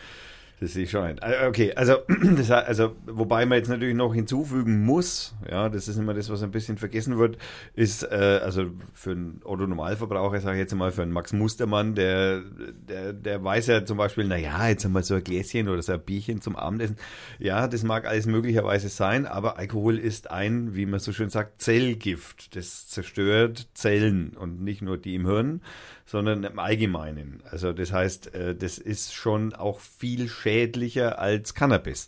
[0.59, 1.19] Das ich schon ein.
[1.19, 1.97] Also, Okay, also,
[2.35, 6.41] das, also wobei man jetzt natürlich noch hinzufügen muss, ja, das ist immer das, was
[6.41, 7.37] ein bisschen vergessen wird,
[7.75, 12.41] ist, äh, also für einen Otto-Normalverbraucher, sage ich jetzt mal, für einen Max Mustermann, der,
[12.87, 16.01] der, der weiß ja zum Beispiel, naja, jetzt einmal so ein Gläschen oder so ein
[16.01, 16.97] Bierchen zum Abendessen.
[17.37, 21.61] Ja, das mag alles möglicherweise sein, aber Alkohol ist ein, wie man so schön sagt,
[21.61, 22.55] Zellgift.
[22.55, 25.61] Das zerstört Zellen und nicht nur die im Hirn,
[26.07, 27.43] sondern im Allgemeinen.
[27.51, 32.07] Also das heißt, äh, das ist schon auch viel schädlicher als Cannabis.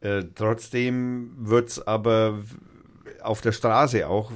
[0.00, 2.40] Äh, Trotzdem wird's aber
[3.22, 4.32] auf der Straße auch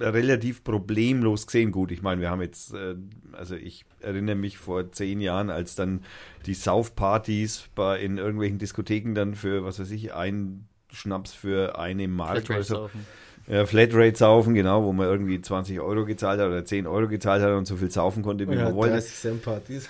[0.00, 1.70] relativ problemlos gesehen.
[1.70, 2.96] Gut, ich meine, wir haben jetzt, äh,
[3.32, 6.04] also ich erinnere mich vor zehn Jahren, als dann
[6.46, 12.08] die Saufpartys bei, in irgendwelchen Diskotheken dann für, was weiß ich, ein Schnaps für eine
[12.08, 12.74] Mark oder so.
[12.74, 13.06] saufen.
[13.46, 17.42] Ja, Flatrate saufen, genau, wo man irgendwie 20 Euro gezahlt hat oder 10 Euro gezahlt
[17.42, 18.94] hat und so viel saufen konnte, wie Ja, man wollte.
[18.94, 19.88] 30 Cent Partys.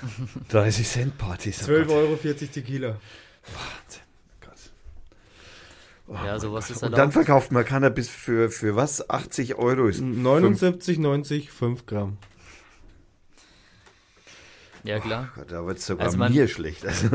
[0.49, 1.61] 30 Cent Partys.
[1.63, 1.97] oh 12 Gott.
[1.97, 2.97] Euro 40 Tequila.
[3.45, 4.03] Wahnsinn.
[6.07, 6.25] Gott.
[6.27, 9.09] ja, sowas ist Und dann verkauft man Cannabis für, für was?
[9.09, 12.17] 80 Euro ist 79, 90, 5 Gramm.
[14.83, 15.31] ja, klar.
[15.37, 16.85] Gott, da wird es sogar Also man- mir schlecht.
[16.87, 17.09] Also,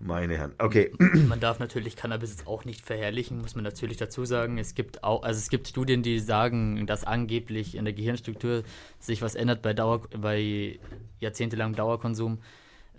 [0.00, 0.54] meine Herren.
[0.58, 0.92] Okay.
[0.98, 4.58] Man darf natürlich Cannabis jetzt auch nicht verherrlichen, muss man natürlich dazu sagen.
[4.58, 8.62] Es gibt auch, also es gibt Studien, die sagen, dass angeblich in der Gehirnstruktur
[8.98, 10.78] sich was ändert bei Dauer, bei
[11.20, 12.38] jahrzehntelangem Dauerkonsum.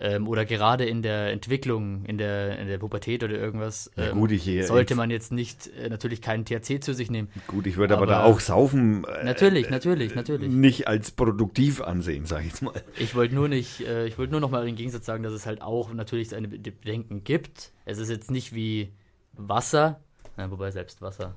[0.02, 4.18] Ähm, oder gerade in der Entwicklung, in der, in der Pubertät oder irgendwas, Ja, ähm,
[4.18, 7.28] gut, ich hier- sollte man jetzt nicht äh, natürlich keinen THC zu sich nehmen.
[7.46, 10.48] Gut, ich würde aber, Aber- da auch Saufen äh, Natürlich, natürlich, natürlich.
[10.50, 12.72] nicht als produktiv ansehen, sage ich jetzt mal.
[12.98, 15.44] Ich wollte nur nicht, äh, ich wollte nur noch mal im Gegensatz sagen, dass es
[15.44, 17.72] halt auch natürlich seine Be- Bedenken gibt.
[17.84, 18.92] Es ist jetzt nicht wie
[19.34, 20.00] Wasser,
[20.38, 21.34] na, wobei selbst Wasser.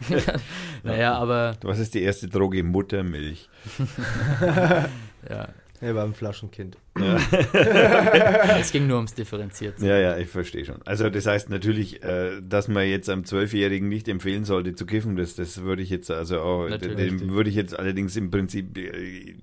[0.82, 2.62] naja, aber Was ist die erste Droge?
[2.62, 3.50] Muttermilch.
[5.28, 5.48] ja,
[5.80, 6.76] Er war ein Flaschenkind.
[8.58, 9.80] es ging nur ums Differenziert.
[9.80, 10.82] Ja, ja, ich verstehe schon.
[10.84, 15.16] Also das heißt natürlich, äh, dass man jetzt einem Zwölfjährigen nicht empfehlen sollte zu kiffen,
[15.16, 16.96] das, das würde ich jetzt also auch, Natürlich.
[16.96, 19.36] dem würde ich jetzt allerdings im Prinzip äh,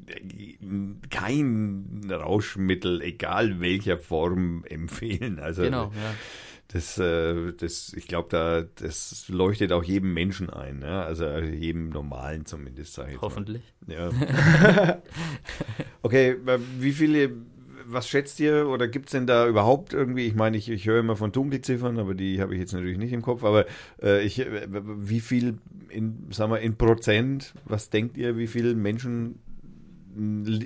[1.10, 5.40] kein Rauschmittel, egal welcher Form, empfehlen.
[5.40, 6.16] Also Genau, ja.
[6.70, 11.04] Das, äh, das, ich glaube, da das leuchtet auch jedem Menschen ein, ne?
[11.04, 13.28] also jedem normalen zumindest, sage ich jetzt mal.
[13.28, 13.62] Hoffentlich.
[13.88, 15.02] Ja.
[16.02, 16.38] okay,
[16.80, 17.32] wie viele,
[17.86, 21.00] was schätzt ihr oder gibt es denn da überhaupt irgendwie, ich meine, ich, ich höre
[21.00, 23.66] immer von Dunkelziffern, aber die habe ich jetzt natürlich nicht im Kopf, aber
[24.02, 25.60] äh, ich, äh, wie viel
[25.90, 29.40] in, sagen wir, in Prozent, was denkt ihr, wie viele Menschen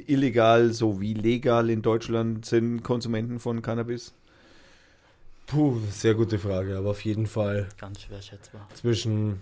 [0.08, 4.14] illegal sowie legal in Deutschland sind Konsumenten von Cannabis?
[5.50, 8.68] Puh, sehr gute Frage, aber auf jeden Fall Ganz schwer schätzbar.
[8.74, 9.42] zwischen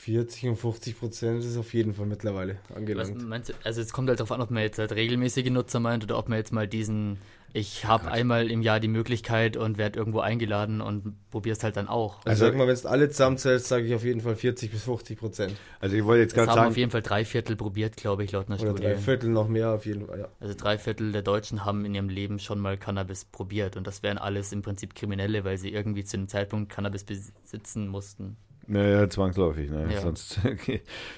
[0.00, 3.20] 40 und 50 Prozent ist auf jeden Fall mittlerweile angelangt.
[3.20, 6.16] du, also es kommt halt darauf an, ob man jetzt halt regelmäßige Nutzer meint oder
[6.16, 7.18] ob man jetzt mal diesen,
[7.52, 11.88] ich habe einmal im Jahr die Möglichkeit und werde irgendwo eingeladen und probier's halt dann
[11.88, 12.18] auch.
[12.18, 14.84] Also, Also- sag mal, wenn es alle zusammenzählst, sage ich auf jeden Fall 40 bis
[14.84, 15.54] 50 Prozent.
[15.80, 18.32] Also ich wollte jetzt gerade haben sagen, auf jeden Fall drei Viertel probiert, glaube ich,
[18.32, 18.82] laut einer Oder Studie.
[18.84, 20.28] drei Viertel noch mehr auf jeden Fall, ja.
[20.40, 24.02] Also drei Viertel der Deutschen haben in ihrem Leben schon mal Cannabis probiert und das
[24.02, 28.36] wären alles im Prinzip Kriminelle, weil sie irgendwie zu dem Zeitpunkt Cannabis besitzen mussten.
[28.66, 29.88] Naja, zwangsläufig, ne?
[29.92, 30.00] Ja.
[30.00, 30.38] Sonst,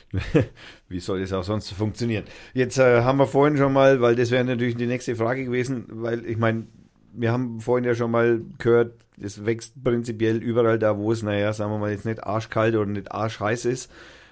[0.89, 2.25] wie soll das auch sonst funktionieren?
[2.55, 5.87] Jetzt äh, haben wir vorhin schon mal, weil das wäre natürlich die nächste Frage gewesen,
[5.89, 6.67] weil ich meine,
[7.13, 11.53] wir haben vorhin ja schon mal gehört, es wächst prinzipiell überall da, wo es, naja,
[11.53, 13.91] sagen wir mal, jetzt nicht arschkalt oder nicht arschheiß ist.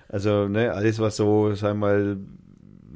[0.09, 2.16] Also, ne, alles, was so, sagen wir mal,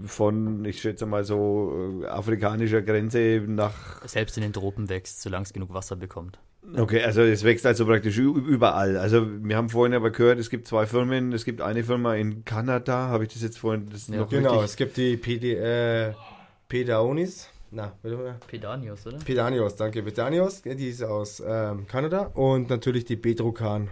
[0.06, 5.44] von, ich schätze mal so, äh, afrikanischer Grenze nach Selbst in den Tropen wächst, solange
[5.44, 6.38] es genug Wasser bekommt.
[6.76, 8.96] Okay, also es wächst also praktisch überall.
[8.96, 11.32] Also wir haben vorhin aber gehört, es gibt zwei Firmen.
[11.32, 14.18] Es gibt eine Firma in Kanada, habe ich das jetzt vorhin das Ja.
[14.18, 14.64] noch Genau, richtig?
[14.70, 16.12] es gibt die PD, äh,
[16.68, 17.48] Pedaonis.
[17.70, 17.92] Na.
[18.46, 19.18] Pedanius, oder?
[19.18, 20.02] Pedanios, danke.
[20.02, 22.30] Pedanios, die ist aus ähm, Kanada.
[22.34, 23.90] Und natürlich die Bedrocan.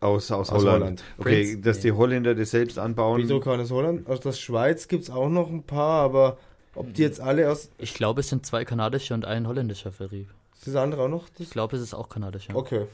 [0.00, 0.80] Aus, aus, Aus Holland.
[0.82, 1.04] Holland.
[1.18, 1.60] Okay, Prince?
[1.60, 3.20] dass die Holländer das selbst anbauen.
[3.20, 4.06] Bedrocan ist Holland.
[4.08, 6.38] Aus der Schweiz gibt es auch noch ein paar, aber
[6.74, 7.70] ob die jetzt alle aus.
[7.78, 10.28] Ich glaube, es sind zwei kanadische und ein holländischer Vertrieb.
[10.72, 11.28] Das andere auch noch?
[11.38, 11.50] Ich Das?
[11.50, 12.54] glaube, es ist auch kanadischer.
[12.54, 12.86] Okay.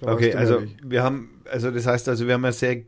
[0.00, 0.76] Dann Okay, weißt du also ich.
[0.82, 2.82] wir haben, also das heißt also, wir haben eine sehr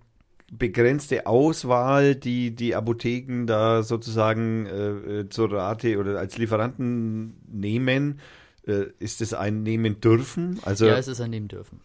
[0.52, 8.20] begrenzte Auswahl, die die Apotheken da sozusagen äh, äh, zur Rate oder als Lieferanten nehmen.
[8.66, 10.58] Äh, ist das ein nehmen dürfen?
[10.62, 11.80] Also ja, es ist ein Nehmen dürfen.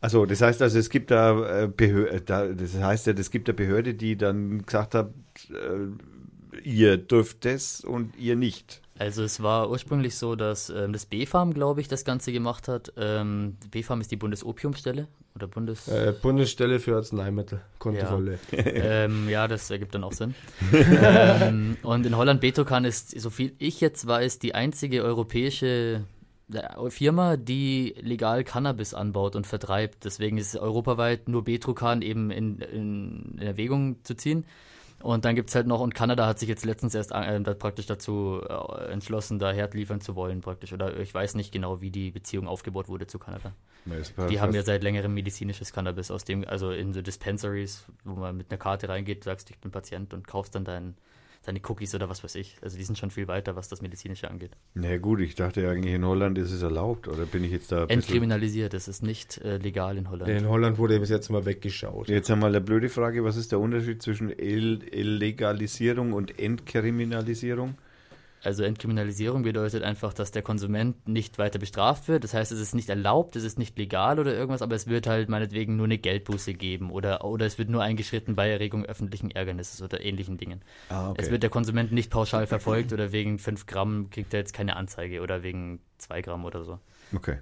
[0.00, 3.48] Also das heißt also, es gibt da, äh, Behör da das heißt ja, es gibt
[3.48, 5.10] eine Behörde, die dann gesagt hat,
[5.50, 5.54] äh,
[6.64, 8.80] ihr dürft das und ihr nicht.
[8.98, 12.92] Also es war ursprünglich so, dass ähm, das BfArM, glaube ich, das Ganze gemacht hat.
[12.96, 15.86] Ähm, BfArM ist die Bundesopiumstelle oder Bundes...
[15.88, 18.38] Äh, Bundesstelle für Arzneimittelkontrolle.
[18.52, 20.34] ähm, ja, das ergibt dann auch Sinn.
[20.72, 26.04] ähm, und in Holland Betokan ist, so viel ich jetzt weiß, die einzige europäische
[26.52, 30.06] äh, Firma, die legal Cannabis anbaut und vertreibt.
[30.06, 34.46] Deswegen ist europaweit nur Betrokan eben in, in, in Erwägung zu ziehen.
[35.02, 37.86] Und dann gibt es halt noch, und Kanada hat sich jetzt letztens erst äh, praktisch
[37.86, 40.72] dazu äh, entschlossen, da Herd liefern zu wollen, praktisch.
[40.72, 43.52] Oder ich weiß nicht genau, wie die Beziehung aufgebaut wurde zu Kanada.
[44.28, 48.36] Die haben ja seit längerem medizinisches Cannabis aus dem, also in so Dispensaries, wo man
[48.36, 50.96] mit einer Karte reingeht, sagst, ich bin Patient und kaufst dann dein,
[51.46, 52.56] deine Cookies oder was weiß ich.
[52.62, 54.50] Also die sind schon viel weiter, was das Medizinische angeht.
[54.74, 57.72] Na gut, ich dachte ja eigentlich in Holland ist es erlaubt oder bin ich jetzt
[57.72, 57.84] da.
[57.84, 60.28] Entkriminalisiert, es ist nicht äh, legal in Holland.
[60.28, 62.08] In Holland wurde bis jetzt immer weggeschaut.
[62.08, 67.76] Jetzt haben wir eine blöde Frage, was ist der Unterschied zwischen Il Illegalisierung und Entkriminalisierung?
[68.46, 72.22] Also Entkriminalisierung bedeutet einfach, dass der Konsument nicht weiter bestraft wird.
[72.22, 75.08] Das heißt, es ist nicht erlaubt, es ist nicht legal oder irgendwas, aber es wird
[75.08, 79.32] halt meinetwegen nur eine Geldbuße geben oder, oder es wird nur eingeschritten bei Erregung öffentlichen
[79.32, 80.62] Ärgernisses oder ähnlichen Dingen.
[80.88, 84.52] Ah, Es wird der Konsument nicht pauschal verfolgt oder wegen 5 Gramm kriegt er jetzt
[84.52, 86.78] keine Anzeige oder wegen 2 Gramm oder so.
[87.14, 87.38] Okay.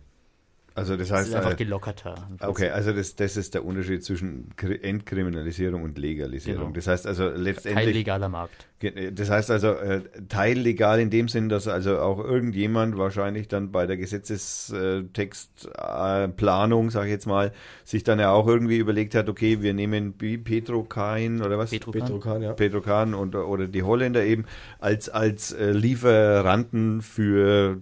[0.77, 2.29] Also das Es heißt, ist einfach äh, gelockerter.
[2.41, 6.63] okay, also das, das ist der Unterschied zwischen Kri- Entkriminalisierung und Legalisierung.
[6.65, 6.75] Genau.
[6.75, 8.67] Das heißt also letztendlich, legaler Markt.
[8.81, 13.71] Ge- Das heißt also äh, teillegal in dem Sinn, dass also auch irgendjemand wahrscheinlich dann
[13.71, 17.53] bei der Gesetzestextplanung, sage ich jetzt mal,
[17.85, 21.71] sich dann ja auch irgendwie überlegt hat, okay, wir nehmen wie Petrokain oder was?
[21.71, 22.01] Petrokan?
[22.03, 22.53] Petrokan, ja.
[22.53, 24.45] Petrokan und, oder die Holländer eben
[24.81, 27.81] als, als äh, Lieferanten für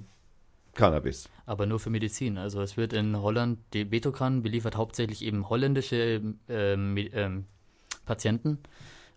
[0.75, 1.31] Cannabis.
[1.45, 2.39] Aber nur für Medizin.
[2.39, 7.47] Also es wird in Holland, die Betokan beliefert hauptsächlich eben holländische ähm, ähm,
[8.05, 8.59] Patienten.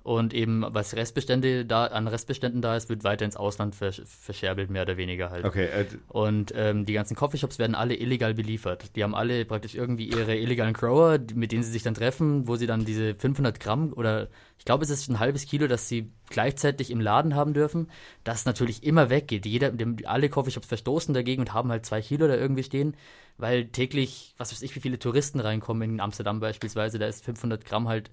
[0.06, 4.70] Und eben, was Restbestände da, an Restbeständen da ist, wird weiter ins Ausland versch verscherbelt,
[4.70, 5.46] mehr oder weniger halt.
[5.46, 8.96] Okay, äh, Und ähm, die ganzen Coffeeshops werden alle illegal beliefert.
[8.96, 12.56] Die haben alle praktisch irgendwie ihre illegalen Grower, mit denen sie sich dann treffen, wo
[12.56, 14.28] sie dann diese 500 Gramm oder
[14.60, 17.90] ich glaube, es ist ein halbes Kilo, das sie gleichzeitig im Laden haben dürfen,
[18.24, 19.48] das natürlich immer weggeht.
[19.48, 22.96] Jeder, dem, alle Coffeeshops verstoßen dagegen und haben halt zwei Kilo da irgendwie stehen,
[23.40, 27.66] weil täglich, was weiß ich, wie viele Touristen reinkommen in Amsterdam beispielsweise, da ist 500
[27.66, 28.12] Gramm halt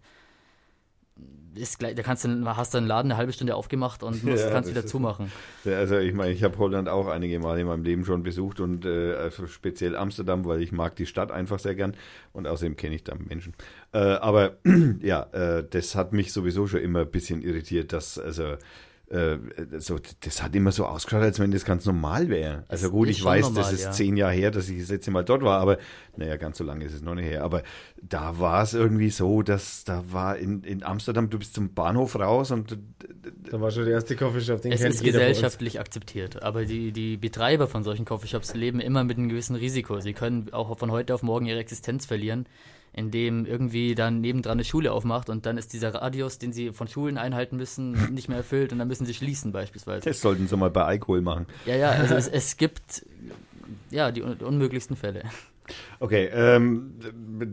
[1.54, 4.44] ist gleich, da kannst du, hast du einen Laden eine halbe Stunde aufgemacht und musst,
[4.44, 5.30] Ja, kannst wieder zumachen.
[5.64, 8.60] Ja, Also ich meine, ich habe Holland auch einige Mal in meinem Leben schon besucht
[8.60, 11.94] und äh, also speziell Amsterdam, weil ich mag die Stadt einfach sehr gern
[12.32, 13.54] und außerdem kenne ich da Menschen.
[13.92, 14.56] Äh, aber
[15.00, 18.56] ja, äh, das hat mich sowieso schon immer ein bisschen irritiert, dass also
[19.12, 19.38] äh,
[19.78, 22.64] so, das hat immer so ausgeschaut, als wenn das ganz normal wäre.
[22.68, 23.90] Also gut, ich weiß, normal, das ist ja.
[23.90, 25.76] zehn Jahre her, dass ich das letzte Mal dort war, aber
[26.16, 27.44] naja, ganz so lange ist es noch nicht her.
[27.44, 27.62] Aber
[28.00, 32.18] da war es irgendwie so, dass da war in, in Amsterdam, du bist zum Bahnhof
[32.18, 32.78] raus und
[33.50, 37.18] Da war schon der erste Coffeeshop, den Es kennt ist gesellschaftlich akzeptiert, aber die, die
[37.18, 40.00] Betreiber von solchen Coffeeshops leben immer mit einem gewissen Risiko.
[40.00, 42.46] Sie können auch von heute auf morgen ihre Existenz verlieren,
[42.92, 46.88] indem irgendwie dann nebendran eine Schule aufmacht und dann ist dieser Radius, den sie von
[46.88, 50.08] Schulen einhalten müssen, nicht mehr erfüllt und dann müssen sie schließen beispielsweise.
[50.08, 51.46] das sollten sie mal bei Alkohol machen.
[51.66, 53.06] Ja, ja, also es, es gibt
[53.90, 55.22] ja die un unmöglichsten Fälle.
[56.00, 56.94] Okay, ähm,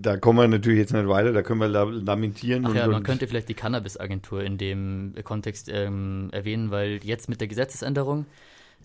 [0.02, 2.66] da kommen wir natürlich jetzt nicht weiter, da können wir la- lamentieren.
[2.66, 7.00] Ach und, ja, man und, könnte vielleicht die Cannabis-Agentur in dem Kontext ähm, erwähnen, weil
[7.04, 8.26] jetzt mit der Gesetzesänderung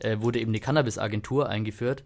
[0.00, 2.04] äh, wurde eben die Cannabis-Agentur eingeführt.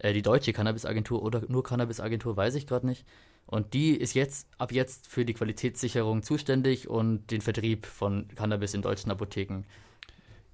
[0.00, 3.04] Äh, die deutsche Cannabis-Agentur oder nur Cannabis-Agentur, weiß ich gerade nicht.
[3.46, 8.74] Und die ist jetzt ab jetzt für die Qualitätssicherung zuständig und den Vertrieb von Cannabis
[8.74, 9.64] in deutschen Apotheken.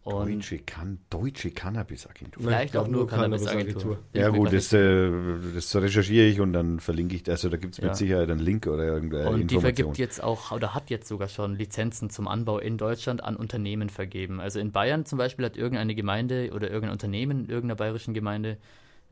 [0.05, 2.43] Und Deutsche, kann, Deutsche Cannabis-Agentur.
[2.43, 3.99] Vielleicht auch nur Cannabis-Agentur.
[4.13, 5.11] Bin Ja gut, das, äh,
[5.55, 7.35] das recherchiere ich und dann verlinke ich das.
[7.35, 7.95] Also da gibt es mit Ja.
[7.95, 11.55] Sicherheit einen Link oder irgendeine Und die vergibt jetzt auch, oder hat jetzt sogar schon
[11.55, 14.41] Lizenzen zum Anbau in Deutschland an Unternehmen vergeben.
[14.41, 18.59] Also in Bayern zum Beispiel hat irgendeine Gemeinde oder irgendein Unternehmen in irgendeiner bayerischen Gemeinde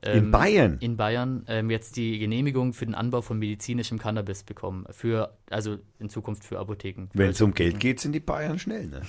[0.02, 0.78] In ähm, Bayern?
[0.80, 4.86] in Bayern ähm, jetzt die Genehmigung für den Anbau von medizinischem Cannabis bekommen.
[4.90, 7.08] Für, also in Zukunft für Apotheken.
[7.12, 8.88] Wenn es um Geld geht, sind die Bayern schnell.
[8.88, 9.02] Ne?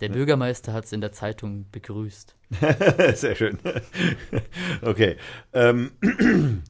[0.00, 2.34] Der Bürgermeister hat es in der Zeitung begrüßt.
[3.14, 3.58] Sehr schön.
[4.82, 5.16] okay.
[5.52, 5.90] Ähm,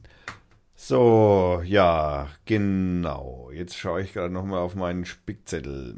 [0.75, 3.51] so, ja, genau.
[3.53, 5.95] Jetzt schaue ich gerade nochmal auf meinen Spickzettel.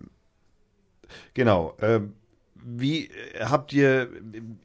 [1.34, 1.76] Genau.
[1.82, 2.14] ähm,
[2.64, 4.10] wie äh, habt ihr,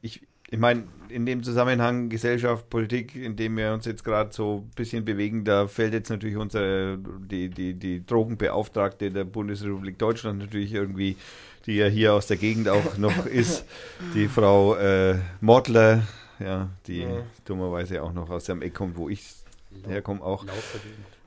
[0.01, 4.65] ich, ich meine, in dem Zusammenhang Gesellschaft, Politik, in dem wir uns jetzt gerade so
[4.65, 10.39] ein bisschen bewegen, da fällt jetzt natürlich unsere, die, die, die Drogenbeauftragte der Bundesrepublik Deutschland
[10.39, 11.15] natürlich irgendwie,
[11.65, 13.65] die ja hier aus der Gegend auch noch ist,
[14.13, 16.03] die Frau äh, Mortler,
[16.39, 17.23] ja, die Ja.
[17.45, 19.33] dummerweise auch noch aus dem Eck kommt, wo ich
[19.87, 20.45] herkomme auch.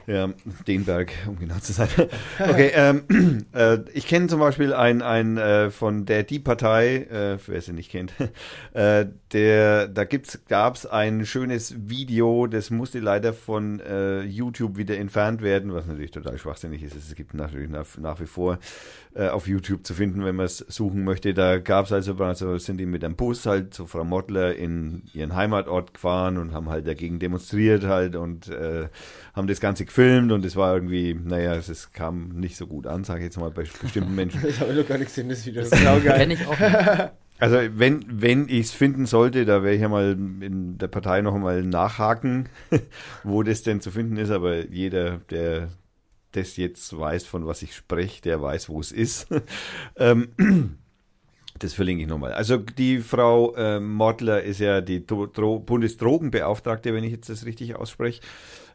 [0.06, 0.30] Ja,
[0.66, 1.88] Denberg, um genau zu sein.
[2.38, 7.38] Okay, ähm, äh, ich kenne zum Beispiel ein, ein äh, von der Die Partei, äh,
[7.46, 8.12] wer sie nicht kennt,
[8.72, 10.04] äh, der, da
[10.48, 15.86] gab es ein schönes Video, das musste leider von äh, YouTube wieder entfernt werden, was
[15.86, 16.96] natürlich total schwachsinnig ist.
[16.96, 18.58] Es gibt natürlich nach, nach wie vor
[19.14, 21.34] äh, auf YouTube zu finden, wenn man es suchen möchte.
[21.34, 25.02] Da gab es also, also sind die mit einem Bus halt zu Frau Mottler in
[25.12, 28.88] ihren Heimatort gefahren und haben halt dagegen demonstriert halt und äh,
[29.34, 32.86] haben das Ganze gefilmt und es war irgendwie, naja, es ist, kam nicht so gut
[32.86, 34.42] an, sage ich jetzt mal bei bestimmten Menschen.
[34.48, 35.62] Ich habe noch gar nicht gesehen, das Video.
[35.70, 36.04] Das ist.
[36.04, 37.10] Kenne ich auch nicht.
[37.38, 41.22] Also wenn, wenn ich es finden sollte, da werde ich ja mal in der Partei
[41.22, 42.48] noch mal nachhaken,
[43.24, 45.70] wo das denn zu finden ist, aber jeder, der
[46.30, 49.26] das jetzt weiß, von was ich spreche, der weiß, wo es ist.
[49.96, 50.28] ähm,
[51.58, 52.32] das verlinke ich nochmal.
[52.32, 57.44] Also die Frau äh, Mortler ist ja die Dro Dro Bundesdrogenbeauftragte, wenn ich jetzt das
[57.44, 58.20] richtig ausspreche.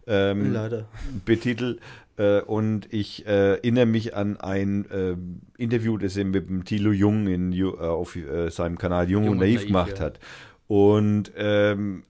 [0.07, 0.87] Ähm, Leider.
[1.25, 1.79] betitelt.
[2.17, 5.15] Äh, und ich äh, erinnere mich an ein äh,
[5.61, 9.31] Interview, das er mit dem Thilo Jung in, äh, auf äh, seinem Kanal Jung, Jung
[9.33, 10.05] und Naiv gemacht ja.
[10.05, 10.19] hat.
[10.67, 12.03] Und ähm,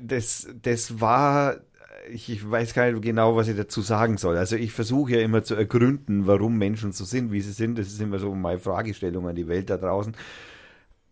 [0.00, 1.56] das, das war,
[2.10, 4.36] ich, ich weiß gar nicht genau, was ich dazu sagen soll.
[4.36, 7.78] Also ich versuche ja immer zu ergründen, warum Menschen so sind, wie sie sind.
[7.78, 10.14] Das ist immer so meine Fragestellung an die Welt da draußen.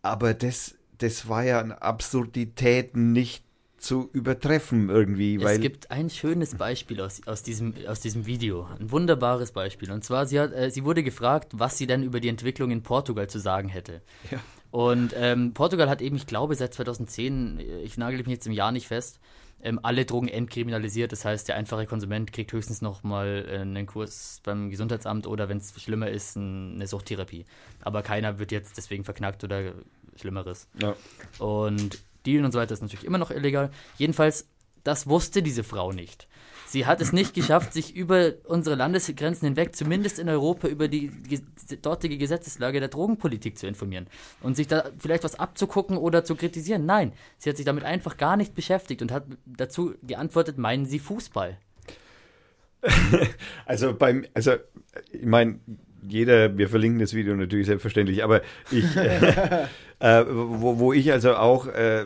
[0.01, 3.43] Aber das, das war ja an Absurditäten nicht
[3.81, 5.41] zu übertreffen irgendwie.
[5.41, 8.67] Es gibt ein schönes Beispiel aus, aus, diesem, aus diesem Video.
[8.79, 9.91] Ein wunderbares Beispiel.
[9.91, 12.83] Und zwar, sie, hat, äh, sie wurde gefragt, was sie denn über die Entwicklung in
[12.83, 14.01] Portugal zu sagen hätte.
[14.29, 14.39] Ja.
[14.69, 18.71] Und ähm, Portugal hat eben, ich glaube, seit 2010, ich nagel mich jetzt im Jahr
[18.71, 19.19] nicht fest,
[19.63, 21.11] ähm, alle Drogen entkriminalisiert.
[21.11, 25.49] Das heißt, der einfache Konsument kriegt höchstens noch mal äh, einen Kurs beim Gesundheitsamt oder,
[25.49, 27.45] wenn es schlimmer ist, ein, eine Suchttherapie.
[27.81, 29.73] Aber keiner wird jetzt deswegen verknackt oder
[30.15, 30.67] Schlimmeres.
[30.79, 30.95] ja.
[31.39, 33.71] Und Dealen und so weiter ist natürlich immer noch illegal.
[33.97, 34.47] Jedenfalls,
[34.83, 36.27] das wusste diese Frau nicht.
[36.71, 41.09] Sie hat es nicht geschafft, sich über unsere Landesgrenzen hinweg, zumindest in Europa, über die
[41.09, 41.41] ge
[41.81, 44.07] dortige Gesetzeslage der Drogenpolitik zu informieren
[44.41, 46.85] und sich da vielleicht was abzugucken oder zu kritisieren.
[46.85, 50.99] Nein, sie hat sich damit einfach gar nicht beschäftigt und hat dazu geantwortet, meinen Sie
[50.99, 51.57] Fußball?
[53.65, 54.53] Also beim, also
[55.11, 55.59] ich meine,
[56.07, 58.41] jeder, wir verlinken das Video natürlich selbstverständlich, aber
[58.71, 59.65] ich, äh,
[59.99, 62.05] äh, wo, wo ich also auch äh,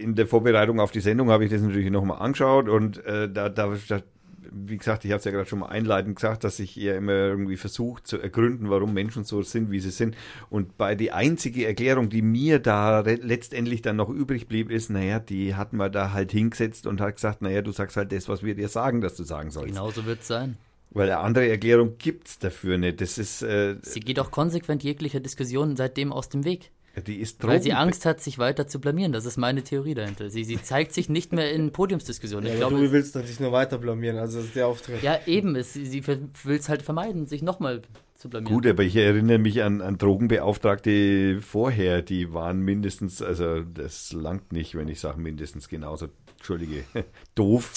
[0.00, 3.48] in der Vorbereitung auf die Sendung habe ich das natürlich nochmal angeschaut und äh, da,
[3.48, 4.02] da, da,
[4.50, 7.12] wie gesagt, ich habe es ja gerade schon mal einleitend gesagt, dass ich ja immer
[7.12, 10.16] irgendwie versucht zu ergründen, warum Menschen so sind, wie sie sind.
[10.50, 15.18] Und bei die einzige Erklärung, die mir da letztendlich dann noch übrig blieb, ist, naja,
[15.18, 18.42] die hat man da halt hingesetzt und hat gesagt, naja, du sagst halt das, was
[18.42, 19.74] wir dir sagen, dass du sagen sollst.
[19.74, 20.56] Genauso wird es sein.
[20.96, 23.02] Weil eine andere Erklärung gibt's dafür nicht.
[23.02, 26.70] Das ist, äh, Sie geht auch konsequent jeglicher Diskussion seitdem aus dem Weg.
[27.06, 29.12] die ist Weil sie Angst hat, sich weiter zu blamieren.
[29.12, 30.30] Das ist meine Theorie dahinter.
[30.30, 32.46] Sie, sie zeigt sich nicht mehr in Podiumsdiskussionen.
[32.46, 35.02] Ja, Ich ja, glaube, du willst sich nur weiter blamieren, also das ist der Auftritt.
[35.02, 35.54] ja, eben.
[35.54, 37.82] Es, sie sie will es halt vermeiden, sich nochmal
[38.14, 38.54] zu blamieren.
[38.54, 44.52] Gut, aber ich erinnere mich an, an Drogenbeauftragte vorher, die waren mindestens, also das langt
[44.52, 46.84] nicht, wenn ich sage mindestens genauso, Entschuldige,
[47.34, 47.74] doof.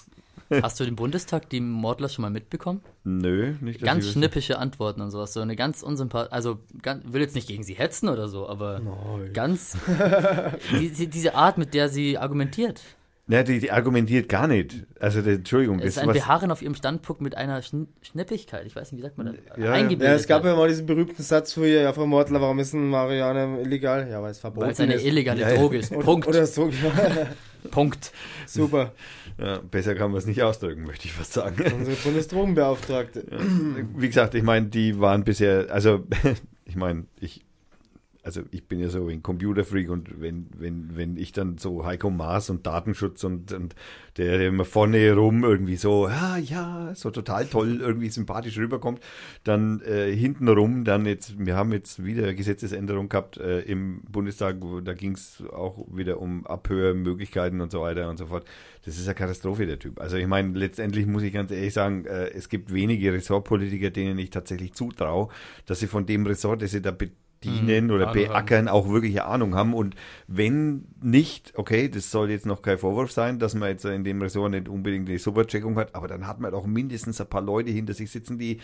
[0.50, 2.82] Hast du den Bundestag, die Mordler schon mal mitbekommen?
[3.04, 3.82] Nö, nicht.
[3.82, 5.34] Ganz schnippische Antworten und sowas.
[5.34, 8.80] So eine ganz unsympathische, also ganz, will jetzt nicht gegen sie hetzen oder so, aber
[8.80, 9.34] Nein.
[9.34, 9.78] ganz,
[10.72, 12.82] die, die, diese Art, mit der sie argumentiert.
[13.32, 14.88] Na, die, die argumentiert gar nicht.
[15.00, 17.88] Also, die, Entschuldigung, Es das ist ein was, Beharren auf ihrem Standpunkt mit einer Schn
[18.02, 18.66] Schnippigkeit.
[18.66, 19.36] Ich weiß nicht, wie sagt man das?
[19.56, 20.14] Ja, ja.
[20.16, 23.62] Es gab ja mal diesen berühmten Satz früher, ja, Frau Mortler, warum ist denn Marianne
[23.62, 24.10] illegal?
[24.10, 25.06] Ja, weil es verboten Weil es eine ist.
[25.06, 25.54] illegale Ja.
[25.54, 25.92] Droge ist.
[25.92, 26.28] Oder- Punkt.
[26.28, 26.72] Oder so,
[27.72, 28.12] Punkt.
[28.48, 28.94] super.
[29.38, 31.64] ja, besser kann man es nicht ausdrücken, möchte ich fast sagen.
[31.78, 33.26] Unsere Bundesdrogenbeauftragte.
[33.96, 36.04] Wie gesagt, ich meine, die waren bisher, also
[36.66, 37.46] ich meine, ich,
[38.24, 42.10] also ich bin ja so ein Computerfreak und wenn, wenn, wenn ich dann so Heiko
[42.10, 43.76] Maas und Datenschutz und, und
[44.18, 49.00] der, immer vorne rum irgendwie so, ja, ja, so total toll, irgendwie sympathisch rüberkommt,
[49.46, 54.58] dann äh, hinten rum, dann jetzt, wir haben jetzt wieder Gesetzesänderung gehabt äh, im Bundestag,
[54.60, 58.46] wo, da ging es auch wieder um Abhörmöglichkeiten und so weiter und so fort.
[58.84, 60.00] Das ist eine Katastrophe, der Typ.
[60.00, 64.20] Also ich meine, letztendlich muss ich ganz ehrlich sagen, äh, es gibt wenige Ressortpolitiker, denen
[64.20, 65.30] ich tatsächlich zutraue,
[65.66, 66.92] dass sie von dem Ressort, das sie da
[67.40, 69.74] bedienen Hm, oder beackern, auch wirklich eine Ahnung haben.
[69.74, 69.96] Und
[70.28, 74.22] wenn nicht, okay, das soll jetzt noch kein Vorwurf sein, dass man jetzt in dem
[74.22, 77.72] Ressort nicht unbedingt eine Supercheckung hat, aber dann hat man doch mindestens ein paar Leute
[77.72, 78.60] hinter sich sitzen, die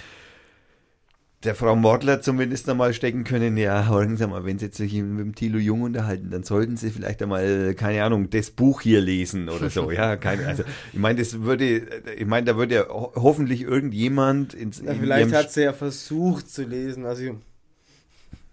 [1.44, 4.94] der Frau Mordler zumindest einmal stecken können, ja, hören Sie mal, wenn Sie jetzt sich
[4.94, 9.00] mit dem Thilo Jung unterhalten, dann sollten Sie vielleicht einmal, keine Ahnung, das Buch hier
[9.00, 11.84] lesen oder so, ja, keine, also, ich meine, das würde,
[12.18, 16.50] ich meine, da würde ja ho hoffentlich irgendjemand ins, Ja, vielleicht hat sie ja versucht
[16.50, 17.06] zu lesen.
[17.06, 17.38] Also,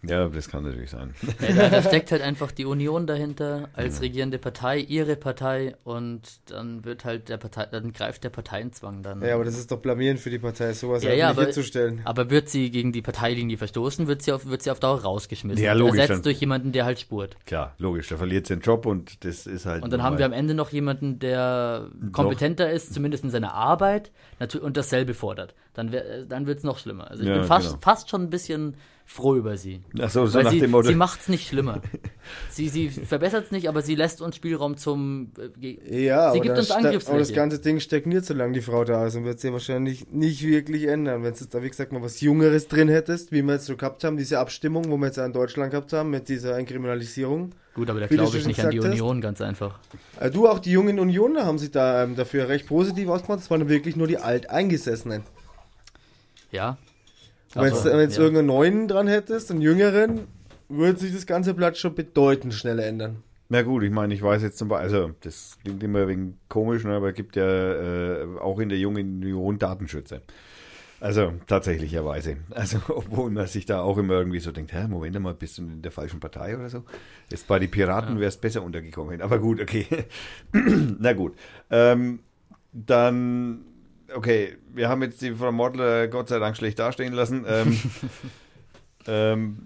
[0.04, 1.14] Ja, das kann natürlich sein.
[1.40, 6.84] Ja, da, steckt halt einfach die Union dahinter als regierende Partei, ihre Partei und dann
[6.84, 9.22] wird halt der Partei, dann greift der Parteienzwang dann.
[9.22, 12.00] ja, aber das ist doch blamierend für die Partei, sowas Ja, ja, ja, aber- hinzustellen.
[12.04, 15.62] Aber wird sie gegen die Parteilinie verstoßen, wird sie auf, wird sie auf Dauer rausgeschmissen.
[15.62, 17.36] Ja, logisch, Ersetzt dann- durch jemanden, der halt spurt.
[17.46, 19.84] Klar, logisch, da verliert sie den Job und das ist halt.
[19.84, 20.32] Und dann haben wir am.
[20.32, 24.10] Ende noch jemanden, der kompetenter ist, zumindest in seiner Arbeit,
[24.40, 25.54] natürlich, und dasselbe fordert.
[25.74, 27.10] Dann, wär- dann wird es noch schlimmer.
[27.10, 27.78] Also ich Ja, bin fast, genau.
[27.80, 28.74] fast schon ein bisschen
[29.06, 29.82] froh über sie.
[30.00, 30.88] Ach so, so Weil nach sie, dem Motto.
[30.88, 31.82] sie macht es nicht schlimmer.
[32.50, 35.32] sie sie verbessert es nicht, aber sie lässt uns Spielraum zum.
[35.60, 37.10] Äh, Ja, sie aber, gibt uns Angriffsfläche.
[37.10, 40.42] aber das ganze Ding stagniert, solange die Frau da ist und wird sie wahrscheinlich nicht
[40.46, 41.22] wirklich ändern.
[41.22, 43.76] Wenn du jetzt da, wie gesagt, mal was Jüngeres drin hättest, wie wir jetzt so
[43.76, 47.52] gehabt haben, diese Abstimmung, wo wir jetzt in Deutschland gehabt haben, mit dieser Entkriminalisierung.
[47.74, 49.00] Gut, aber da glaube ich nicht an die gesagt hast.
[49.00, 49.78] Union, ganz einfach.
[50.20, 53.40] Äh, du, auch die jungen Unioner haben sich da ähm, dafür recht positiv ausgemacht.
[53.40, 55.22] Das waren wirklich nur die Alteingesessenen.
[56.50, 56.76] Ja.
[57.54, 58.22] Wenn Also, du jetzt ja.
[58.22, 60.20] irgendeinen neuen dran hättest, einen jüngeren,
[60.68, 63.22] würde sich das ganze Blatt schon bedeutend schneller ändern.
[63.48, 66.84] Na gut, ich meine, ich weiß jetzt zum Beispiel, also das klingt immer wegen komisch,
[66.84, 70.22] ne, aber es gibt ja äh, auch in der jungen Union Datenschützer.
[71.00, 72.36] Also tatsächlicherweise.
[72.50, 75.62] Also obwohl man sich da auch immer irgendwie so denkt, hä, Moment mal, bist du
[75.62, 76.84] in der falschen Partei oder so?
[77.28, 79.20] Jetzt bei den Piraten wäre es besser untergekommen.
[79.20, 79.86] Aber gut, okay.
[80.52, 81.34] Na gut.
[81.70, 82.20] Ähm,
[82.72, 83.64] dann,
[84.14, 87.44] okay, wir haben jetzt die Frau Mordler Gott sei Dank schlecht dastehen lassen.
[87.48, 87.78] Ähm,
[89.06, 89.58] ähm,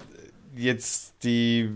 [0.54, 1.70] jetzt die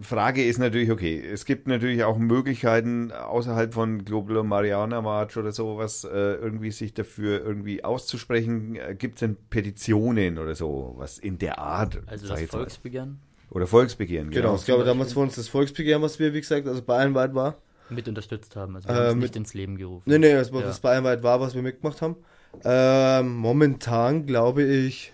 [0.00, 5.52] Frage ist natürlich, okay, es gibt natürlich auch Möglichkeiten außerhalb von Global Mariana March oder
[5.52, 8.76] sowas, äh, irgendwie sich dafür irgendwie auszusprechen.
[8.76, 12.00] Äh, gibt es denn Petitionen oder so, was in der Art?
[12.06, 12.46] Also das mal.
[12.48, 14.56] Volksbegehren Oder Volksbegehren, Genau, genau.
[14.56, 17.56] ich glaube damals für uns das Volksbegehren, was wir, wie gesagt, also bayernweit war.
[17.92, 18.76] Mit unterstützt haben.
[18.76, 20.02] Also Äh, wir haben es mit- nicht ins Leben gerufen.
[20.06, 20.66] Nee, nee, das war Ja.
[20.66, 22.16] das bayernweit war, was wir mitgemacht haben.
[22.64, 25.12] Ähm, momentan glaube ich.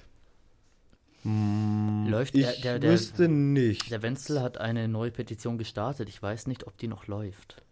[1.25, 3.91] mm, Läuft ich der- der- der- wüsste nicht.
[3.91, 6.09] Der Wenzel hat eine neue Petition gestartet.
[6.09, 7.63] Ich weiß nicht, ob die noch läuft.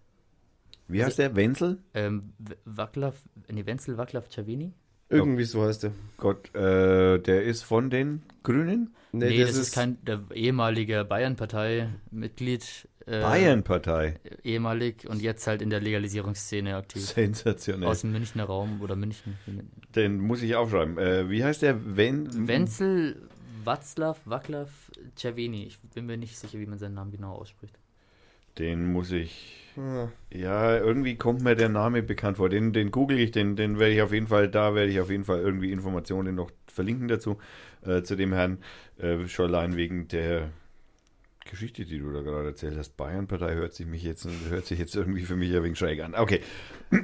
[0.88, 1.34] Wie heißt der?
[1.34, 1.78] Wenzel?
[1.94, 3.12] Ähm, W- Waclaw,
[3.50, 4.72] nee, Wenzel Waclaw Cervini?
[5.08, 5.92] Irgendwie so heißt der.
[6.16, 8.94] Gott, äh, der ist von den Grünen?
[9.12, 12.88] Nee, das, ist kein der ehemalige Bayern-Partei-Mitglied.
[13.06, 14.18] Äh, Bayern-Partei.
[14.42, 17.02] Ehemalig und jetzt halt in der Legalisierungsszene aktiv.
[17.02, 17.88] Sensationell.
[17.88, 19.38] Aus dem Münchner Raum oder München.
[19.94, 20.98] Den muss ich aufschreiben.
[20.98, 21.96] Äh, wie heißt der?
[21.96, 23.28] Wen Wenzel
[23.64, 24.68] Václav Waclaw
[25.16, 25.64] Cervini.
[25.66, 27.78] Ich bin mir nicht sicher, wie man seinen Namen genau ausspricht.
[28.58, 29.62] Den muss ich.
[30.32, 32.48] Ja, irgendwie kommt mir der Name bekannt vor.
[32.48, 35.10] Den, den google ich, den, den werde ich auf jeden Fall, da werde ich auf
[35.10, 37.36] jeden Fall irgendwie Informationen noch verlinken dazu,
[37.84, 38.58] äh, zu dem Herrn,
[38.98, 40.50] äh, schon allein wegen der
[41.50, 42.96] Geschichte, die du da gerade erzählt hast.
[42.96, 46.14] Bayern-Partei hört sich mich jetzt, hört sich jetzt irgendwie für mich ein wenig schräg an.
[46.14, 46.40] Okay,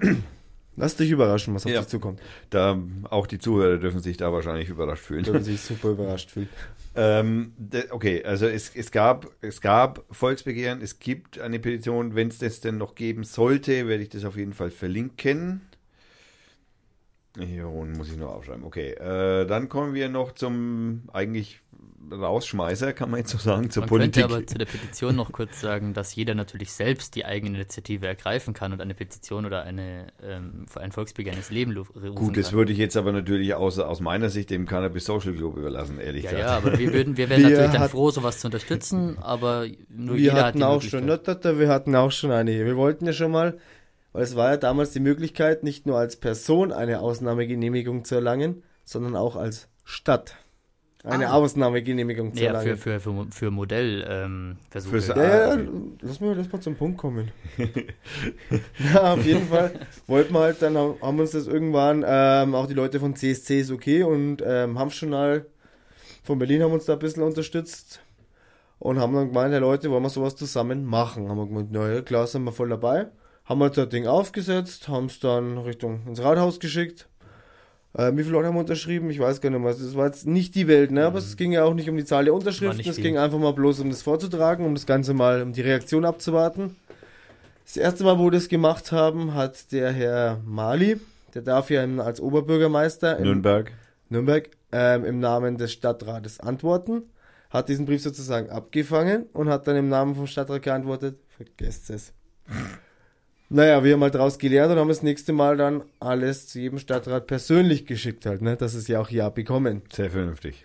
[0.74, 1.80] Lass dich überraschen, was auf Ja.
[1.80, 2.18] dich zukommt.
[2.48, 5.26] da, auch die Zuhörer dürfen sich da wahrscheinlich überrascht fühlen.
[5.26, 6.48] Würden sich super überrascht fühlen.
[6.94, 7.54] Ähm,
[7.88, 12.60] okay, also es, es, gab, es gab Volksbegehren, es gibt eine Petition, wenn es das
[12.60, 15.62] denn noch geben sollte, werde ich das auf jeden Fall verlinken.
[17.38, 18.62] Hier unten muss ich nur aufschreiben.
[18.64, 21.60] Okay, äh, dann kommen wir noch zum eigentlich
[22.10, 24.22] Rausschmeißer, kann man jetzt so sagen, zur man Politik.
[24.24, 28.06] könnte aber zu der Petition noch kurz sagen, dass jeder natürlich selbst die eigene Initiative
[28.06, 32.48] ergreifen kann und eine Petition oder eine, ähm, ein Volksbegehren ins Leben rufen Gut, das
[32.50, 32.58] kann.
[32.58, 36.24] würde ich jetzt aber natürlich aus, aus meiner Sicht dem Cannabis Social Club überlassen, ehrlich
[36.24, 36.48] Ja, gesagt.
[36.50, 39.66] ja, aber wir, würden, wir wären Wir natürlich dann hat- froh, sowas zu unterstützen, aber
[39.88, 42.50] nur wir jeder hat hatten die auch schon, wir hatten auch schon eine.
[42.52, 43.58] Wir wollten ja schon mal,
[44.12, 48.62] weil es war ja damals die Möglichkeit, nicht nur als Person eine Ausnahmegenehmigung zu erlangen,
[48.84, 50.36] sondern auch als Stadt
[51.04, 51.32] eine Ah.
[51.32, 52.76] Ausnahmegenehmigung zu Ja, erlangen.
[52.76, 54.96] für, für, für, für Modellversuche.
[54.96, 55.58] Ähm, Ja, ja, Ah,
[56.00, 57.32] lass mal, lass mal zum Punkt kommen.
[58.94, 59.72] ja, auf jeden Fall
[60.06, 63.70] wollten wir halt, dann haben uns das irgendwann, ähm, auch die Leute von CSC ist
[63.72, 65.46] okay und ähm, Hanfjournal
[66.22, 68.00] von Berlin haben uns da ein bisschen unterstützt
[68.78, 71.28] und haben dann gemeint, ja Leute, wollen wir sowas zusammen machen?
[71.28, 73.08] Haben wir gemeint, na ja, klar, sind wir voll dabei.
[73.52, 77.06] Haben halt das Ding aufgesetzt, haben es dann Richtung ins Rathaus geschickt.
[77.92, 79.10] Äh, wie viele Leute haben unterschrieben?
[79.10, 79.74] Ich weiß gar nicht mehr.
[79.74, 81.04] Das war jetzt nicht die Welt, ne?
[81.04, 82.80] Aber es ging ja auch nicht um die Zahl der Unterschriften.
[82.88, 86.06] Es ging einfach mal bloß um das vorzutragen, um das Ganze mal, um die Reaktion
[86.06, 86.76] abzuwarten.
[87.66, 90.98] Das erste Mal, wo wir das gemacht haben, hat der Herr Mali,
[91.34, 93.70] der darf ja als Oberbürgermeister in Nürnberg.
[94.08, 97.02] Nürnberg ähm, im Namen des Stadtrates antworten,
[97.50, 102.14] hat diesen Brief sozusagen abgefangen und hat dann im Namen vom Stadtrat geantwortet, vergesst es.
[103.52, 106.78] Naja, wir haben halt daraus gelernt und haben das nächste Mal dann alles zu jedem
[106.78, 109.82] Stadtrat persönlich geschickt halt, ne, dass es ja auch ja bekommen.
[109.92, 110.64] Sehr vernünftig.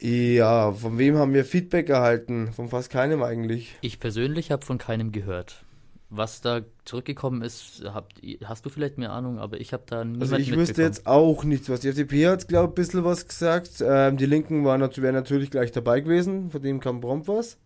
[0.00, 2.52] Ja, von wem haben wir Feedback erhalten?
[2.52, 3.76] Von fast keinem eigentlich.
[3.80, 5.62] Ich persönlich habe von keinem gehört.
[6.10, 10.22] Was da zurückgekommen ist, habt, hast du vielleicht mehr Ahnung, aber ich habe da niemand
[10.22, 13.28] Also ich wüsste jetzt auch nichts, was die FDP hat, glaube ich, ein bisschen was
[13.28, 13.82] gesagt.
[13.86, 17.56] Ähm, die Linken waren wären natürlich gleich dabei gewesen, von dem kam prompt was.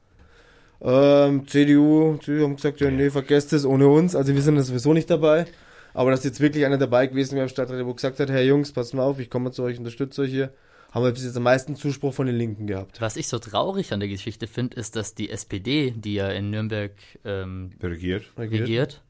[0.80, 4.62] Ähm, CDU, die haben gesagt, ja, nee, vergesst es ohne uns, also wir sind da
[4.62, 5.46] sowieso nicht dabei.
[5.94, 8.42] Aber dass jetzt wirklich einer dabei gewesen wäre im Stadtrat, der wo gesagt hat, Herr
[8.42, 10.52] Jungs, passt mal auf, ich komme zu euch, unterstütze euch hier,
[10.92, 13.00] haben wir bis jetzt am meisten Zuspruch von den Linken gehabt.
[13.00, 16.50] Was ich so traurig an der Geschichte finde, ist, dass die SPD, die ja in
[16.50, 16.92] Nürnberg
[17.24, 18.24] ähm, Regiert.
[18.36, 19.02] regiert,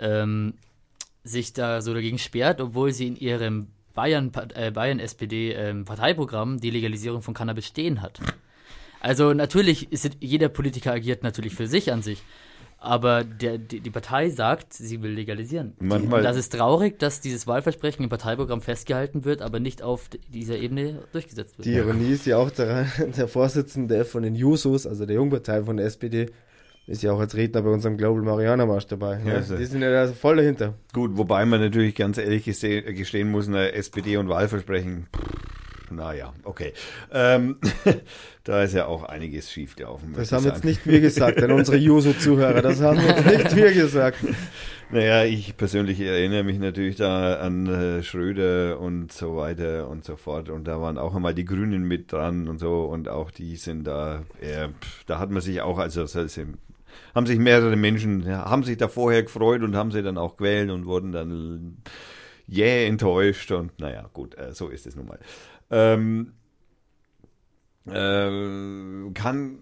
[0.00, 0.54] ähm,
[1.22, 6.58] sich da so dagegen sperrt, obwohl sie in ihrem Bayern, äh, Bayern SPD ähm, Parteiprogramm
[6.58, 8.20] die Legalisierung von Cannabis stehen hat.
[9.04, 12.22] Also natürlich ist jeder Politiker agiert natürlich für sich an sich,
[12.78, 15.74] aber der, die, die Partei sagt, sie will legalisieren.
[15.78, 20.56] Manchmal- das ist traurig, dass dieses Wahlversprechen im Parteiprogramm festgehalten wird, aber nicht auf dieser
[20.56, 21.66] Ebene durchgesetzt wird.
[21.66, 22.86] Die Ironie ist ja auch daran,
[23.16, 26.30] der Vorsitzende von den Jusos, also der Jungpartei von der SPD,
[26.86, 29.18] ist ja auch als Redner bei unserem Global Mariana Marsch dabei.
[29.24, 29.56] Ja, Ne?
[29.58, 30.74] Die sind ja da voll dahinter.
[30.94, 35.53] Gut, wobei man natürlich ganz ehrlich geste gestehen muss, eine SPD und Wahlversprechen, pff,
[35.90, 36.72] naja, okay.
[37.12, 37.56] Ähm,
[38.44, 40.14] da ist ja auch einiges schief gelaufen.
[40.16, 44.18] Das haben jetzt nicht wir gesagt, denn unsere Juso-Zuhörer, das haben jetzt nicht wir gesagt.
[44.90, 50.16] Naja, ich persönlich erinnere mich natürlich da an äh, Schröder und so weiter und so
[50.16, 50.50] fort.
[50.50, 52.84] Und da waren auch einmal die Grünen mit dran und so.
[52.84, 56.40] Und auch die sind da, pff, da hat man sich auch, also das heißt,
[57.14, 60.70] haben sich mehrere Menschen, haben sich da vorher gefreut und haben sie dann auch gewählt
[60.70, 61.78] und wurden dann
[62.46, 63.50] jäh enttäuscht.
[63.52, 65.18] Und naja, gut, äh, so ist es nun mal.
[65.74, 66.32] Ähm,
[67.86, 69.58] äh, kann,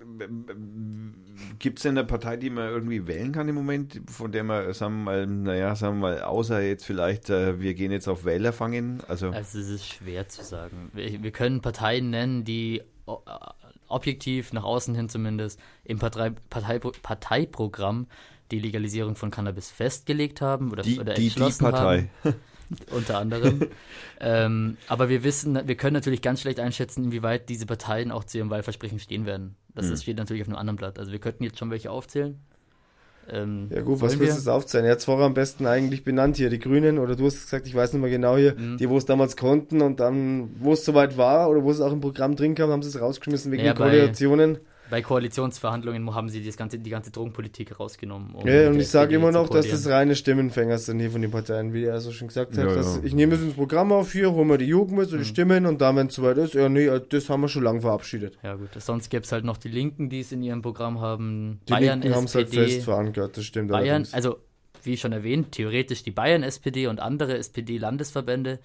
[1.59, 4.74] gibt es denn eine Partei, die man irgendwie wählen kann im Moment, von der man,
[4.74, 8.26] sagen wir mal, naja, sagen wir mal, außer jetzt vielleicht, äh, wir gehen jetzt auf
[8.26, 9.02] Wähler fangen?
[9.09, 10.90] Also, also es ist schwer zu sagen.
[10.93, 12.82] Wir, wir können Parteien nennen, die
[13.89, 18.06] objektiv, nach außen hin zumindest, im Partei, Partei, Parteiprogramm
[18.51, 22.10] die Legalisierung von Cannabis festgelegt haben oder, die, oder die, die Partei.
[22.22, 22.34] haben.
[22.90, 23.69] unter anderem.
[24.20, 28.39] ähm, aber wir wissen, wir können natürlich ganz schlecht einschätzen, inwieweit diese Parteien auch zu
[28.39, 29.57] ihrem Wahlversprechen stehen werden.
[29.74, 29.97] Das mhm.
[29.97, 30.99] steht natürlich auf einem anderen Blatt.
[30.99, 32.39] Also wir könnten jetzt schon welche aufzählen.
[33.31, 34.85] Ähm, ja gut, was willst du aufzählen?
[34.85, 37.66] Er hat es vorher am besten eigentlich benannt hier, die Grünen, oder du hast gesagt,
[37.66, 38.78] ich weiß nicht mehr genau hier, mhm.
[38.78, 41.93] die, wo es damals konnten und dann, wo es soweit war oder wo es auch
[41.93, 44.61] im Programm drin kam, haben sie es rausgeschmissen wegen ja, der Koalitionen bei
[45.01, 48.35] Koalitionsverhandlungen haben sie das ganze, die ganze Drogenpolitik rausgenommen.
[48.35, 51.31] Um ja, und ich sage immer noch, dass das reine Stimmenfänger sind hier von den
[51.31, 52.64] Parteien, wie er so schon gesagt hat.
[52.64, 52.98] Ja, ja.
[53.02, 55.27] Ich nehme es ins Programm auf hier, holen wir die Jugend mit, so die mhm.
[55.27, 58.39] Stimmen und dann, wenn es soweit ist, ja, nee, das haben wir schon lange verabschiedet.
[58.43, 58.69] Ja, gut.
[58.77, 61.60] Sonst gäbe es halt noch die Linken, die es in ihrem Programm haben.
[61.69, 63.70] Die Bayern Linken haben es halt fest verankert, das stimmt.
[63.70, 64.12] Bayern, allerdings.
[64.12, 64.36] also
[64.82, 68.59] wie schon erwähnt, theoretisch die Bayern-SPD und andere SPD-Landesverbände.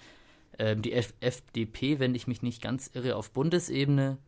[0.58, 4.18] Ähm, die F FDP, wenn ich mich nicht ganz irre, auf Bundesebene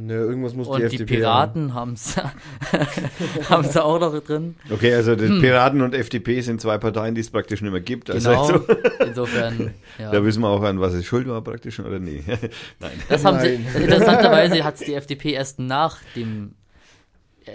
[0.00, 2.16] Nö, irgendwas muss und die FDP die Piraten haben es
[3.76, 4.54] auch noch drin.
[4.70, 5.40] Okay, also hm.
[5.40, 8.08] Piraten und FDP sind zwei Parteien, die es praktisch nicht mehr gibt.
[8.08, 8.64] Also genau, also,
[9.04, 9.74] insofern.
[9.98, 10.12] Ja.
[10.12, 12.22] Da wissen wir auch an, was es schuld war praktisch, oder nee?
[12.78, 12.92] Nein.
[13.08, 13.66] Das haben Nein.
[13.72, 16.54] Sie, interessanterweise hat es die FDP erst nach dem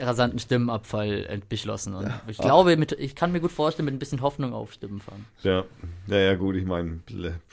[0.01, 1.93] rasanten Stimmenabfall beschlossen.
[1.93, 2.21] Und ja.
[2.27, 5.25] ich glaube, mit, ich kann mir gut vorstellen, mit ein bisschen Hoffnung auf Stimmen fahren.
[5.43, 5.63] Ja,
[6.07, 6.99] ja, ja gut, ich meine,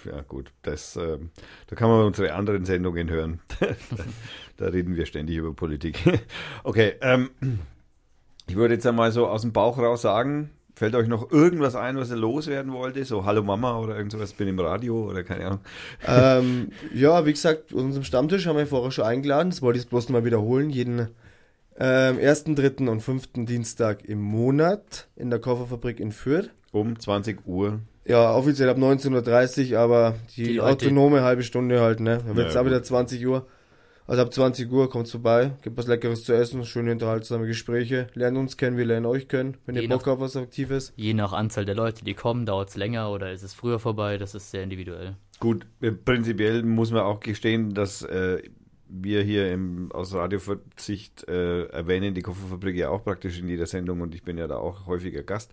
[0.04, 1.18] ja gut, das, äh,
[1.66, 3.40] da kann man unsere anderen Sendungen hören.
[4.60, 5.98] Da reden wir ständig über Politik.
[6.64, 7.30] okay, ähm,
[8.46, 10.50] ich würde jetzt einmal so aus dem Bauch raus sagen,
[10.80, 13.04] Fällt euch noch irgendwas ein, was ihr loswerden wollte?
[13.04, 15.60] So Hallo Mama oder irgend sowas, bin im Radio oder keine Ahnung.
[16.06, 19.50] Ähm, ja, wie gesagt, unserem Stammtisch haben wir vorher schon eingeladen.
[19.50, 20.70] Das wollte ich bloß mal wiederholen.
[20.70, 21.08] Jeden
[21.78, 26.48] ähm, ersten, dritten und fünften Dienstag im Monat in der Kofferfabrik in Fürth.
[26.72, 27.80] Um 20 Uhr.
[28.06, 32.22] Ja, offiziell ab 19.30 Uhr, aber die, die autonome halbe Stunde halt, ne?
[32.26, 33.46] Dann wird es ja, auch wieder 20 Uhr.
[34.06, 38.38] Also ab 20 Uhr kommt vorbei, gibt was Leckeres zu essen, schöne unterhaltsame Gespräche, lernen
[38.38, 40.92] uns kennen, wir lernen euch kennen, wenn je ihr Bock nach, auf was Aktives.
[40.96, 44.18] Je nach Anzahl der Leute, die kommen, dauert es länger oder ist es früher vorbei,
[44.18, 45.16] das ist sehr individuell.
[45.38, 48.42] Gut, äh, prinzipiell muss man auch gestehen, dass äh,
[48.88, 54.00] wir hier im, aus Radioverzicht äh, erwähnen die Kofferfabrik ja auch praktisch in jeder Sendung
[54.00, 55.52] und ich bin ja da auch häufiger Gast.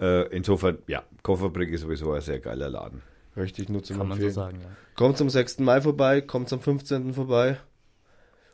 [0.00, 3.02] Äh, insofern, ja, Kofferfabrik ist sowieso ein sehr geiler Laden.
[3.36, 4.68] Richtig, nur zum Kann man so sagen, ja.
[4.94, 5.60] Kommt zum 6.
[5.60, 7.14] Mai vorbei, kommt zum 15.
[7.14, 7.58] vorbei.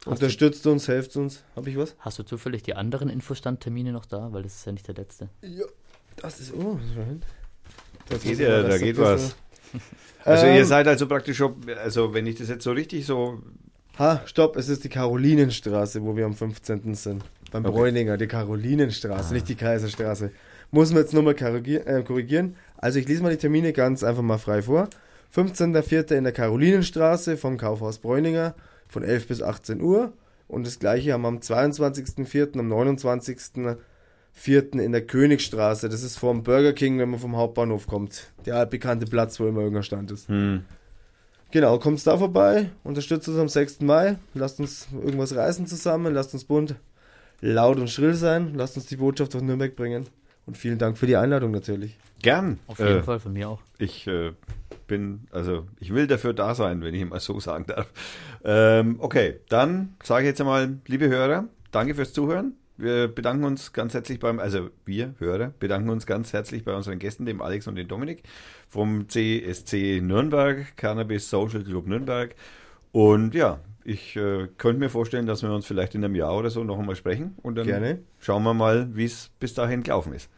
[0.00, 1.42] Hast Unterstützt du, uns, helft uns.
[1.56, 1.96] Habe ich was?
[1.98, 4.32] Hast du zufällig die anderen Infostandtermine noch da?
[4.32, 5.28] Weil das ist ja nicht der letzte.
[5.42, 5.64] Ja,
[6.16, 6.54] das ist.
[6.54, 6.78] Oh,
[8.08, 9.36] das geht ja, da geht was.
[10.24, 13.40] Also ihr ähm, seid also praktisch schon, also wenn ich das jetzt so richtig so
[13.98, 16.94] Ha, stopp, es ist die Karolinenstraße, wo wir am 15.
[16.94, 17.24] sind.
[17.50, 17.74] Beim okay.
[17.74, 19.32] Bräuninger, die Karolinenstraße, ah.
[19.32, 20.30] nicht die Kaiserstraße.
[20.70, 22.54] Muss man jetzt nochmal äh, korrigieren.
[22.76, 24.88] Also ich lese mal die Termine ganz einfach mal frei vor.
[25.34, 26.16] 15.04.
[26.16, 28.54] in der Karolinenstraße vom Kaufhaus Bräuninger
[28.89, 30.12] von 11 bis 18 Uhr.
[30.48, 34.81] Und das gleiche haben wir am 22.04., am 29.04.
[34.81, 35.89] in der Königstraße.
[35.89, 38.32] Das ist vom Burger King, wenn man vom Hauptbahnhof kommt.
[38.47, 40.28] Der bekannte Platz, wo immer irgendein Stand ist.
[40.28, 40.65] Hm.
[41.51, 43.81] Genau, kommt da vorbei, unterstützt uns am 6.
[43.81, 46.74] Mai, lasst uns irgendwas reißen zusammen, lasst uns bunt,
[47.40, 50.06] laut und schrill sein, lasst uns die Botschaft auf Nürnberg bringen.
[50.44, 51.97] Und vielen Dank für die Einladung natürlich.
[52.20, 52.59] Gern.
[52.66, 53.60] Auf jeden äh, Fall, von mir auch.
[53.78, 54.32] Ich äh,
[54.89, 57.86] bin, also ich will dafür da sein, wenn ich mal so sagen darf.
[58.44, 62.55] Ähm, okay, dann sage ich jetzt einmal, liebe Hörer, danke fürs Zuhören.
[62.77, 66.98] Wir bedanken uns ganz herzlich beim, also wir Hörer, bedanken uns ganz herzlich bei unseren
[66.98, 68.23] Gästen, dem Alex und dem Dominik
[68.69, 72.35] vom CSC Nürnberg, Cannabis Social Club Nürnberg.
[72.93, 76.51] Und ja, ich äh, könnte mir vorstellen, dass wir uns vielleicht in einem Jahr oder
[76.51, 78.01] so noch einmal sprechen und dann Gerne.
[78.20, 80.31] schauen wir mal, wie es bis dahin gelaufen ist.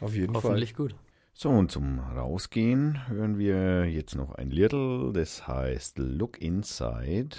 [0.00, 0.88] Auf jeden Hoffentlich Fall.
[0.88, 0.94] gut.
[1.40, 7.36] So, und zum Rausgehen hören wir jetzt noch ein Little, das heißt Look Inside,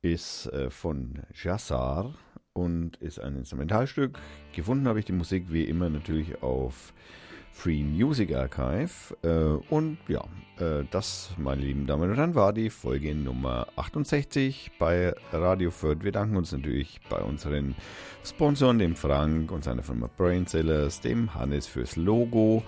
[0.00, 2.14] ist äh, von Jassar
[2.52, 4.16] und ist ein Instrumentalstück.
[4.54, 6.94] Gefunden habe ich die Musik wie immer natürlich auf
[7.56, 9.16] Free Music Archive.
[9.22, 10.22] Äh, und ja,
[10.58, 16.04] äh, das, meine lieben Damen und Herren, war die Folge Nummer 68 bei Radio Fürth.
[16.04, 17.74] Wir danken uns natürlich bei unseren
[18.22, 22.62] Sponsoren, dem Frank und seiner Firma Brainsellers, dem Hannes fürs Logo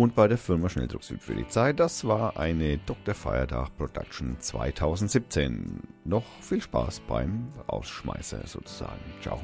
[0.00, 1.78] und bei der Firma Schnelldruck Süd für die Zeit.
[1.78, 3.14] Das war eine Dr.
[3.14, 5.82] Feiertag Production 2017.
[6.06, 8.98] Noch viel Spaß beim Ausschmeißer sozusagen.
[9.20, 9.38] Ciao.